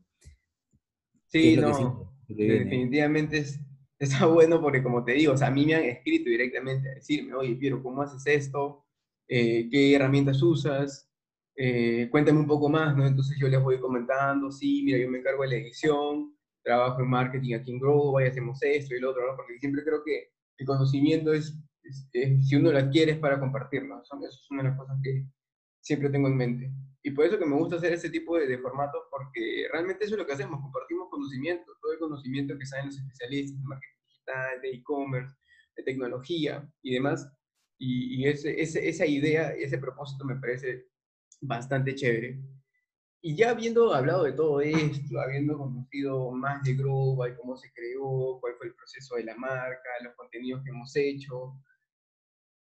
Sí, 1.33 1.57
no, 1.57 2.13
definitivamente 2.27 3.39
es, 3.39 3.59
está 3.97 4.27
bueno 4.27 4.61
porque 4.61 4.83
como 4.83 5.03
te 5.03 5.13
digo, 5.13 5.33
o 5.33 5.37
sea, 5.37 5.47
a 5.47 5.51
mí 5.51 5.65
me 5.65 5.73
han 5.73 5.83
escrito 5.83 6.29
directamente 6.29 6.87
a 6.91 6.93
decirme, 6.93 7.33
oye, 7.33 7.55
Piero, 7.55 7.81
¿cómo 7.81 8.03
haces 8.03 8.27
esto? 8.27 8.85
Eh, 9.27 9.67
¿Qué 9.71 9.95
herramientas 9.95 10.43
usas? 10.43 11.09
Eh, 11.55 12.07
cuéntame 12.11 12.39
un 12.39 12.45
poco 12.45 12.69
más, 12.69 12.95
¿no? 12.95 13.07
Entonces 13.07 13.35
yo 13.41 13.47
les 13.47 13.59
voy 13.59 13.79
comentando, 13.79 14.51
sí, 14.51 14.83
mira, 14.85 14.99
yo 14.99 15.09
me 15.09 15.17
encargo 15.17 15.41
de 15.41 15.49
la 15.49 15.55
edición, 15.55 16.35
trabajo 16.63 17.01
en 17.01 17.09
marketing 17.09 17.55
aquí 17.55 17.71
en 17.71 17.79
Grow, 17.79 18.19
y 18.19 18.25
hacemos 18.25 18.61
esto 18.61 18.95
y 18.95 18.99
lo 18.99 19.11
otro, 19.11 19.25
¿no? 19.29 19.35
Porque 19.35 19.59
siempre 19.59 19.83
creo 19.83 20.03
que 20.03 20.29
el 20.57 20.65
conocimiento 20.65 21.33
es, 21.33 21.57
si 22.41 22.55
uno 22.55 22.71
lo 22.71 22.77
adquiere 22.77 23.13
es 23.13 23.19
para 23.19 23.39
compartirlo, 23.39 23.95
¿no? 23.95 24.01
Eso 24.01 24.17
es 24.27 24.51
una 24.51 24.63
de 24.63 24.69
las 24.69 24.77
cosas 24.77 24.97
que 25.03 25.25
siempre 25.81 26.09
tengo 26.09 26.27
en 26.27 26.37
mente. 26.37 26.71
Y 27.03 27.11
por 27.11 27.25
eso 27.25 27.37
que 27.37 27.45
me 27.45 27.57
gusta 27.57 27.75
hacer 27.75 27.91
ese 27.91 28.09
tipo 28.09 28.37
de, 28.37 28.57
formatos, 28.59 29.03
porque 29.11 29.67
realmente 29.71 30.05
eso 30.05 30.15
es 30.15 30.19
lo 30.19 30.25
que 30.25 30.33
hacemos, 30.33 30.61
compartimos 30.61 31.09
conocimiento, 31.09 31.71
todo 31.81 31.91
el 31.91 31.99
conocimiento 31.99 32.57
que 32.57 32.65
saben 32.65 32.85
los 32.87 32.97
especialistas 32.97 33.59
de 33.59 33.67
marketing 33.67 33.97
digital, 34.07 34.61
de 34.61 34.69
e-commerce, 34.71 35.35
de 35.75 35.83
tecnología 35.83 36.71
y 36.81 36.93
demás. 36.93 37.29
Y, 37.77 38.25
ese, 38.25 38.61
esa 38.61 39.05
idea, 39.05 39.49
ese 39.49 39.77
propósito 39.77 40.23
me 40.23 40.37
parece 40.37 40.87
bastante 41.41 41.93
chévere. 41.93 42.39
Y 43.25 43.35
ya 43.37 43.51
habiendo 43.51 43.93
hablado 43.93 44.25
de 44.25 44.33
todo 44.33 44.59
esto, 44.61 45.19
habiendo 45.19 45.57
conocido 45.57 46.31
más 46.31 46.61
de 46.63 46.73
Global, 46.75 47.37
cómo 47.37 47.55
se 47.55 47.71
creó, 47.71 48.37
cuál 48.41 48.53
fue 48.57 48.67
el 48.67 48.75
proceso 48.75 49.15
de 49.15 49.23
la 49.23 49.35
marca, 49.35 49.89
los 50.03 50.13
contenidos 50.15 50.61
que 50.63 50.69
hemos 50.71 50.93
hecho, 50.95 51.55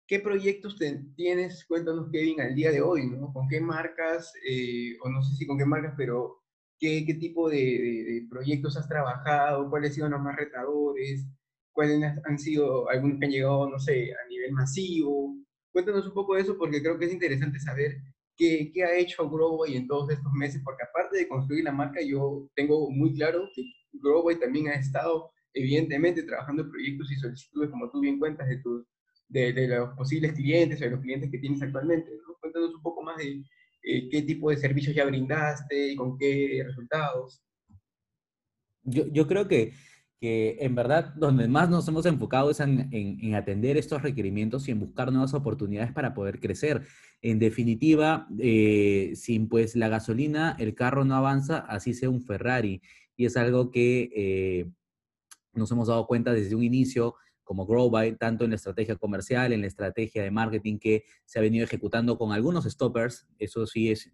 ¿Qué 0.08 0.20
proyectos 0.20 0.78
tienes? 1.16 1.66
Cuéntanos, 1.66 2.08
Kevin, 2.10 2.40
al 2.40 2.54
día 2.54 2.72
de 2.72 2.80
hoy, 2.80 3.06
¿no? 3.10 3.30
¿Con 3.30 3.46
qué 3.46 3.60
marcas, 3.60 4.32
eh, 4.48 4.96
o 5.02 5.10
no 5.10 5.22
sé 5.22 5.36
si 5.36 5.46
con 5.46 5.58
qué 5.58 5.66
marcas, 5.66 5.92
pero 5.98 6.42
qué, 6.78 7.04
qué 7.04 7.12
tipo 7.12 7.50
de, 7.50 8.26
proyectos 8.30 8.78
has 8.78 8.88
trabajado? 8.88 9.68
¿Cuáles 9.68 9.90
han 9.90 9.94
sido 9.94 10.08
los 10.08 10.22
más 10.22 10.34
retadores? 10.34 11.26
¿Cuáles 11.72 12.02
han 12.24 12.38
sido 12.38 12.88
algunos 12.88 13.18
que 13.18 13.26
han 13.26 13.32
llegado, 13.32 13.68
no 13.68 13.78
sé, 13.78 14.14
a 14.14 14.28
nivel 14.30 14.52
masivo? 14.52 15.36
Cuéntanos 15.72 16.06
un 16.06 16.14
poco 16.14 16.36
de 16.36 16.40
eso 16.40 16.56
porque 16.56 16.80
creo 16.80 16.98
que 16.98 17.04
es 17.04 17.12
interesante 17.12 17.60
saber 17.60 17.98
qué, 18.38 18.72
ha 18.84 18.96
hecho 18.96 19.28
Growboy 19.28 19.76
en 19.76 19.86
todos 19.86 20.10
estos 20.10 20.32
meses, 20.32 20.62
porque 20.64 20.84
aparte 20.84 21.18
de 21.18 21.28
construir 21.28 21.64
la 21.64 21.72
marca, 21.72 22.00
yo 22.00 22.48
tengo 22.54 22.90
muy 22.90 23.12
claro 23.14 23.50
que 23.54 23.64
Growboy 23.92 24.38
también 24.38 24.68
ha 24.68 24.74
estado 24.74 25.30
evidentemente 25.52 26.22
trabajando 26.22 26.68
proyectos 26.70 27.10
y 27.10 27.16
solicitudes, 27.16 27.70
como 27.70 27.90
tú 27.90 28.00
bien 28.00 28.18
cuentas, 28.18 28.48
de, 28.48 28.58
tus, 28.58 28.86
de, 29.28 29.68
los 29.68 29.94
posibles 29.96 30.32
clientes 30.32 30.80
o 30.80 30.84
de 30.84 30.90
los 30.90 31.00
clientes 31.00 31.30
que 31.30 31.38
tienes 31.38 31.60
actualmente. 31.60 32.10
Cuéntanos 32.40 32.74
un 32.74 32.82
poco 32.82 33.02
más 33.02 33.16
de 33.18 33.42
eh, 33.82 34.08
qué 34.08 34.22
tipo 34.22 34.50
de 34.50 34.56
servicios 34.56 34.94
ya 34.94 35.04
brindaste 35.04 35.92
y 35.92 35.96
con 35.96 36.16
qué 36.16 36.62
resultados. 36.64 37.42
Yo, 38.84 39.06
yo 39.08 39.26
creo 39.26 39.48
que, 39.48 39.72
que 40.20 40.56
en 40.60 40.74
verdad 40.74 41.14
donde 41.14 41.46
más 41.46 41.70
nos 41.70 41.86
hemos 41.86 42.04
enfocado 42.06 42.50
es 42.50 42.58
en, 42.60 42.88
en, 42.92 43.34
atender 43.34 43.76
estos 43.76 44.02
requerimientos 44.02 44.66
y 44.66 44.72
en 44.72 44.80
buscar 44.80 45.12
nuevas 45.12 45.32
oportunidades 45.34 45.92
para 45.92 46.12
poder 46.14 46.40
crecer. 46.40 46.86
En 47.22 47.38
definitiva, 47.38 48.26
eh, 48.38 49.12
sin 49.14 49.48
pues 49.48 49.76
la 49.76 49.88
gasolina, 49.88 50.56
el 50.58 50.74
carro 50.74 51.04
no 51.04 51.14
avanza, 51.14 51.58
así 51.58 51.94
sea 51.94 52.10
un 52.10 52.22
Ferrari. 52.22 52.82
Y 53.16 53.26
es 53.26 53.36
algo 53.36 53.70
que 53.70 54.10
eh, 54.14 54.70
nos 55.52 55.70
hemos 55.70 55.88
dado 55.88 56.06
cuenta 56.06 56.32
desde 56.32 56.56
un 56.56 56.64
inicio 56.64 57.14
como 57.44 57.64
Growby, 57.64 58.16
tanto 58.16 58.44
en 58.44 58.50
la 58.50 58.56
estrategia 58.56 58.96
comercial, 58.96 59.52
en 59.52 59.62
la 59.62 59.68
estrategia 59.68 60.22
de 60.22 60.30
marketing 60.30 60.78
que 60.78 61.04
se 61.24 61.38
ha 61.38 61.42
venido 61.42 61.64
ejecutando 61.64 62.18
con 62.18 62.32
algunos 62.32 62.64
stoppers, 62.64 63.26
eso 63.38 63.66
sí 63.66 63.90
es 63.90 64.12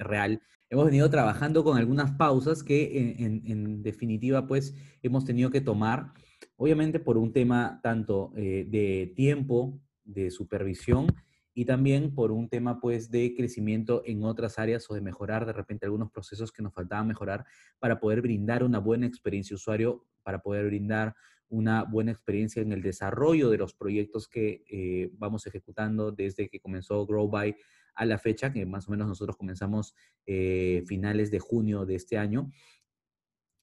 real. 0.00 0.42
Hemos 0.74 0.86
venido 0.86 1.08
trabajando 1.08 1.62
con 1.62 1.78
algunas 1.78 2.10
pausas 2.16 2.64
que 2.64 3.14
en, 3.20 3.84
definitiva 3.84 4.48
pues 4.48 4.74
hemos 5.04 5.24
tenido 5.24 5.48
que 5.52 5.60
tomar, 5.60 6.12
obviamente 6.56 6.98
por 6.98 7.16
un 7.16 7.32
tema 7.32 7.78
tanto 7.80 8.32
eh, 8.34 8.66
de 8.68 9.12
tiempo, 9.14 9.78
de 10.02 10.32
supervisión 10.32 11.14
y 11.54 11.64
también 11.64 12.12
por 12.12 12.32
un 12.32 12.48
tema 12.48 12.80
pues 12.80 13.12
de 13.12 13.36
crecimiento 13.36 14.02
en 14.04 14.24
otras 14.24 14.58
áreas 14.58 14.90
o 14.90 14.94
de 14.94 15.00
mejorar 15.00 15.46
de 15.46 15.52
repente 15.52 15.86
algunos 15.86 16.10
procesos 16.10 16.50
que 16.50 16.64
nos 16.64 16.74
faltaban 16.74 17.06
mejorar 17.06 17.46
para 17.78 18.00
poder 18.00 18.20
brindar 18.20 18.64
una 18.64 18.80
buena 18.80 19.06
experiencia 19.06 19.54
usuario, 19.54 20.04
para 20.24 20.42
poder 20.42 20.66
brindar 20.66 21.14
una 21.50 21.84
buena 21.84 22.10
experiencia 22.10 22.60
en 22.60 22.72
el 22.72 22.82
desarrollo 22.82 23.48
de 23.48 23.58
los 23.58 23.74
proyectos 23.74 24.26
que 24.26 24.64
eh, 24.68 25.12
vamos 25.18 25.46
ejecutando 25.46 26.10
desde 26.10 26.48
que 26.48 26.58
comenzó 26.58 27.06
GrowBy 27.06 27.54
a 27.94 28.04
la 28.04 28.18
fecha, 28.18 28.52
que 28.52 28.66
más 28.66 28.88
o 28.88 28.90
menos 28.90 29.08
nosotros 29.08 29.36
comenzamos 29.36 29.94
eh, 30.26 30.82
finales 30.86 31.30
de 31.30 31.38
junio 31.38 31.86
de 31.86 31.94
este 31.94 32.18
año. 32.18 32.50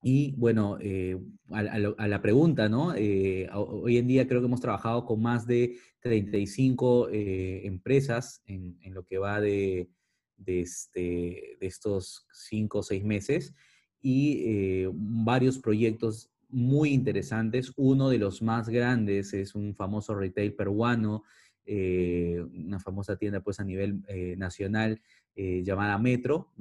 Y 0.04 0.34
bueno, 0.36 0.78
eh, 0.82 1.20
a, 1.52 2.08
la 2.08 2.22
pregunta, 2.22 2.68
¿no? 2.70 2.88
hoy 2.88 3.98
en 3.98 4.08
día 4.08 4.28
creo 4.28 4.42
que 4.42 4.48
hemos 4.48 4.62
trabajado 4.62 5.06
con 5.06 5.22
más 5.22 5.46
de 5.46 5.78
35 6.00 7.10
empresas 7.12 8.42
en, 8.48 8.80
lo 8.86 9.06
que 9.06 9.20
va 9.20 9.40
de, 9.40 9.92
de, 10.38 10.62
este, 10.62 11.58
de 11.60 11.68
estos 11.68 12.26
5 12.32 12.80
o 12.80 12.84
6 12.84 13.04
meses 13.04 13.54
y 14.02 14.86
varios 14.92 15.60
proyectos 15.60 16.32
muy 16.52 16.92
interesantes. 16.92 17.74
Uno 17.76 18.10
de 18.10 18.18
los 18.18 18.42
más 18.42 18.70
grandes 18.70 19.34
es 19.34 19.56
un 19.56 19.76
famoso 19.76 20.14
retail 20.14 20.54
peruano, 20.54 21.24
eh, 21.66 22.44
una 22.54 22.80
famosa 22.80 23.18
tienda 23.18 23.42
pues 23.42 23.60
a 23.60 23.64
nivel 23.64 24.04
eh, 24.08 24.36
nacional 24.38 25.02
eh, 25.36 25.64
llamada 25.64 25.98
Metro. 25.98 26.52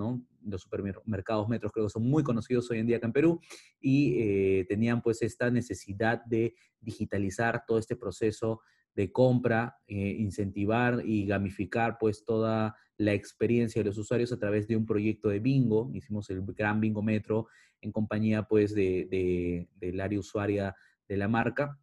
Los 0.43 0.63
supermercados 0.63 1.49
Metros 1.49 1.73
creo 1.73 1.87
que 1.87 1.93
son 1.93 2.05
muy 2.05 2.23
conocidos 2.23 2.71
hoy 2.71 2.79
en 2.79 2.87
día 2.87 3.01
en 3.03 3.13
Perú 3.13 3.41
y 3.81 4.65
tenían 4.65 5.03
pues 5.03 5.21
esta 5.23 5.51
necesidad 5.51 6.25
de 6.25 6.55
digitalizar 6.81 7.65
todo 7.67 7.79
este 7.79 7.97
proceso 7.97 8.61
de 8.95 9.13
compra, 9.13 9.77
incentivar 9.87 11.03
y 11.05 11.27
gamificar 11.27 11.99
pues 11.99 12.25
toda 12.25 12.75
la 12.97 13.13
experiencia 13.13 13.83
de 13.83 13.87
los 13.87 13.99
usuarios 13.99 14.33
a 14.33 14.39
través 14.39 14.67
de 14.67 14.77
un 14.77 14.87
proyecto 14.87 15.29
de 15.29 15.41
bingo. 15.41 15.91
Hicimos 15.93 16.31
el 16.31 16.43
Gran 16.43 16.81
Bingo 16.81 17.03
Metro 17.03 17.49
en 17.83 17.93
compañía 17.93 18.45
pues 18.45 18.75
de, 18.75 19.69
del 19.77 20.01
área 20.01 20.19
usuaria 20.19 20.75
de 21.07 21.17
la 21.17 21.29
marca 21.29 21.79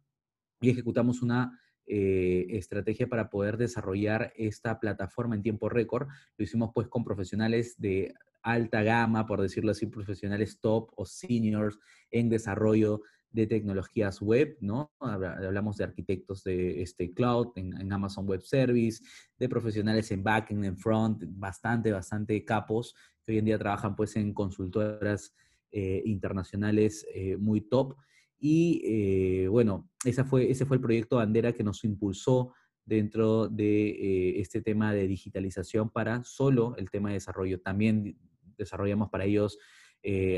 y 0.60 0.70
ejecutamos 0.70 1.22
una 1.22 1.60
eh, 1.88 2.46
estrategia 2.50 3.08
para 3.08 3.30
poder 3.30 3.56
desarrollar 3.56 4.32
esta 4.36 4.78
plataforma 4.78 5.34
en 5.34 5.42
tiempo 5.42 5.68
récord. 5.68 6.08
Lo 6.36 6.44
hicimos 6.44 6.70
pues 6.74 6.88
con 6.88 7.04
profesionales 7.04 7.74
de 7.78 8.14
alta 8.42 8.82
gama, 8.82 9.26
por 9.26 9.40
decirlo 9.40 9.70
así, 9.70 9.86
profesionales 9.86 10.60
top 10.60 10.90
o 10.96 11.06
seniors 11.06 11.78
en 12.10 12.28
desarrollo 12.28 13.02
de 13.30 13.46
tecnologías 13.46 14.20
web, 14.20 14.56
¿no? 14.60 14.92
Hablamos 15.00 15.76
de 15.76 15.84
arquitectos 15.84 16.44
de 16.44 16.82
este 16.82 17.12
cloud, 17.12 17.48
en, 17.56 17.92
Amazon 17.92 18.26
Web 18.26 18.42
Service, 18.42 19.02
de 19.38 19.48
profesionales 19.48 20.10
en 20.10 20.22
backend, 20.22 20.64
en 20.64 20.78
front, 20.78 21.24
bastante, 21.26 21.92
bastante 21.92 22.44
capos, 22.44 22.94
que 23.24 23.32
hoy 23.32 23.38
en 23.38 23.44
día 23.44 23.58
trabajan 23.58 23.94
pues 23.96 24.16
en 24.16 24.32
consultoras 24.32 25.34
eh, 25.70 26.02
internacionales 26.06 27.06
eh, 27.14 27.36
muy 27.36 27.60
top. 27.60 27.96
Y 28.38 28.80
eh, 28.84 29.48
bueno, 29.48 29.90
esa 30.04 30.24
fue, 30.24 30.50
ese 30.50 30.66
fue 30.66 30.76
el 30.76 30.82
proyecto 30.82 31.16
bandera 31.16 31.52
que 31.52 31.64
nos 31.64 31.84
impulsó 31.84 32.52
dentro 32.84 33.48
de 33.48 34.40
este 34.40 34.62
tema 34.62 34.94
de 34.94 35.06
digitalización 35.06 35.90
para 35.90 36.24
solo 36.24 36.74
el 36.76 36.90
tema 36.90 37.08
de 37.10 37.14
desarrollo. 37.14 37.60
También 37.60 38.16
desarrollamos 38.56 39.10
para 39.10 39.26
ellos, 39.26 39.58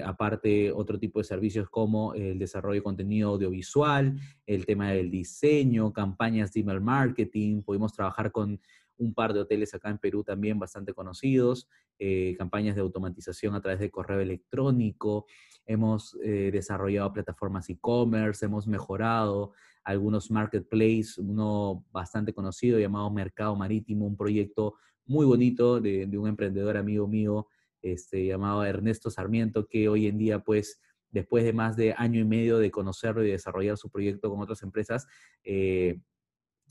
aparte, 0.04 0.72
otro 0.72 0.98
tipo 0.98 1.20
de 1.20 1.24
servicios 1.24 1.70
como 1.70 2.12
el 2.14 2.40
desarrollo 2.40 2.80
de 2.80 2.82
contenido 2.82 3.28
audiovisual, 3.28 4.18
el 4.46 4.66
tema 4.66 4.90
del 4.90 5.12
diseño, 5.12 5.92
campañas 5.92 6.52
de 6.52 6.60
email 6.62 6.80
marketing. 6.80 7.62
Pudimos 7.62 7.92
trabajar 7.92 8.32
con 8.32 8.60
un 9.00 9.14
par 9.14 9.32
de 9.32 9.40
hoteles 9.40 9.74
acá 9.74 9.90
en 9.90 9.98
Perú 9.98 10.22
también 10.22 10.58
bastante 10.58 10.92
conocidos, 10.92 11.68
eh, 11.98 12.34
campañas 12.38 12.76
de 12.76 12.82
automatización 12.82 13.54
a 13.54 13.60
través 13.60 13.80
de 13.80 13.90
correo 13.90 14.20
electrónico, 14.20 15.26
hemos 15.66 16.16
eh, 16.22 16.50
desarrollado 16.52 17.12
plataformas 17.12 17.68
e-commerce, 17.70 18.44
hemos 18.44 18.66
mejorado 18.66 19.52
algunos 19.82 20.30
marketplaces, 20.30 21.18
uno 21.18 21.84
bastante 21.90 22.32
conocido 22.32 22.78
llamado 22.78 23.10
Mercado 23.10 23.56
Marítimo, 23.56 24.06
un 24.06 24.16
proyecto 24.16 24.74
muy 25.06 25.26
bonito 25.26 25.80
de, 25.80 26.06
un 26.16 26.28
emprendedor 26.28 26.76
amigo 26.76 27.08
mío 27.08 27.48
este, 27.82 28.26
llamado 28.26 28.64
Ernesto 28.64 29.10
Sarmiento, 29.10 29.66
que 29.66 29.88
hoy 29.88 30.06
en 30.06 30.18
día 30.18 30.40
pues 30.40 30.80
después 31.10 31.44
de 31.44 31.52
más 31.52 31.76
de 31.76 31.94
año 31.96 32.20
y 32.20 32.24
medio 32.24 32.58
de 32.58 32.70
conocerlo 32.70 33.24
y 33.24 33.30
desarrollar 33.30 33.76
su 33.76 33.90
proyecto 33.90 34.30
con 34.30 34.40
otras 34.40 34.62
empresas, 34.62 35.06
eh, 35.42 36.00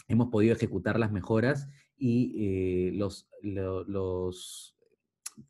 hemos 0.08 0.30
podido 0.30 0.54
ejecutar 0.54 1.00
las 1.00 1.12
mejoras 1.12 1.68
y 2.00 2.34
eh, 2.38 2.92
los, 2.94 3.30
los 3.42 4.76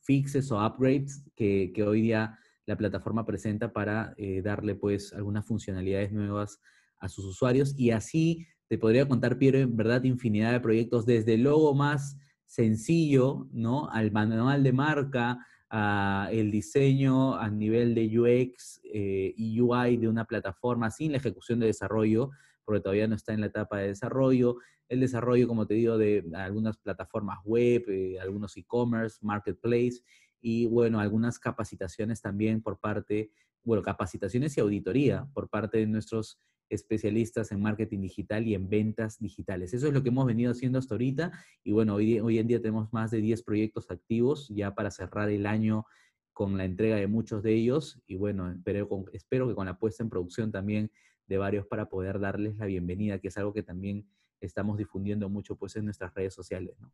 fixes 0.01 0.51
o 0.51 0.65
upgrades 0.65 1.23
que, 1.35 1.71
que, 1.73 1.83
hoy 1.83 2.01
día 2.01 2.37
la 2.65 2.77
plataforma 2.77 3.25
presenta 3.25 3.73
para 3.73 4.13
eh, 4.17 4.41
darle 4.41 4.75
pues 4.75 5.13
algunas 5.13 5.45
funcionalidades 5.45 6.11
nuevas 6.11 6.59
a 6.99 7.09
sus 7.09 7.25
usuarios. 7.25 7.73
Y 7.77 7.91
así 7.91 8.45
te 8.67 8.77
podría 8.77 9.07
contar, 9.07 9.37
Piero, 9.37 9.57
en 9.57 9.75
verdad, 9.75 10.03
infinidad 10.03 10.51
de 10.51 10.59
proyectos, 10.59 11.05
desde 11.05 11.33
el 11.33 11.43
logo 11.43 11.73
más 11.73 12.17
sencillo, 12.45 13.47
¿no? 13.51 13.89
Al 13.89 14.11
manual 14.11 14.63
de 14.63 14.73
marca, 14.73 15.39
a 15.69 16.29
el 16.31 16.51
diseño 16.51 17.35
a 17.35 17.49
nivel 17.49 17.93
de 17.93 18.19
UX 18.19 18.81
eh, 18.91 19.33
y 19.37 19.59
UI 19.61 19.97
de 19.97 20.07
una 20.07 20.25
plataforma 20.25 20.89
sin 20.89 21.11
la 21.11 21.17
ejecución 21.19 21.59
de 21.59 21.67
desarrollo, 21.67 22.31
porque 22.69 22.81
todavía 22.81 23.07
no 23.07 23.15
está 23.15 23.33
en 23.33 23.41
la 23.41 23.47
etapa 23.47 23.79
de 23.79 23.87
desarrollo, 23.87 24.57
el 24.89 24.99
desarrollo, 24.99 25.47
como 25.47 25.65
te 25.65 25.73
digo, 25.73 25.97
de 25.97 26.23
algunas 26.35 26.77
plataformas 26.77 27.39
web, 27.43 27.83
eh, 27.87 28.19
algunos 28.19 28.55
e-commerce, 28.57 29.17
marketplace 29.23 30.03
y, 30.39 30.67
bueno, 30.67 30.99
algunas 30.99 31.39
capacitaciones 31.39 32.21
también 32.21 32.61
por 32.61 32.79
parte, 32.79 33.31
bueno, 33.63 33.81
capacitaciones 33.81 34.55
y 34.55 34.61
auditoría 34.61 35.27
por 35.33 35.49
parte 35.49 35.79
de 35.79 35.87
nuestros 35.87 36.39
especialistas 36.69 37.51
en 37.51 37.59
marketing 37.59 38.01
digital 38.01 38.45
y 38.45 38.53
en 38.53 38.69
ventas 38.69 39.17
digitales. 39.17 39.73
Eso 39.73 39.87
es 39.87 39.93
lo 39.93 40.03
que 40.03 40.09
hemos 40.09 40.27
venido 40.27 40.51
haciendo 40.51 40.77
hasta 40.77 40.93
ahorita 40.93 41.31
y 41.63 41.71
bueno, 41.71 41.95
hoy, 41.95 42.37
en 42.37 42.47
día 42.47 42.61
tenemos 42.61 42.93
más 42.93 43.09
de 43.09 43.17
10 43.19 43.41
proyectos 43.41 43.89
activos 43.89 44.47
ya 44.49 44.75
para 44.75 44.91
cerrar 44.91 45.31
el 45.31 45.47
año 45.47 45.87
con 46.33 46.55
la 46.55 46.65
entrega 46.65 46.97
de 46.97 47.07
muchos 47.07 47.41
de 47.41 47.55
ellos 47.55 47.99
y 48.05 48.15
bueno, 48.15 48.51
espero, 48.51 48.87
espero 49.11 49.47
que 49.47 49.55
con 49.55 49.65
la 49.65 49.79
puesta 49.79 50.03
en 50.03 50.11
producción 50.11 50.51
también 50.51 50.91
de 51.29 51.37
varios 51.37 51.65
para 51.67 51.87
poder 51.87 52.19
darles 52.19 52.57
la 52.57 52.65
bienvenida, 52.65 53.19
que 53.19 53.27
es 53.27 53.37
algo 53.37 53.53
que 53.53 53.61
también 53.63 54.09
estamos 54.41 54.77
difundiendo 54.77 55.29
mucho 55.29 55.55
pues 55.55 55.75
en 55.75 55.85
nuestras 55.85 56.13
redes 56.13 56.33
sociales, 56.33 56.75
¿no? 56.79 56.91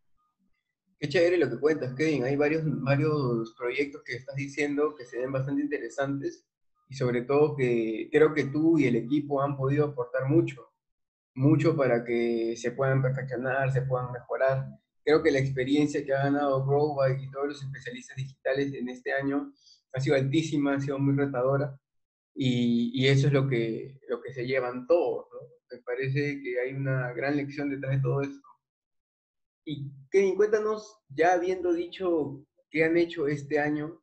Qué 1.00 1.10
chévere 1.10 1.38
lo 1.38 1.50
que 1.50 1.60
cuentas, 1.60 1.94
Kevin. 1.94 2.24
Hay 2.24 2.36
varios, 2.36 2.64
varios 2.66 3.54
proyectos 3.58 4.04
que 4.04 4.14
estás 4.14 4.36
diciendo 4.36 4.94
que 4.98 5.06
se 5.06 5.20
ven 5.20 5.32
bastante 5.32 5.62
interesantes 5.62 6.46
y 6.90 6.96
sobre 6.96 7.22
todo 7.24 7.56
que 7.56 8.10
creo 8.12 8.34
que 8.34 8.46
tú 8.46 8.78
y 8.78 8.86
el 8.86 8.96
equipo 8.96 9.42
han 9.42 9.58
podido 9.58 9.86
aportar 9.86 10.28
mucho, 10.28 10.74
mucho 11.34 11.76
para 11.76 12.04
que 12.04 12.56
se 12.58 12.72
puedan 12.72 13.02
perfeccionar, 13.02 13.72
se 13.72 13.84
puedan 13.84 14.12
mejorar. 14.12 14.68
Creo 15.04 15.22
que 15.22 15.32
la 15.32 15.40
experiencia 15.40 16.04
que 16.04 16.14
ha 16.14 16.24
ganado 16.24 16.66
Growby 16.66 17.24
y 17.24 17.32
todos 17.32 17.48
los 17.48 17.64
especialistas 17.64 18.18
digitales 18.18 18.74
en 18.74 18.90
este 18.90 19.14
año 19.14 19.54
ha 19.94 20.00
sido 20.00 20.16
altísima, 20.16 20.76
ha 20.76 20.80
sido 20.80 20.98
muy 21.00 21.16
retadora 21.16 21.78
y, 22.36 23.08
eso 23.08 23.28
es 23.28 23.34
lo 23.34 23.48
que, 23.48 24.00
lo 24.10 24.22
que 24.22 24.34
se 24.34 24.46
llevan 24.46 24.86
todos. 24.88 25.28
Me 25.72 25.80
parece 25.80 26.42
que 26.42 26.60
hay 26.60 26.74
una 26.74 27.14
gran 27.14 27.38
lección 27.38 27.70
detrás 27.70 27.96
de 27.96 28.02
todo 28.02 28.22
esto. 28.22 28.48
Y 29.66 29.92
Kevin, 30.12 30.36
cuéntanos, 30.36 31.00
ya 31.10 31.34
habiendo 31.34 31.74
dicho 31.74 32.46
qué 32.70 32.84
han 32.84 32.98
hecho 32.98 33.28
este 33.28 33.60
año, 33.60 34.02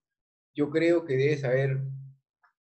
yo 0.55 0.71
creo 0.71 1.05
que 1.05 1.17
debes 1.17 1.45
haber 1.45 1.83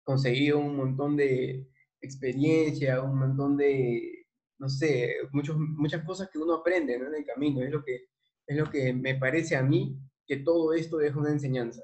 conseguido 0.04 0.58
un 0.58 0.76
montón 0.76 1.16
de, 1.16 1.72
experiencia, 2.02 3.00
un 3.00 3.18
montón 3.18 3.56
de, 3.56 4.26
no 4.58 4.68
sé, 4.68 5.14
muchos, 5.30 5.56
muchas 5.56 6.04
cosas 6.04 6.28
que 6.30 6.38
uno 6.38 6.54
aprende 6.54 6.94
en 6.94 7.14
el 7.14 7.24
camino. 7.24 7.62
Es 7.62 7.70
lo, 7.70 7.82
que, 7.82 8.08
es 8.46 8.56
lo 8.56 8.68
que 8.68 8.92
me 8.92 9.14
parece 9.14 9.56
a 9.56 9.62
mí 9.62 9.96
que 10.26 10.38
todo 10.38 10.74
esto 10.74 11.00
es 11.00 11.14
una 11.14 11.30
enseñanza. 11.30 11.82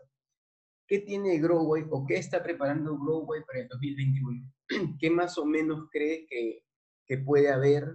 ¿Qué 0.88 1.00
tiene 1.00 1.38
Growway 1.38 1.84
o 1.90 2.06
qué 2.06 2.16
está 2.16 2.42
preparando 2.42 2.98
Growway 2.98 3.44
para 3.44 3.60
el 3.60 3.68
2021? 3.68 4.52
¿Qué 4.98 5.10
más 5.10 5.36
o 5.36 5.44
menos 5.44 5.88
cree 5.92 6.26
que, 6.26 6.64
que 7.06 7.18
puede 7.18 7.50
haber 7.50 7.94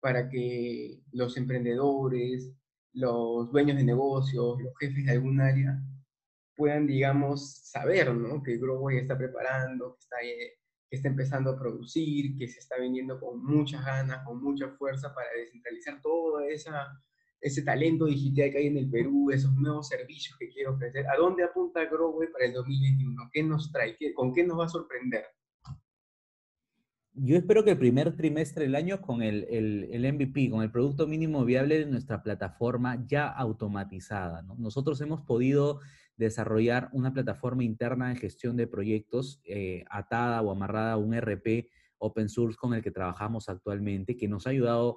para 0.00 0.30
que 0.30 1.02
los 1.12 1.36
emprendedores, 1.36 2.50
los 2.94 3.52
dueños 3.52 3.76
de 3.76 3.84
negocios, 3.84 4.60
los 4.62 4.72
jefes 4.80 5.04
de 5.04 5.12
algún 5.12 5.42
área 5.42 5.78
puedan, 6.56 6.86
digamos, 6.86 7.68
saber, 7.68 8.14
¿no? 8.14 8.42
Que 8.42 8.56
Growway 8.56 8.98
está 8.98 9.16
preparando, 9.16 9.94
que 9.94 10.00
está, 10.00 10.16
eh, 10.22 10.58
que 10.88 10.96
está 10.96 11.08
empezando 11.08 11.50
a 11.50 11.58
producir, 11.58 12.34
que 12.36 12.48
se 12.48 12.60
está 12.60 12.78
vendiendo 12.78 13.20
con 13.20 13.44
muchas 13.44 13.84
ganas, 13.84 14.24
con 14.24 14.42
mucha 14.42 14.70
fuerza 14.70 15.14
para 15.14 15.28
descentralizar 15.36 16.00
todo 16.00 16.40
esa, 16.40 16.98
ese 17.42 17.62
talento 17.62 18.06
digital 18.06 18.50
que 18.50 18.58
hay 18.58 18.66
en 18.68 18.78
el 18.78 18.88
Perú, 18.88 19.30
esos 19.32 19.52
nuevos 19.56 19.88
servicios 19.88 20.38
que 20.38 20.48
quiere 20.48 20.70
ofrecer. 20.70 21.04
¿A 21.08 21.16
dónde 21.18 21.42
apunta 21.42 21.84
Growway 21.84 22.30
para 22.30 22.46
el 22.46 22.52
2021? 22.52 23.30
¿Qué 23.32 23.42
nos 23.42 23.72
trae? 23.72 23.96
¿Con 24.14 24.32
qué 24.32 24.44
nos 24.44 24.60
va 24.60 24.66
a 24.66 24.68
sorprender? 24.68 25.24
Yo 27.14 27.36
espero 27.36 27.64
que 27.64 27.72
el 27.72 27.78
primer 27.78 28.16
trimestre 28.16 28.64
del 28.64 28.76
año 28.76 29.02
con 29.02 29.22
el, 29.22 29.44
el, 29.50 30.12
MVP, 30.14 30.50
con 30.50 30.62
el 30.62 30.70
producto 30.70 31.06
mínimo 31.08 31.44
viable 31.44 31.80
de 31.80 31.86
nuestra 31.86 32.22
plataforma 32.22 33.04
ya 33.06 33.26
automatizada. 33.26 34.42
Nosotros 34.56 35.00
hemos 35.00 35.20
podido 35.22 35.80
desarrollar 36.16 36.90
una 36.92 37.12
plataforma 37.12 37.64
interna 37.64 38.10
de 38.10 38.16
gestión 38.16 38.56
de 38.56 38.68
proyectos 38.68 39.40
eh, 39.44 39.84
atada 39.90 40.40
o 40.42 40.52
amarrada 40.52 40.92
a 40.92 40.96
un 40.96 41.12
RP 41.12 41.68
open 41.98 42.28
source 42.28 42.56
con 42.56 42.72
el 42.72 42.82
que 42.82 42.90
trabajamos 42.92 43.48
actualmente, 43.48 44.16
que 44.16 44.28
nos 44.28 44.46
ha 44.46 44.50
ayudado 44.50 44.96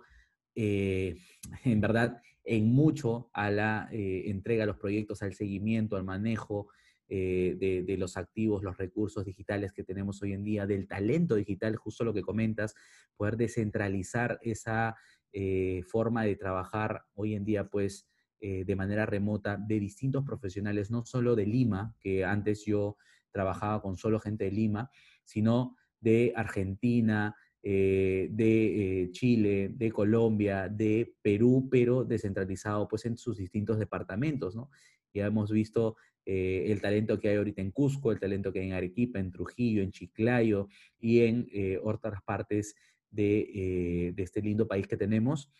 eh, 0.55 1.17
en 1.65 1.81
verdad 1.81 2.21
en 2.45 2.71
mucho 2.71 3.29
a 3.33 3.49
la 3.49 3.89
eh, 3.91 4.23
entrega 4.27 4.63
de 4.63 4.67
los 4.67 4.77
proyectos, 4.77 5.23
al 5.23 5.33
seguimiento, 5.33 5.97
al 5.97 6.03
manejo, 6.03 6.69
eh, 7.07 7.83
de, 7.85 7.97
los 7.97 8.17
activos, 8.17 8.63
los 8.63 8.77
recursos 8.77 9.25
digitales 9.25 9.71
que 9.71 9.83
tenemos 9.83 10.21
hoy 10.23 10.33
en 10.33 10.43
día, 10.43 10.65
del 10.65 10.87
talento 10.87 11.35
digital, 11.35 11.75
justo 11.75 12.03
lo 12.03 12.13
que 12.13 12.21
comentas, 12.21 12.73
poder 13.15 13.37
descentralizar 13.37 14.39
esa 14.41 14.95
eh, 15.31 15.83
forma 15.87 16.23
de 16.23 16.35
trabajar 16.35 17.03
hoy 17.13 17.35
en 17.35 17.45
día, 17.45 17.67
pues, 17.67 18.07
de 18.41 18.75
manera 18.75 19.07
remota 19.07 19.57
de 19.57 19.79
distintos 19.79 20.23
profesionales, 20.23 20.91
no 20.91 21.03
solo 21.03 21.35
de 21.35 21.47
Lima, 21.47 21.95
que 21.99 22.23
antes 22.23 22.63
yo 22.63 22.95
trabajaba 23.31 23.81
con 23.81 23.97
solo 23.97 24.19
gente 24.19 24.43
de 24.43 24.51
Lima, 24.51 24.91
sino 25.23 25.75
de 25.99 26.31
Argentina, 26.35 27.35
de 27.67 29.09
Chile, 29.11 29.71
de 29.73 29.91
Colombia, 29.91 30.69
de 30.69 31.15
Perú, 31.23 31.67
pero 31.71 32.03
descentralizado 32.03 32.87
pues 32.87 33.05
en 33.05 33.17
sus 33.17 33.37
distintos 33.37 33.79
departamentos, 33.79 34.55
¿no? 34.55 34.69
Ya 35.15 35.25
hemos 35.25 35.49
visto 35.49 35.95
eh, 36.25 36.71
el 36.71 36.81
talento 36.81 37.19
que 37.19 37.29
hay 37.29 37.35
ahorita 37.37 37.61
en 37.61 37.71
Cusco, 37.71 38.11
el 38.11 38.19
talento 38.19 38.51
que 38.51 38.59
hay 38.59 38.67
en 38.67 38.73
Arequipa, 38.73 39.19
en 39.19 39.31
Trujillo, 39.31 39.83
en 39.83 39.91
Chiclayo 39.91 40.67
y 40.99 41.21
en 41.21 41.47
eh, 41.53 41.79
otras 41.81 42.21
partes 42.23 42.75
eh, 43.15 44.11
de, 44.13 44.23
este 44.23 44.41
lindo 44.41 44.67
país 44.67 44.87
que 44.87 44.97
tenemos, 44.97 45.51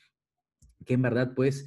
que 0.86 0.96
en 0.96 1.02
verdad 1.02 1.34
pues 1.36 1.66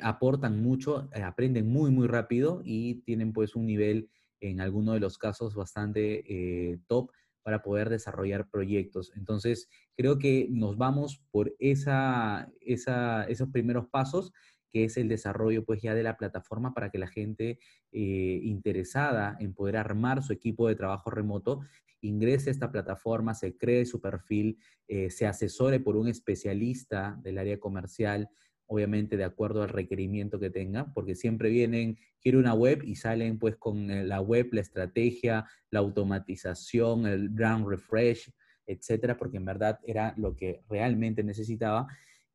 aportan 0.00 0.62
mucho, 0.62 1.10
aprenden 1.22 1.68
muy, 1.68 1.90
muy 1.90 2.06
rápido 2.06 2.62
y 2.64 3.02
tienen 3.02 3.34
pues 3.34 3.54
un 3.54 3.66
nivel 3.66 4.08
en 4.40 4.62
algunos 4.62 4.94
de 4.94 5.00
los 5.00 5.18
casos 5.18 5.54
bastante 5.54 6.80
top 6.86 7.10
para 7.44 7.62
poder 7.62 7.90
desarrollar 7.90 8.48
proyectos. 8.48 9.12
Entonces, 9.14 9.68
creo 9.96 10.18
que 10.18 10.48
nos 10.50 10.76
vamos 10.76 11.22
por 11.30 11.54
esa, 11.60 12.50
esos 12.60 13.48
primeros 13.52 13.86
pasos 13.88 14.32
que 14.72 14.82
es 14.82 14.96
el 14.96 15.08
desarrollo 15.08 15.64
pues 15.64 15.82
ya 15.82 15.94
de 15.94 16.02
la 16.02 16.16
plataforma 16.16 16.74
para 16.74 16.90
que 16.90 16.98
la 16.98 17.06
gente 17.06 17.60
eh, 17.92 18.40
interesada 18.42 19.36
en 19.38 19.54
poder 19.54 19.76
armar 19.76 20.24
su 20.24 20.32
equipo 20.32 20.66
de 20.66 20.74
trabajo 20.74 21.10
remoto 21.10 21.60
ingrese 22.00 22.50
a 22.50 22.52
esta 22.52 22.70
plataforma, 22.70 23.34
se 23.34 23.56
cree 23.56 23.86
su 23.86 24.00
perfil, 24.00 24.58
eh, 24.88 25.10
se 25.10 25.26
asesore 25.26 25.80
por 25.80 25.96
un 25.96 26.08
especialista 26.08 27.18
del 27.22 27.38
área 27.38 27.58
comercial, 27.58 28.28
obviamente 28.66 29.16
de 29.16 29.24
acuerdo 29.24 29.62
al 29.62 29.68
requerimiento 29.68 30.40
que 30.40 30.50
tenga, 30.50 30.92
porque 30.94 31.14
siempre 31.14 31.50
vienen, 31.50 31.98
quiero 32.20 32.38
una 32.38 32.54
web 32.54 32.82
y 32.84 32.96
salen 32.96 33.38
pues 33.38 33.56
con 33.56 33.90
eh, 33.90 34.04
la 34.04 34.20
web, 34.20 34.48
la 34.52 34.60
estrategia, 34.60 35.46
la 35.70 35.80
automatización, 35.80 37.06
el 37.06 37.28
brand 37.28 37.66
refresh, 37.68 38.30
etcétera, 38.66 39.16
porque 39.16 39.36
en 39.36 39.44
verdad 39.44 39.78
era 39.84 40.14
lo 40.16 40.34
que 40.34 40.62
realmente 40.68 41.22
necesitaba 41.22 41.86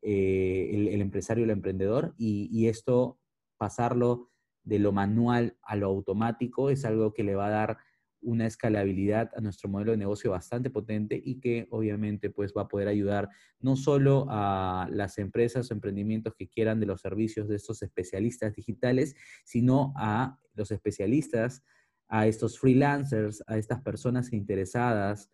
eh, 0.01 0.69
el, 0.93 1.01
empresario, 1.01 1.43
el 1.43 1.49
emprendedor, 1.49 2.13
y, 2.17 2.67
esto, 2.67 3.19
pasarlo 3.57 4.29
de 4.63 4.79
lo 4.79 4.91
manual 4.91 5.57
a 5.61 5.75
lo 5.75 5.87
automático, 5.87 6.69
es 6.69 6.85
algo 6.85 7.13
que 7.13 7.23
le 7.23 7.35
va 7.35 7.47
a 7.47 7.49
dar 7.49 7.77
una 8.21 8.45
escalabilidad 8.45 9.31
a 9.35 9.41
nuestro 9.41 9.69
modelo 9.69 9.91
de 9.91 9.97
negocio 9.97 10.31
bastante 10.31 10.69
potente 10.69 11.21
y 11.23 11.39
que 11.39 11.67
obviamente 11.71 12.29
pues 12.29 12.53
va 12.55 12.63
a 12.63 12.67
poder 12.67 12.87
ayudar 12.87 13.29
no 13.59 13.75
solo 13.75 14.25
a 14.29 14.87
las 14.91 15.17
empresas 15.17 15.69
o 15.69 15.73
emprendimientos 15.73 16.35
que 16.35 16.47
quieran 16.47 16.79
de 16.79 16.85
los 16.85 17.01
servicios 17.01 17.47
de 17.47 17.55
estos 17.55 17.81
especialistas 17.81 18.55
digitales, 18.55 19.15
sino 19.45 19.93
a 19.95 20.37
los 20.53 20.71
especialistas, 20.71 21.63
a 22.07 22.27
estos 22.27 22.59
freelancers, 22.59 23.43
a 23.47 23.57
estas 23.57 23.81
personas 23.81 24.33
interesadas 24.33 25.31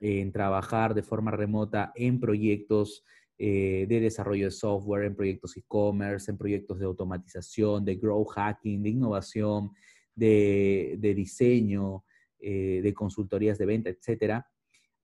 en 0.00 0.32
trabajar 0.32 0.94
de 0.94 1.02
forma 1.02 1.30
remota 1.30 1.92
en 1.94 2.20
proyectos 2.20 3.04
eh, 3.38 3.86
de 3.88 4.00
desarrollo 4.00 4.46
de 4.46 4.50
software, 4.50 5.04
en 5.04 5.14
proyectos 5.14 5.56
e-commerce, 5.56 6.30
en 6.30 6.38
proyectos 6.38 6.78
de 6.78 6.86
automatización, 6.86 7.84
de 7.84 7.96
growth 7.96 8.30
hacking, 8.30 8.82
de 8.82 8.88
innovación, 8.88 9.72
de, 10.14 10.98
diseño, 11.14 12.04
eh, 12.38 12.80
de 12.82 12.94
consultorías 12.94 13.58
de 13.58 13.66
venta, 13.66 13.90
etcétera, 13.90 14.48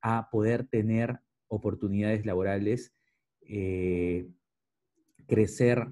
a 0.00 0.28
poder 0.30 0.66
tener 0.66 1.20
oportunidades 1.48 2.26
laborales, 2.26 2.94
eh, 3.42 4.28
crecer 5.26 5.88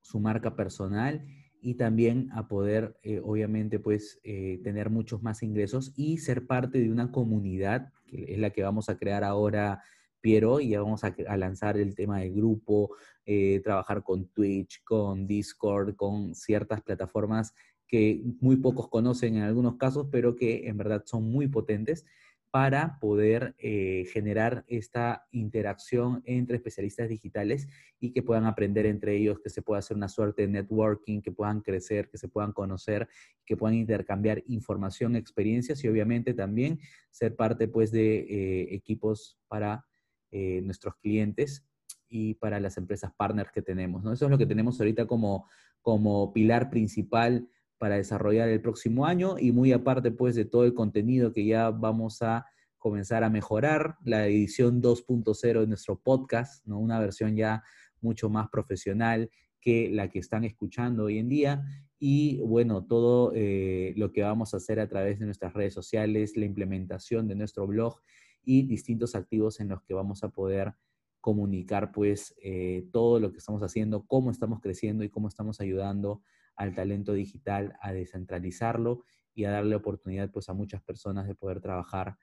su 0.00 0.20
marca 0.20 0.56
personal 0.56 1.26
y 1.60 1.74
también 1.74 2.30
a 2.32 2.46
poder, 2.46 2.96
obviamente, 3.24 3.80
pues, 3.80 4.20
tener 4.22 4.90
muchos 4.90 5.22
más 5.22 5.42
ingresos 5.42 5.92
y 5.96 6.18
ser 6.18 6.46
parte 6.46 6.78
de 6.78 6.90
una 6.90 7.10
comunidad, 7.10 7.92
que 8.06 8.32
es 8.32 8.38
la 8.38 8.50
que 8.50 8.62
vamos 8.62 8.88
a 8.88 8.96
crear 8.96 9.24
ahora 9.24 9.82
Piero 10.20 10.60
y 10.60 10.70
ya 10.70 10.82
vamos 10.82 11.04
a, 11.04 11.14
lanzar 11.36 11.76
el 11.78 11.94
tema 11.94 12.20
del 12.20 12.34
grupo, 12.34 12.96
eh, 13.24 13.60
trabajar 13.62 14.02
con 14.02 14.28
Twitch, 14.28 14.82
con 14.84 15.26
Discord, 15.26 15.94
con 15.94 16.34
ciertas 16.34 16.82
plataformas 16.82 17.54
que 17.88 18.22
muy 18.40 18.56
pocos 18.56 18.88
conocen 18.88 19.36
en 19.36 19.42
algunos 19.42 19.76
casos, 19.76 20.06
pero 20.12 20.36
que 20.36 20.68
en 20.68 20.76
verdad 20.76 21.02
son 21.06 21.24
muy 21.24 21.48
potentes 21.48 22.04
para 22.50 22.98
poder 22.98 23.54
eh, 23.58 24.06
generar 24.10 24.64
esta 24.68 25.26
interacción 25.32 26.22
entre 26.24 26.56
especialistas 26.56 27.08
digitales 27.08 27.68
y 28.00 28.12
que 28.12 28.22
puedan 28.22 28.46
aprender 28.46 28.86
entre 28.86 29.16
ellos, 29.16 29.38
que 29.40 29.50
se 29.50 29.60
pueda 29.60 29.80
hacer 29.80 29.96
una 29.96 30.08
suerte 30.08 30.42
de 30.42 30.48
networking, 30.48 31.20
que 31.20 31.30
puedan 31.30 31.60
crecer, 31.60 32.08
que 32.08 32.16
se 32.16 32.28
puedan 32.28 32.52
conocer, 32.52 33.06
que 33.44 33.56
puedan 33.56 33.76
intercambiar 33.76 34.42
información, 34.46 35.14
experiencias 35.14 35.84
y 35.84 35.88
obviamente 35.88 36.32
también 36.32 36.80
ser 37.10 37.36
parte 37.36 37.68
pues 37.68 37.90
de 37.90 38.20
eh, 38.20 38.74
equipos 38.74 39.38
para 39.46 39.84
eh, 40.30 40.62
nuestros 40.62 40.94
clientes 40.96 41.66
y 42.08 42.34
para 42.34 42.60
las 42.60 42.78
empresas 42.78 43.12
partners 43.14 43.50
que 43.52 43.60
tenemos. 43.60 44.02
¿no? 44.02 44.12
Eso 44.12 44.24
es 44.24 44.30
lo 44.30 44.38
que 44.38 44.46
tenemos 44.46 44.80
ahorita 44.80 45.06
como, 45.06 45.46
como 45.82 46.32
pilar 46.32 46.70
principal 46.70 47.46
para 47.78 47.96
desarrollar 47.96 48.48
el 48.48 48.60
próximo 48.60 49.06
año 49.06 49.36
y 49.38 49.52
muy 49.52 49.72
aparte 49.72 50.10
pues 50.10 50.34
de 50.34 50.44
todo 50.44 50.64
el 50.64 50.74
contenido 50.74 51.32
que 51.32 51.46
ya 51.46 51.70
vamos 51.70 52.22
a 52.22 52.46
comenzar 52.78 53.24
a 53.24 53.30
mejorar, 53.30 53.96
la 54.04 54.26
edición 54.26 54.82
2.0 54.82 55.60
de 55.60 55.66
nuestro 55.66 56.00
podcast, 56.00 56.64
¿no? 56.66 56.78
una 56.78 57.00
versión 57.00 57.36
ya 57.36 57.62
mucho 58.00 58.30
más 58.30 58.48
profesional 58.50 59.30
que 59.60 59.90
la 59.90 60.08
que 60.08 60.20
están 60.20 60.44
escuchando 60.44 61.04
hoy 61.04 61.18
en 61.18 61.28
día 61.28 61.64
y 61.98 62.40
bueno, 62.42 62.84
todo 62.84 63.32
eh, 63.34 63.92
lo 63.96 64.12
que 64.12 64.22
vamos 64.22 64.54
a 64.54 64.58
hacer 64.58 64.78
a 64.78 64.88
través 64.88 65.18
de 65.18 65.24
nuestras 65.24 65.52
redes 65.52 65.74
sociales, 65.74 66.36
la 66.36 66.44
implementación 66.44 67.26
de 67.26 67.34
nuestro 67.34 67.66
blog 67.66 68.00
y 68.44 68.62
distintos 68.62 69.14
activos 69.16 69.58
en 69.60 69.68
los 69.68 69.82
que 69.82 69.94
vamos 69.94 70.22
a 70.22 70.28
poder 70.28 70.74
comunicar 71.20 71.90
pues 71.90 72.34
eh, 72.42 72.86
todo 72.92 73.18
lo 73.18 73.32
que 73.32 73.38
estamos 73.38 73.62
haciendo, 73.62 74.06
cómo 74.06 74.30
estamos 74.30 74.60
creciendo 74.60 75.02
y 75.02 75.10
cómo 75.10 75.26
estamos 75.26 75.60
ayudando 75.60 76.22
al 76.58 76.74
talento 76.74 77.12
digital 77.14 77.76
a 77.80 77.92
descentralizarlo 77.92 79.04
y 79.32 79.44
a 79.44 79.50
darle 79.50 79.76
oportunidad 79.76 80.30
pues 80.30 80.48
a 80.48 80.52
muchas 80.54 80.82
personas 80.82 81.26
de 81.26 81.36
poder 81.36 81.60
trabajar 81.60 82.18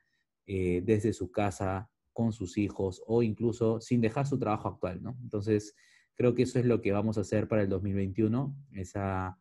eh, 0.45 0.83
desde 0.85 1.13
su 1.13 1.31
casa 1.31 1.89
con 2.11 2.33
sus 2.33 2.57
hijos 2.57 3.01
o 3.07 3.23
incluso 3.23 3.79
sin 3.79 4.01
dejar 4.01 4.27
su 4.27 4.37
trabajo 4.37 4.67
actual. 4.67 5.01
Entonces, 5.23 5.73
creo 6.15 6.35
que 6.35 6.43
eso 6.43 6.59
es 6.59 6.65
lo 6.65 6.81
que 6.81 6.91
vamos 6.91 7.17
a 7.17 7.21
hacer 7.21 7.47
para 7.47 7.61
el 7.61 7.69
2021, 7.69 8.55
esa, 8.73 9.39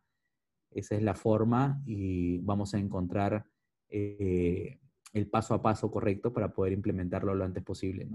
es 0.71 0.91
la 0.91 1.15
forma 1.15 1.81
y 1.85 2.39
vamos 2.39 2.73
a 2.73 2.79
encontrar 2.79 3.45
eh, 3.89 4.79
el 5.13 5.27
paso 5.27 5.53
a 5.53 5.61
paso 5.61 5.91
correcto 5.91 6.33
para 6.33 6.53
poder 6.53 6.73
implementarlo 6.73 7.35
lo 7.35 7.45
antes 7.45 7.63
posible. 7.63 8.07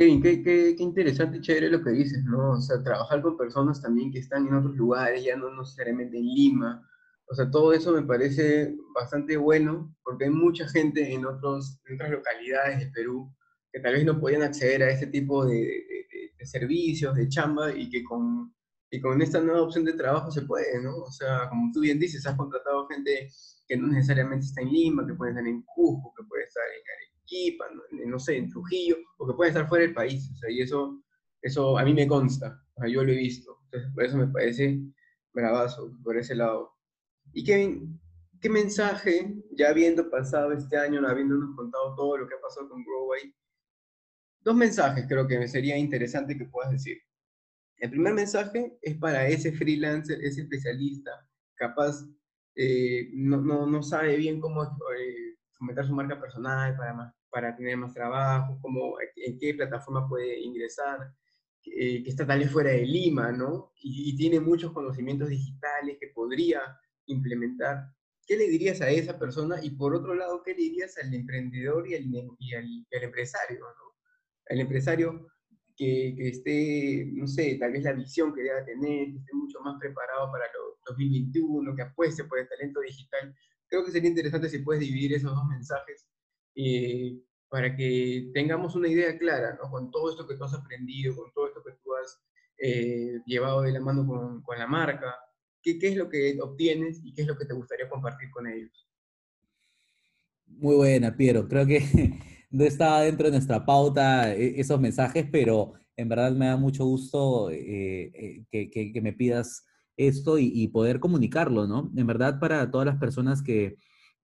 Kevin, 0.00 0.22
qué, 0.22 0.42
qué, 0.42 0.74
qué, 0.78 0.82
interesante 0.82 1.36
y 1.36 1.40
chévere 1.42 1.68
lo 1.68 1.84
que 1.84 1.90
dices, 1.90 2.24
¿no? 2.24 2.52
O 2.52 2.60
sea, 2.62 2.82
trabajar 2.82 3.20
con 3.20 3.36
personas 3.36 3.82
también 3.82 4.10
que 4.10 4.20
están 4.20 4.46
en 4.46 4.54
otros 4.54 4.74
lugares, 4.74 5.22
ya 5.22 5.36
no 5.36 5.54
necesariamente 5.54 6.16
en 6.16 6.24
Lima. 6.24 6.88
O 7.26 7.34
sea, 7.34 7.50
todo 7.50 7.74
eso 7.74 7.92
me 7.92 8.00
parece 8.00 8.74
bastante 8.94 9.36
bueno 9.36 9.94
porque 10.02 10.24
hay 10.24 10.30
mucha 10.30 10.66
gente 10.68 11.12
en, 11.12 11.26
otros, 11.26 11.78
en 11.86 11.96
otras 11.96 12.12
localidades 12.12 12.78
de 12.78 12.86
Perú 12.86 13.30
que 13.70 13.80
tal 13.80 13.92
vez 13.92 14.06
no 14.06 14.18
podían 14.18 14.40
acceder 14.40 14.84
a 14.84 14.90
este 14.90 15.06
tipo 15.08 15.44
de, 15.44 15.58
de, 15.58 16.32
de 16.38 16.46
servicios, 16.46 17.14
de 17.14 17.28
chamba, 17.28 17.70
y 17.70 17.90
que 17.90 18.02
con, 18.02 18.54
y 18.90 19.02
con 19.02 19.20
esta 19.20 19.42
nueva 19.42 19.60
opción 19.60 19.84
de 19.84 19.92
trabajo 19.92 20.30
se 20.30 20.42
puede, 20.42 20.82
¿no? 20.82 20.96
O 20.96 21.12
sea, 21.12 21.46
como 21.50 21.70
tú 21.74 21.80
bien 21.80 21.98
dices, 21.98 22.26
has 22.26 22.38
contratado 22.38 22.88
gente 22.88 23.28
que 23.68 23.76
no 23.76 23.86
necesariamente 23.88 24.46
está 24.46 24.62
en 24.62 24.72
Lima, 24.72 25.06
que 25.06 25.12
puede 25.12 25.32
estar 25.32 25.46
en 25.46 25.60
Cusco, 25.60 26.14
que 26.16 26.24
puede 26.24 26.44
estar 26.44 26.64
en 26.64 26.82
Arequipa, 26.96 27.09
no, 27.74 27.82
no 28.06 28.18
sé, 28.18 28.36
en 28.36 28.48
Trujillo, 28.48 28.96
o 29.18 29.26
que 29.26 29.34
puede 29.34 29.50
estar 29.50 29.68
fuera 29.68 29.84
del 29.84 29.94
país. 29.94 30.30
O 30.32 30.36
sea, 30.36 30.50
y 30.50 30.60
eso, 30.60 31.02
eso 31.42 31.78
a 31.78 31.84
mí 31.84 31.94
me 31.94 32.06
consta, 32.06 32.62
o 32.74 32.80
sea, 32.80 32.90
yo 32.90 33.04
lo 33.04 33.12
he 33.12 33.16
visto. 33.16 33.58
Entonces, 33.64 33.90
por 33.94 34.04
eso 34.04 34.16
me 34.16 34.28
parece 34.28 34.80
bravazo, 35.32 35.96
por 36.02 36.16
ese 36.16 36.34
lado. 36.34 36.74
Y 37.32 37.44
Kevin, 37.44 38.00
¿qué 38.40 38.48
mensaje, 38.48 39.34
ya 39.52 39.70
habiendo 39.70 40.10
pasado 40.10 40.52
este 40.52 40.76
año, 40.76 41.06
habiéndonos 41.06 41.54
contado 41.54 41.94
todo 41.94 42.18
lo 42.18 42.28
que 42.28 42.34
ha 42.34 42.40
pasado 42.40 42.68
con 42.68 42.82
Growway, 42.84 43.34
dos 44.40 44.56
mensajes 44.56 45.06
creo 45.06 45.26
que 45.26 45.46
sería 45.48 45.76
interesante 45.76 46.36
que 46.36 46.46
puedas 46.46 46.72
decir. 46.72 46.98
El 47.76 47.90
primer 47.90 48.14
mensaje 48.14 48.76
es 48.82 48.96
para 48.96 49.26
ese 49.28 49.52
freelancer, 49.52 50.22
ese 50.22 50.42
especialista, 50.42 51.10
capaz 51.54 52.04
eh, 52.54 53.10
no, 53.14 53.38
no, 53.38 53.66
no, 53.66 53.82
sabe 53.82 54.16
bien 54.16 54.40
cómo 54.40 54.64
eh, 54.64 55.36
fomentar 55.52 55.86
su 55.86 55.94
marca 55.94 56.20
personal 56.20 56.76
para, 56.76 57.14
para 57.30 57.56
tener 57.56 57.76
más 57.76 57.94
trabajo, 57.94 58.58
cómo, 58.60 58.96
en 59.16 59.38
qué 59.38 59.54
plataforma 59.54 60.08
puede 60.08 60.40
ingresar, 60.40 61.14
eh, 61.64 62.02
que 62.02 62.10
está 62.10 62.26
tal 62.26 62.40
vez 62.40 62.50
fuera 62.50 62.70
de 62.70 62.86
Lima, 62.86 63.32
¿no? 63.32 63.72
Y, 63.82 64.10
y, 64.10 64.16
tiene 64.16 64.40
muchos 64.40 64.72
conocimientos 64.72 65.28
digitales 65.28 65.98
que 66.00 66.08
podría 66.08 66.60
implementar. 67.06 67.92
¿Qué 68.26 68.36
le 68.36 68.48
dirías 68.48 68.80
a 68.80 68.90
esa 68.90 69.18
persona? 69.18 69.62
Y 69.62 69.70
por 69.70 69.94
otro 69.94 70.14
lado, 70.14 70.42
¿qué 70.42 70.52
le 70.52 70.62
dirías 70.62 70.96
al 70.98 71.12
emprendedor 71.12 71.88
y 71.88 71.96
al, 71.96 72.04
y 72.38 72.54
al, 72.54 72.66
y 72.66 72.96
al 72.96 73.02
empresario, 73.02 73.60
¿no? 73.60 73.98
El 74.46 74.60
empresario 74.60 75.28
que, 75.76 76.14
que, 76.16 76.28
esté, 76.28 77.10
no 77.12 77.26
sé, 77.26 77.56
tal 77.60 77.72
vez 77.72 77.82
la 77.84 77.92
visión 77.92 78.34
que 78.34 78.42
deba 78.42 78.64
tener, 78.64 79.12
que 79.12 79.18
esté 79.18 79.32
mucho 79.34 79.60
más 79.60 79.78
preparado 79.78 80.30
para 80.32 80.44
lo 80.46 80.78
2021, 80.86 81.76
que 81.76 81.82
apueste 81.82 82.24
por 82.24 82.38
el 82.38 82.48
talento 82.48 82.80
digital. 82.80 83.34
Creo 83.68 83.84
que 83.84 83.92
sería 83.92 84.10
interesante 84.10 84.48
si 84.48 84.58
puedes 84.58 84.80
dividir 84.80 85.14
esos 85.14 85.34
dos 85.34 85.46
mensajes 85.46 86.10
eh, 86.54 87.18
para 87.48 87.74
que 87.74 88.30
tengamos 88.32 88.76
una 88.76 88.88
idea 88.88 89.18
clara, 89.18 89.58
¿no? 89.60 89.70
Con 89.70 89.90
todo 89.90 90.10
esto 90.10 90.26
que 90.26 90.36
tú 90.36 90.44
has 90.44 90.54
aprendido, 90.54 91.16
con 91.16 91.32
todo 91.32 91.48
esto 91.48 91.62
que 91.64 91.72
tú 91.82 91.94
has 91.94 92.22
eh, 92.58 93.20
llevado 93.26 93.62
de 93.62 93.72
la 93.72 93.80
mano 93.80 94.06
con, 94.06 94.58
la 94.58 94.66
marca, 94.66 95.16
¿qué, 95.62 95.78
¿qué 95.78 95.88
es 95.88 95.96
lo 95.96 96.08
que 96.08 96.38
obtienes 96.40 97.00
y 97.04 97.12
qué 97.12 97.22
es 97.22 97.28
lo 97.28 97.36
que 97.36 97.46
te 97.46 97.54
gustaría 97.54 97.88
compartir 97.88 98.30
con 98.30 98.46
ellos? 98.46 98.86
Muy 100.46 100.76
buena, 100.76 101.16
Piero. 101.16 101.48
Creo 101.48 101.66
que 101.66 101.80
no 102.50 102.64
estaba 102.64 103.02
dentro 103.02 103.26
de 103.26 103.32
nuestra 103.32 103.64
pauta 103.64 104.34
eh, 104.34 104.60
esos 104.60 104.80
mensajes, 104.80 105.26
pero 105.30 105.72
en 105.96 106.08
verdad 106.08 106.32
me 106.32 106.46
da 106.46 106.56
mucho 106.56 106.84
gusto 106.84 107.50
eh, 107.50 108.44
que, 108.50 109.00
me 109.02 109.12
pidas 109.12 109.66
esto 109.96 110.38
y, 110.38 110.68
poder 110.68 110.98
comunicarlo, 110.98 111.66
¿no? 111.66 111.92
En 111.96 112.06
verdad, 112.06 112.40
para 112.40 112.70
todas 112.70 112.86
las 112.86 112.96
personas 112.96 113.42
que 113.42 113.76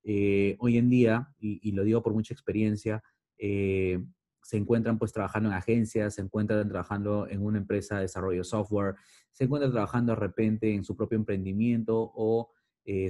eh, 0.07 0.57
hoy 0.61 0.78
en 0.78 0.88
día, 0.88 1.34
y, 1.38 1.72
lo 1.72 1.84
digo 1.84 2.02
por 2.02 2.14
mucha 2.14 2.32
experiencia, 2.32 3.02
se 3.38 4.57
encuentran 4.57 4.98
pues 4.98 5.12
trabajando 5.12 5.48
en 5.48 5.57
agencias, 5.57 6.14
se 6.14 6.22
encuentran 6.22 6.68
trabajando 6.68 7.26
en 7.28 7.44
una 7.44 7.59
empresa 7.59 7.96
de 7.96 8.02
desarrollo 8.02 8.38
de 8.38 8.44
software, 8.44 8.94
se 9.32 9.44
encuentran 9.44 9.72
trabajando 9.72 10.12
de 10.12 10.20
repente 10.20 10.72
en 10.72 10.84
su 10.84 10.96
propio 10.96 11.18
emprendimiento 11.18 12.12
o 12.14 12.50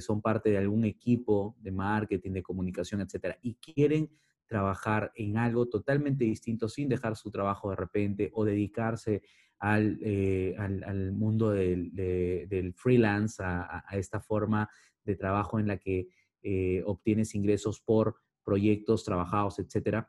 son 0.01 0.23
parte 0.23 0.51
de 0.51 0.59
algún 0.59 0.85
equipo 0.87 1.55
de 1.61 1.71
marketing, 1.71 2.33
de 2.33 2.43
comunicación, 2.43 3.03
etcétera, 3.03 3.39
y 3.43 3.55
quieren 3.57 4.11
trabajar 4.47 5.13
en 5.15 5.37
algo 5.37 5.67
totalmente 5.67 6.25
distinto 6.25 6.69
sin 6.69 6.89
dejar 6.89 7.17
su 7.17 7.31
trabajo 7.31 7.71
de 7.71 7.77
repente 7.77 8.31
o 8.33 8.45
dedicarse 8.45 9.23
al, 9.59 9.99
eh, 10.03 10.55
al, 10.59 11.13
mundo 11.13 11.51
del, 11.51 11.95
de, 11.95 12.47
del 12.49 12.75
freelance, 12.75 13.43
a, 13.43 13.85
esta 13.93 14.21
forma 14.21 14.69
de 15.05 15.17
trabajo 15.17 15.59
en 15.59 15.67
la 15.67 15.79
que 15.79 16.09
eh, 16.49 16.85
obtienes 16.87 17.35
ingresos 17.35 17.81
por 17.81 18.15
proyectos 18.45 19.05
trabajados, 19.05 19.59
etcétera. 19.59 20.09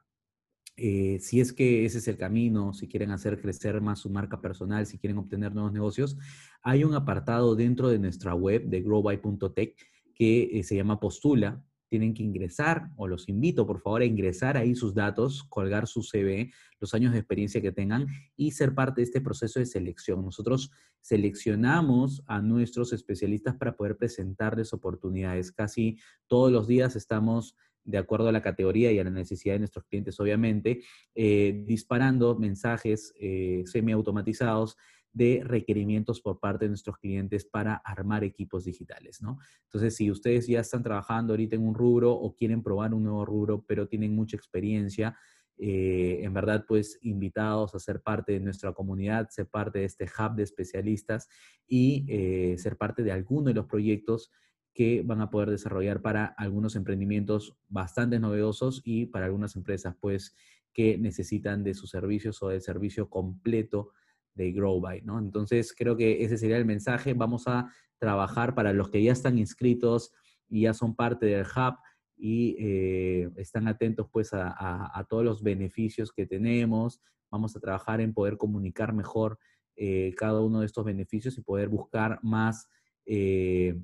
Eh, 0.75 1.17
si 1.19 1.41
es 1.41 1.51
que 1.51 1.83
ese 1.85 1.97
es 1.97 2.07
el 2.07 2.17
camino, 2.17 2.75
si 2.75 2.87
quieren 2.87 3.09
hacer 3.09 3.41
crecer 3.41 3.81
más 3.81 3.97
su 3.97 4.11
marca 4.11 4.39
personal, 4.39 4.85
si 4.85 4.99
quieren 4.99 5.17
obtener 5.17 5.55
nuevos 5.55 5.73
negocios, 5.73 6.15
hay 6.61 6.83
un 6.83 6.93
apartado 6.93 7.55
dentro 7.55 7.89
de 7.89 7.97
nuestra 7.97 8.35
web 8.35 8.65
de 8.65 8.83
growby.tech 8.83 9.75
que 10.13 10.59
eh, 10.59 10.63
se 10.63 10.75
llama 10.75 10.99
Postula, 10.99 11.65
tienen 11.89 12.13
que 12.13 12.23
ingresar, 12.23 12.89
o 12.95 13.07
los 13.07 13.29
invito 13.29 13.65
por 13.65 13.81
favor 13.81 14.01
a 14.01 14.05
ingresar 14.05 14.57
ahí 14.57 14.75
sus 14.75 14.93
datos, 14.93 15.43
colgar 15.43 15.87
su 15.87 16.03
CV, 16.03 16.51
los 16.79 16.93
años 16.93 17.13
de 17.13 17.19
experiencia 17.19 17.61
que 17.61 17.71
tengan 17.71 18.07
y 18.35 18.51
ser 18.51 18.75
parte 18.75 19.01
de 19.01 19.05
este 19.05 19.21
proceso 19.21 19.59
de 19.59 19.65
selección. 19.65 20.23
Nosotros 20.23 20.71
seleccionamos 21.01 22.23
a 22.27 22.41
nuestros 22.41 22.93
especialistas 22.93 23.55
para 23.55 23.75
poder 23.75 23.97
presentarles 23.97 24.73
oportunidades. 24.73 25.51
Casi 25.51 25.97
todos 26.27 26.51
los 26.51 26.67
días 26.67 26.95
estamos 26.95 27.55
de 27.87 27.97
acuerdo 27.97 28.27
a 28.27 28.33
la 28.33 28.41
categoría 28.41 28.91
y 28.91 28.99
a 28.99 29.03
la 29.05 29.09
necesidad 29.09 29.55
de 29.55 29.59
nuestros 29.59 29.85
clientes, 29.85 30.19
obviamente, 30.19 30.81
eh, 31.15 31.63
disparando 31.65 32.37
mensajes 32.37 33.13
eh, 33.17 33.63
semiautomatizados 33.65 34.77
de 35.13 35.41
requerimientos 35.43 36.21
por 36.21 36.39
parte 36.39 36.65
de 36.65 36.69
nuestros 36.69 36.97
clientes 36.97 37.45
para 37.45 37.75
armar 37.75 38.23
equipos 38.23 38.65
digitales, 38.65 39.21
¿no? 39.21 39.39
Entonces, 39.63 39.95
si 39.95 40.11
ustedes 40.11 40.47
ya 40.47 40.59
están 40.59 40.83
trabajando 40.83 41.33
ahorita 41.33 41.55
en 41.55 41.67
un 41.67 41.73
rubro 41.73 42.13
o 42.13 42.35
quieren 42.35 42.61
probar 42.61 42.93
un 42.93 43.03
nuevo 43.03 43.25
rubro, 43.25 43.63
pero 43.67 43.87
tienen 43.87 44.15
mucha 44.15 44.37
experiencia, 44.37 45.17
eh, 45.59 46.19
en 46.21 46.33
verdad, 46.33 46.65
pues 46.67 46.99
invitados 47.01 47.73
a 47.73 47.79
ser 47.79 48.01
parte 48.01 48.33
de 48.33 48.39
nuestra 48.39 48.73
comunidad, 48.73 49.29
ser 49.29 49.47
parte 49.47 49.79
de 49.79 49.85
este 49.85 50.05
hub 50.05 50.35
de 50.35 50.43
especialistas 50.43 51.27
y 51.67 52.05
eh, 52.07 52.57
ser 52.59 52.77
parte 52.77 53.01
de 53.01 53.11
alguno 53.11 53.47
de 53.47 53.55
los 53.55 53.65
proyectos 53.65 54.31
que 54.73 55.01
van 55.03 55.21
a 55.21 55.31
poder 55.31 55.49
desarrollar 55.49 56.03
para 56.03 56.25
algunos 56.25 56.75
emprendimientos 56.75 57.57
bastante 57.67 58.19
novedosos 58.19 58.83
y 58.85 59.07
para 59.07 59.25
algunas 59.25 59.55
empresas, 59.55 59.95
pues, 59.99 60.35
que 60.71 60.99
necesitan 60.99 61.63
de 61.63 61.73
sus 61.73 61.89
servicios 61.89 62.43
o 62.43 62.49
del 62.49 62.61
servicio 62.61 63.09
completo 63.09 63.93
de 64.37 64.51
GrowBy, 64.53 65.01
¿no? 65.01 65.19
Entonces, 65.19 65.73
creo 65.73 65.97
que 65.97 66.23
ese 66.23 66.37
sería 66.37 66.57
el 66.57 66.65
mensaje. 66.65 67.13
Vamos 67.13 67.47
a 67.47 67.69
trabajar 67.97 68.55
para 68.55 68.71
los 68.71 68.89
que 68.89 69.03
ya 69.03 69.11
están 69.11 69.37
inscritos 69.37 70.13
y 70.47 70.61
ya 70.61 70.73
son 70.73 70.95
parte 70.95 71.25
del 71.25 71.45
hub 71.45 71.75
y 72.15 72.55
eh, 72.59 73.29
están 73.35 73.67
atentos 73.67 74.07
pues 74.11 74.29
a, 74.33 75.05
todos 75.09 75.25
los 75.25 75.43
beneficios 75.43 76.11
que 76.11 76.25
tenemos. 76.25 77.01
Vamos 77.29 77.55
a 77.55 77.59
trabajar 77.59 77.99
en 77.99 78.13
poder 78.13 78.37
comunicar 78.37 78.93
mejor 78.93 79.39
eh, 79.75 80.13
cada 80.15 80.41
uno 80.41 80.61
de 80.61 80.67
estos 80.67 80.85
beneficios 80.85 81.37
y 81.37 81.41
poder 81.41 81.69
buscar 81.69 82.19
más, 82.23 82.69
eh, 83.05 83.79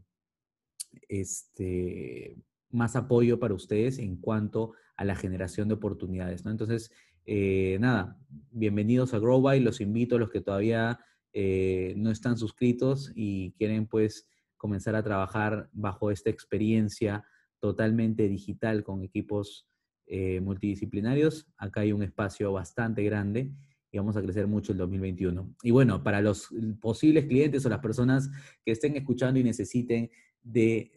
este, 1.10 2.38
más 2.70 2.96
apoyo 2.96 3.40
para 3.40 3.54
ustedes 3.54 4.00
en 4.00 4.18
cuanto 4.18 4.74
a 4.96 5.06
la 5.06 5.16
generación 5.16 5.68
de 5.68 5.76
oportunidades, 5.76 6.46
¿no? 6.46 6.52
Entonces, 6.52 6.92
eh, 7.26 7.78
nada, 7.80 8.20
bienvenidos 8.52 9.14
a 9.14 9.20
GrowBy, 9.20 9.62
los 9.62 9.80
invito 9.80 10.18
a 10.18 10.20
los 10.20 10.30
que 10.30 10.42
todavía 10.42 11.00
eh, 11.32 11.94
no 11.96 12.12
están 12.12 12.38
suscritos 12.38 13.12
y 13.16 13.54
quieren 13.54 13.88
pues 13.88 14.28
comenzar 14.58 14.96
a 14.96 15.04
trabajar 15.04 15.70
bajo 15.72 16.12
esta 16.12 16.30
experiencia 16.30 17.24
totalmente 17.60 18.28
digital 18.28 18.84
con 18.84 19.04
equipos 19.04 19.68
eh, 20.06 20.42
multidisciplinarios. 20.42 21.48
Acá 21.58 21.82
hay 21.82 21.94
un 21.94 22.04
espacio 22.04 22.52
bastante 22.52 23.04
grande 23.04 23.52
y 23.90 23.98
vamos 23.98 24.18
a 24.18 24.22
crecer 24.22 24.48
mucho 24.48 24.74
el 24.74 24.78
2021. 24.80 25.56
Y 25.64 25.72
bueno, 25.72 26.04
para 26.04 26.20
los 26.20 26.50
posibles 26.82 27.26
clientes 27.26 27.66
o 27.66 27.70
las 27.70 27.80
personas 27.80 28.30
que 28.66 28.74
estén 28.74 28.98
escuchando 28.98 29.40
y 29.40 29.44
necesiten 29.44 30.10
de 30.42 30.92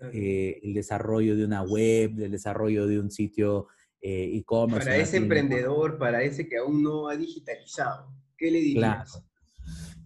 el 0.60 0.74
desarrollo 0.74 1.36
de 1.36 1.44
una 1.44 1.62
web, 1.62 2.14
del 2.14 2.32
desarrollo 2.32 2.88
de 2.88 2.98
un 2.98 3.12
sitio 3.12 3.68
e-commerce. 4.08 4.86
Para 4.86 4.96
ese 4.96 5.16
emprendedor, 5.16 5.98
para 5.98 6.22
ese 6.22 6.48
que 6.48 6.58
aún 6.58 6.82
no 6.82 7.08
ha 7.08 7.16
digitalizado, 7.16 8.12
¿qué 8.36 8.50
le 8.50 8.60
dirías? 8.60 9.12
Claro. 9.12 9.26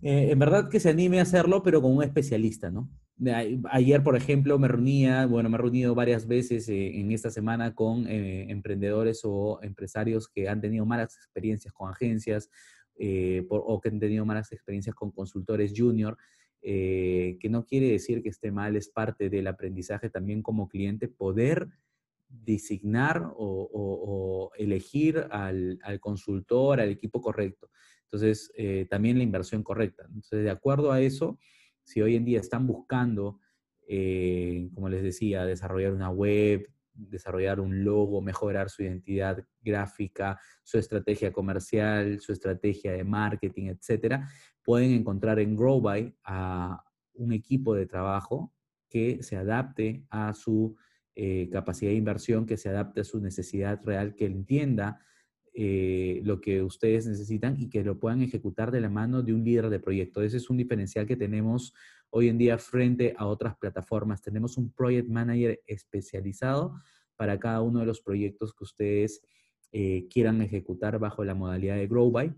Eh, 0.02 0.30
en 0.30 0.38
verdad 0.38 0.68
que 0.70 0.80
se 0.80 0.90
anime 0.90 1.18
a 1.18 1.22
hacerlo, 1.22 1.62
pero 1.62 1.82
con 1.82 1.96
un 1.96 2.02
especialista, 2.02 2.70
¿no? 2.70 2.88
Ayer, 3.70 4.02
por 4.02 4.16
ejemplo, 4.16 4.58
me 4.58 4.66
reunía, 4.66 5.26
bueno, 5.26 5.50
me 5.50 5.56
he 5.56 5.58
reunido 5.58 5.94
varias 5.94 6.26
veces 6.26 6.66
eh, 6.70 6.98
en 6.98 7.12
esta 7.12 7.30
semana 7.30 7.74
con 7.74 8.06
eh, 8.08 8.50
emprendedores 8.50 9.20
o 9.24 9.60
empresarios 9.62 10.26
que 10.26 10.48
han 10.48 10.62
tenido 10.62 10.86
malas 10.86 11.16
experiencias 11.16 11.74
con 11.74 11.90
agencias 11.90 12.48
eh, 12.96 13.44
por, 13.46 13.62
o 13.66 13.78
que 13.78 13.90
han 13.90 14.00
tenido 14.00 14.24
malas 14.24 14.52
experiencias 14.52 14.94
con 14.94 15.10
consultores 15.10 15.74
junior, 15.76 16.16
que 16.62 17.48
no 17.48 17.64
quiere 17.64 17.88
decir 17.88 18.22
que 18.22 18.28
esté 18.28 18.50
mal, 18.52 18.76
es 18.76 18.90
parte 18.90 19.30
del 19.30 19.46
aprendizaje 19.46 20.10
también 20.10 20.42
como 20.42 20.68
cliente 20.68 21.08
poder 21.08 21.68
designar 22.30 23.32
o, 23.36 24.50
elegir 24.56 25.26
al, 25.30 25.78
consultor, 26.00 26.80
al 26.80 26.88
equipo 26.88 27.20
correcto. 27.20 27.70
Entonces, 28.04 28.52
eh, 28.56 28.86
también 28.88 29.18
la 29.18 29.24
inversión 29.24 29.62
correcta. 29.62 30.04
Entonces, 30.06 30.42
de 30.42 30.50
acuerdo 30.50 30.92
a 30.92 31.00
eso, 31.00 31.38
si 31.82 32.00
hoy 32.02 32.16
en 32.16 32.24
día 32.24 32.40
están 32.40 32.66
buscando, 32.66 33.40
eh, 33.86 34.68
como 34.74 34.88
les 34.88 35.02
decía, 35.02 35.44
desarrollar 35.44 35.92
una 35.92 36.10
web, 36.10 36.68
desarrollar 36.92 37.60
un 37.60 37.84
logo, 37.84 38.20
mejorar 38.20 38.68
su 38.68 38.82
identidad 38.82 39.44
gráfica, 39.60 40.38
su 40.62 40.78
estrategia 40.78 41.32
comercial, 41.32 42.20
su 42.20 42.32
estrategia 42.32 42.92
de 42.92 43.04
marketing, 43.04 43.68
etcétera, 43.68 44.28
pueden 44.62 44.92
encontrar 44.92 45.38
en 45.38 45.56
Growby 45.56 46.14
a 46.24 46.82
un 47.14 47.32
equipo 47.32 47.74
de 47.74 47.86
trabajo 47.86 48.52
que 48.88 49.22
se 49.22 49.36
adapte 49.36 50.04
a 50.10 50.34
su 50.34 50.76
eh, 51.14 51.48
capacidad 51.50 51.90
de 51.90 51.96
inversión, 51.96 52.46
que 52.46 52.56
se 52.56 52.68
adapte 52.68 53.00
a 53.00 53.04
su 53.04 53.20
necesidad 53.20 53.80
real, 53.84 54.14
que 54.14 54.26
entienda 54.26 55.00
eh, 55.52 56.20
lo 56.24 56.40
que 56.40 56.62
ustedes 56.62 57.06
necesitan 57.06 57.56
y 57.58 57.68
que 57.68 57.82
lo 57.82 57.98
puedan 57.98 58.22
ejecutar 58.22 58.70
de 58.70 58.80
la 58.80 58.88
mano 58.88 59.22
de 59.22 59.34
un 59.34 59.42
líder 59.42 59.68
de 59.68 59.80
proyecto. 59.80 60.22
Ese 60.22 60.36
es 60.36 60.48
un 60.48 60.56
diferencial 60.56 61.06
que 61.06 61.16
tenemos 61.16 61.74
hoy 62.10 62.28
en 62.28 62.38
día 62.38 62.56
frente 62.58 63.14
a 63.16 63.26
otras 63.26 63.56
plataformas. 63.56 64.22
Tenemos 64.22 64.56
un 64.56 64.72
project 64.72 65.08
manager 65.08 65.60
especializado 65.66 66.74
para 67.16 67.38
cada 67.38 67.62
uno 67.62 67.80
de 67.80 67.86
los 67.86 68.00
proyectos 68.00 68.54
que 68.54 68.64
ustedes 68.64 69.22
eh, 69.72 70.06
quieran 70.08 70.40
ejecutar 70.40 70.98
bajo 70.98 71.24
la 71.24 71.34
modalidad 71.34 71.76
de 71.76 71.86
GrowBy, 71.86 72.32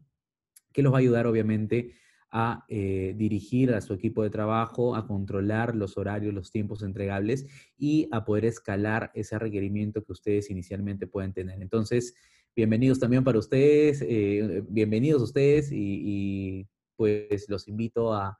que 0.72 0.82
los 0.82 0.92
va 0.92 0.96
a 0.96 1.00
ayudar 1.00 1.26
obviamente 1.26 1.94
a 2.32 2.64
eh, 2.68 3.14
dirigir 3.16 3.74
a 3.74 3.82
su 3.82 3.92
equipo 3.92 4.22
de 4.22 4.30
trabajo, 4.30 4.96
a 4.96 5.06
controlar 5.06 5.76
los 5.76 5.98
horarios, 5.98 6.32
los 6.32 6.50
tiempos 6.50 6.82
entregables 6.82 7.46
y 7.76 8.08
a 8.10 8.24
poder 8.24 8.46
escalar 8.46 9.10
ese 9.14 9.38
requerimiento 9.38 10.02
que 10.02 10.12
ustedes 10.12 10.50
inicialmente 10.50 11.06
pueden 11.06 11.34
tener. 11.34 11.60
Entonces, 11.60 12.14
bienvenidos 12.56 12.98
también 12.98 13.22
para 13.22 13.38
ustedes, 13.38 14.02
eh, 14.02 14.64
bienvenidos 14.66 15.20
ustedes 15.20 15.68
y, 15.70 16.66
pues 16.96 17.48
los 17.48 17.68
invito 17.68 18.14
a, 18.14 18.38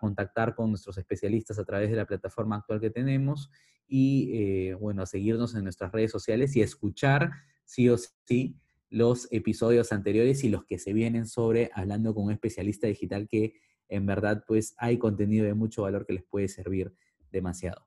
contactar 0.00 0.56
con 0.56 0.70
nuestros 0.70 0.98
especialistas 0.98 1.60
a 1.60 1.64
través 1.64 1.90
de 1.90 1.96
la 1.96 2.06
plataforma 2.06 2.56
actual 2.56 2.80
que 2.80 2.90
tenemos 2.90 3.50
y, 3.86 4.32
eh, 4.34 4.74
bueno, 4.74 5.02
a 5.02 5.06
seguirnos 5.06 5.54
en 5.54 5.62
nuestras 5.62 5.92
redes 5.92 6.10
sociales 6.10 6.56
y 6.56 6.60
escuchar 6.60 7.30
sí 7.64 7.88
o 7.88 7.96
sí 7.96 8.58
los 8.88 9.28
episodios 9.32 9.92
anteriores 9.92 10.44
y 10.44 10.48
los 10.48 10.64
que 10.64 10.78
se 10.78 10.92
vienen 10.92 11.26
sobre 11.26 11.70
hablando 11.74 12.14
con 12.14 12.24
un 12.24 12.32
especialista 12.32 12.86
digital 12.86 13.28
que 13.28 13.54
en 13.88 14.06
verdad 14.06 14.44
pues 14.46 14.74
hay 14.78 14.98
contenido 14.98 15.44
de 15.44 15.54
mucho 15.54 15.82
valor 15.82 16.06
que 16.06 16.14
les 16.14 16.24
puede 16.24 16.48
servir 16.48 16.92
demasiado. 17.30 17.86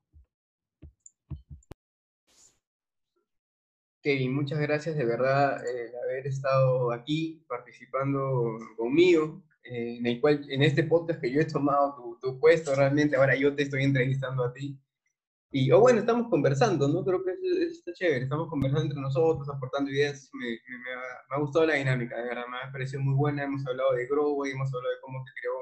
Kevin, 4.02 4.34
muchas 4.34 4.60
gracias 4.60 4.96
de 4.96 5.06
verdad 5.06 5.62
eh, 5.66 5.92
haber 6.04 6.28
estado 6.28 6.94
aquí 6.94 7.44
participando 7.50 8.58
conmigo, 8.78 9.44
eh, 9.64 9.98
en 9.98 10.06
el 10.06 10.22
cual 10.22 10.46
en 10.50 10.64
este 10.64 10.84
podcast 10.84 11.20
que 11.20 11.32
yo 11.32 11.42
he 11.42 11.46
tomado 11.46 11.96
tu, 11.96 12.18
tu 12.22 12.40
puesto 12.40 12.74
realmente, 12.76 13.18
ahora 13.18 13.36
yo 13.36 13.54
te 13.54 13.64
estoy 13.64 13.84
entrevistando 13.84 14.46
a 14.46 14.54
ti. 14.54 14.80
Y, 15.52 15.72
o 15.72 15.80
bueno, 15.80 16.00
estamos 16.00 16.30
conversando, 16.30 16.88
¿no? 16.88 17.04
Creo 17.04 17.24
que 17.24 17.32
está 17.72 17.92
chévere, 17.94 18.24
estamos 18.24 18.50
conversando 18.50 18.86
entre 18.86 19.02
nosotros, 19.02 19.50
aportando 19.50 19.90
ideas, 19.90 20.30
me, 20.34 20.46
me, 20.48 21.36
ha, 21.36 21.40
gustado 21.40 21.66
la 21.66 21.74
dinámica, 21.74 22.18
de 22.18 22.24
verdad, 22.24 22.46
me 22.48 22.58
ha 22.58 22.72
parecido 22.72 23.02
muy 23.02 23.16
buena, 23.16 23.44
hemos 23.44 23.66
hablado 23.66 23.94
de 23.94 24.06
Growway, 24.06 24.52
hemos 24.52 24.68
hablado 24.74 24.94
de 24.94 25.02
cómo 25.02 25.26
se 25.26 25.32
creó 25.42 25.54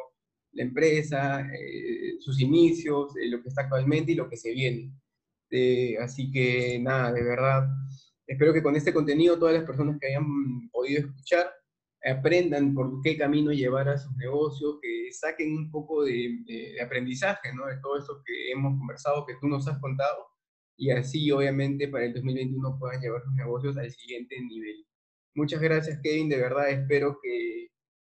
la 0.51 0.63
empresa, 0.63 1.41
eh, 1.53 2.17
sus 2.19 2.41
inicios, 2.41 3.15
eh, 3.15 3.29
lo 3.29 3.41
que 3.41 3.49
está 3.49 3.61
actualmente 3.61 4.11
y 4.11 4.15
lo 4.15 4.29
que 4.29 4.35
se 4.35 4.51
viene. 4.51 4.91
Eh, 5.49 5.97
así 5.99 6.31
que 6.31 6.79
nada, 6.79 7.13
de 7.13 7.23
verdad, 7.23 7.67
espero 8.25 8.53
que 8.53 8.63
con 8.63 8.75
este 8.75 8.93
contenido 8.93 9.39
todas 9.39 9.55
las 9.55 9.63
personas 9.63 9.97
que 9.99 10.07
hayan 10.07 10.69
podido 10.69 10.99
escuchar 11.07 11.47
aprendan 12.08 12.74
por 12.74 13.01
qué 13.01 13.18
camino 13.18 13.51
llevar 13.51 13.89
a 13.89 13.97
sus 13.97 14.16
negocios, 14.16 14.80
que 14.82 15.12
saquen 15.12 15.55
un 15.55 15.72
poco 15.72 16.03
de, 16.03 16.78
aprendizaje, 16.84 17.53
¿no? 17.53 17.66
De 17.68 17.78
todo 17.82 17.97
esto 17.97 18.24
que 18.26 18.51
hemos 18.51 18.78
conversado, 18.78 19.26
que 19.26 19.36
tú 19.41 19.47
nos 19.47 19.68
has 19.68 19.80
contado, 19.80 20.26
y 20.78 20.91
así 20.91 21.32
obviamente 21.32 21.88
para 21.88 22.05
el 22.05 22.14
2021 22.14 22.78
puedan 22.80 23.01
llevar 23.01 23.24
sus 23.24 23.34
negocios 23.34 23.78
al 23.78 23.91
siguiente 23.91 24.39
nivel. 24.41 24.86
Muchas 25.36 25.62
gracias, 25.62 25.99
Kevin, 26.01 26.30
de 26.30 26.38
verdad 26.38 26.70
espero 26.70 27.20
que, 27.22 27.70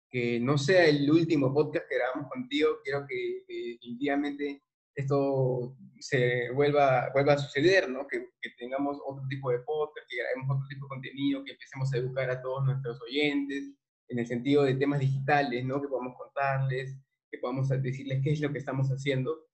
que 0.09 0.39
no 0.39 0.57
sea 0.57 0.85
el 0.85 1.09
último 1.09 1.53
podcast 1.53 1.85
que 1.89 1.95
grabamos 1.95 2.29
contigo, 2.29 2.79
quiero 2.83 3.05
que, 3.07 3.43
definitivamente 3.47 4.63
esto 4.95 5.77
se 5.99 6.51
vuelva, 6.51 7.09
vuelva 7.13 7.33
a 7.33 7.37
suceder, 7.37 7.89
¿no? 7.89 8.05
Que, 8.07 8.19
que, 8.41 8.49
tengamos 8.57 8.97
otro 9.05 9.23
tipo 9.29 9.49
de 9.49 9.59
podcast, 9.59 10.05
que 10.09 10.17
grabemos 10.17 10.57
otro 10.57 10.67
tipo 10.67 10.85
de 10.85 10.89
contenido, 10.89 11.43
que 11.43 11.51
empecemos 11.53 11.93
a 11.93 11.97
educar 11.97 12.29
a 12.29 12.41
todos 12.41 12.65
nuestros 12.65 13.01
oyentes, 13.01 13.78
en 14.09 14.19
el 14.19 14.27
sentido 14.27 14.63
de 14.63 14.75
temas 14.75 14.99
digitales, 14.99 15.63
¿no? 15.63 15.81
Que 15.81 15.87
podamos 15.87 16.17
contarles, 16.17 16.97
que 17.31 17.37
podamos 17.37 17.69
decirles 17.69 18.21
qué 18.23 18.31
es 18.31 18.41
lo 18.41 18.51
que 18.51 18.57
estamos 18.57 18.89
haciendo, 18.89 19.47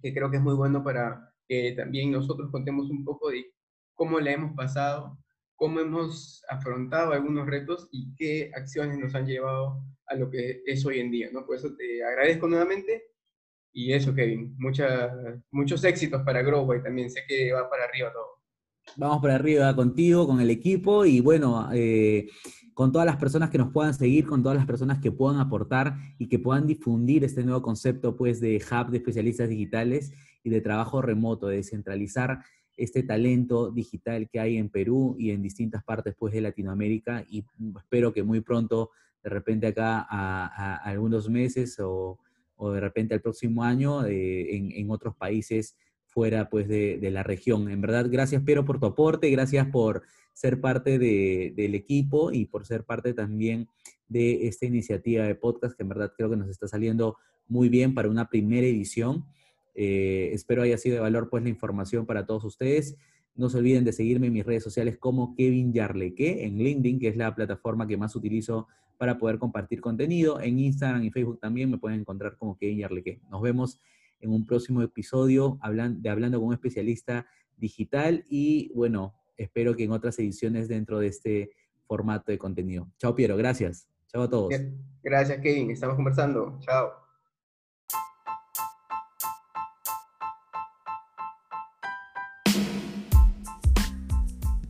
que 0.00 0.12
creo 0.12 0.30
que 0.30 0.36
es 0.36 0.42
muy 0.42 0.54
bueno 0.54 0.84
para 0.84 1.32
que 1.48 1.72
también 1.72 2.10
nosotros 2.10 2.50
contemos 2.50 2.90
un 2.90 3.04
poco 3.04 3.30
de 3.30 3.46
cómo 3.94 4.20
la 4.20 4.32
hemos 4.32 4.54
pasado, 4.54 5.18
cómo 5.56 5.80
hemos 5.80 6.44
afrontado 6.48 7.12
algunos 7.12 7.46
retos 7.46 7.88
y 7.90 8.14
qué 8.14 8.50
acciones 8.54 8.98
nos 8.98 9.14
han 9.14 9.26
llevado 9.26 9.82
a 10.06 10.14
lo 10.14 10.30
que 10.30 10.62
es 10.66 10.84
hoy 10.84 11.00
en 11.00 11.10
día, 11.10 11.30
¿no? 11.32 11.46
Por 11.46 11.56
eso 11.56 11.74
te 11.74 12.04
agradezco 12.04 12.46
nuevamente 12.46 13.04
y 13.72 13.92
eso, 13.92 14.14
Kevin, 14.14 14.54
mucha, 14.58 15.12
muchos 15.50 15.82
éxitos 15.84 16.22
para 16.22 16.42
Growway 16.42 16.82
también, 16.82 17.10
sé 17.10 17.22
que 17.26 17.52
va 17.52 17.68
para 17.68 17.84
arriba 17.84 18.12
todo. 18.12 18.36
Vamos 18.96 19.20
para 19.20 19.34
arriba 19.34 19.74
contigo, 19.74 20.26
con 20.26 20.40
el 20.40 20.50
equipo 20.50 21.04
y 21.04 21.20
bueno, 21.20 21.68
eh, 21.74 22.28
con 22.76 22.92
todas 22.92 23.06
las 23.06 23.16
personas 23.16 23.48
que 23.48 23.56
nos 23.56 23.72
puedan 23.72 23.94
seguir, 23.94 24.26
con 24.26 24.42
todas 24.42 24.58
las 24.58 24.66
personas 24.66 24.98
que 24.98 25.10
puedan 25.10 25.40
aportar 25.40 25.96
y 26.18 26.28
que 26.28 26.38
puedan 26.38 26.66
difundir 26.66 27.24
este 27.24 27.42
nuevo 27.42 27.62
concepto 27.62 28.16
pues 28.16 28.38
de 28.38 28.62
hub 28.70 28.90
de 28.90 28.98
especialistas 28.98 29.48
digitales 29.48 30.12
y 30.44 30.50
de 30.50 30.60
trabajo 30.60 31.00
remoto, 31.00 31.46
de 31.46 31.56
descentralizar 31.56 32.40
este 32.76 33.02
talento 33.02 33.70
digital 33.70 34.28
que 34.28 34.40
hay 34.40 34.58
en 34.58 34.68
Perú 34.68 35.16
y 35.18 35.30
en 35.30 35.40
distintas 35.40 35.82
partes 35.84 36.14
pues 36.18 36.34
de 36.34 36.42
Latinoamérica 36.42 37.24
y 37.30 37.46
espero 37.78 38.12
que 38.12 38.22
muy 38.22 38.42
pronto, 38.42 38.90
de 39.24 39.30
repente 39.30 39.68
acá 39.68 40.06
a, 40.06 40.76
algunos 40.84 41.30
meses 41.30 41.78
o, 41.80 42.18
de 42.74 42.80
repente 42.80 43.14
al 43.14 43.22
próximo 43.22 43.64
año 43.64 44.04
eh, 44.04 44.54
en, 44.54 44.90
otros 44.90 45.16
países 45.16 45.78
fuera 46.04 46.50
pues 46.50 46.68
de, 46.68 46.98
de, 46.98 47.10
la 47.10 47.22
región. 47.22 47.70
En 47.70 47.80
verdad, 47.80 48.06
gracias 48.10 48.42
Pero 48.44 48.66
por 48.66 48.78
tu 48.78 48.84
aporte, 48.84 49.30
gracias 49.30 49.66
por 49.68 50.02
ser 50.36 50.60
parte 50.60 50.98
del 50.98 51.74
equipo 51.74 52.30
y 52.30 52.44
por 52.44 52.66
ser 52.66 52.84
parte 52.84 53.14
también 53.14 53.70
de 54.06 54.46
esta 54.48 54.66
iniciativa 54.66 55.24
de 55.24 55.34
podcast 55.34 55.74
que 55.74 55.82
en 55.82 55.88
verdad 55.88 56.12
creo 56.14 56.28
que 56.28 56.36
nos 56.36 56.50
está 56.50 56.68
saliendo 56.68 57.16
muy 57.48 57.70
bien 57.70 57.94
para 57.94 58.10
una 58.10 58.28
primera 58.28 58.66
edición. 58.66 59.24
Eh, 59.74 60.28
espero 60.34 60.60
haya 60.60 60.76
sido 60.76 60.96
de 60.96 61.00
valor 61.00 61.30
pues 61.30 61.42
la 61.42 61.48
información 61.48 62.04
para 62.04 62.26
todos 62.26 62.44
ustedes. 62.44 62.98
No 63.34 63.48
se 63.48 63.56
olviden 63.56 63.84
de 63.84 63.94
seguirme 63.94 64.26
en 64.26 64.34
mis 64.34 64.44
redes 64.44 64.62
sociales 64.62 64.98
como 64.98 65.34
Kevin 65.34 65.72
Yarleque 65.72 66.44
en 66.44 66.58
LinkedIn, 66.58 66.98
que 66.98 67.08
es 67.08 67.16
la 67.16 67.34
plataforma 67.34 67.86
que 67.86 67.96
más 67.96 68.14
utilizo 68.14 68.68
para 68.98 69.16
poder 69.16 69.38
compartir 69.38 69.80
contenido. 69.80 70.38
En 70.38 70.58
Instagram 70.58 71.02
y 71.02 71.10
Facebook 71.10 71.40
también 71.40 71.70
me 71.70 71.78
pueden 71.78 72.00
encontrar 72.00 72.36
como 72.36 72.58
Kevin 72.58 72.80
Yarleque. 72.80 73.22
Nos 73.30 73.40
vemos 73.40 73.80
en 74.20 74.32
un 74.32 74.44
próximo 74.44 74.82
episodio 74.82 75.58
de 75.62 76.10
Hablando 76.10 76.38
con 76.40 76.48
un 76.48 76.54
especialista 76.54 77.26
digital 77.56 78.26
y 78.28 78.70
bueno, 78.74 79.14
espero 79.36 79.74
que 79.76 79.84
en 79.84 79.92
otras 79.92 80.18
ediciones 80.18 80.68
dentro 80.68 80.98
de 80.98 81.08
este 81.08 81.50
formato 81.86 82.32
de 82.32 82.38
contenido. 82.38 82.88
Chao, 82.98 83.14
Piero, 83.14 83.36
gracias. 83.36 83.88
Chao 84.08 84.22
a 84.22 84.30
todos. 84.30 84.54
Gracias, 85.02 85.40
Kevin. 85.40 85.70
Estamos 85.70 85.96
conversando. 85.96 86.58
Chao. 86.60 87.06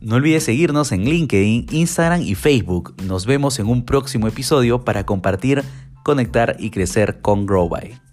No 0.07 0.15
olvides 0.15 0.43
seguirnos 0.43 0.93
en 0.93 1.03
LinkedIn, 1.03 1.65
Instagram 1.69 2.21
y 2.21 2.35
Facebook. 2.35 2.95
Nos 3.03 3.25
vemos 3.25 3.59
en 3.59 3.67
un 3.67 3.83
próximo 3.83 4.29
episodio 4.29 4.85
para 4.85 5.05
compartir, 5.05 5.63
conectar 6.03 6.55
y 6.59 6.69
crecer 6.71 7.19
con 7.19 7.45
GrowBy. 7.45 8.06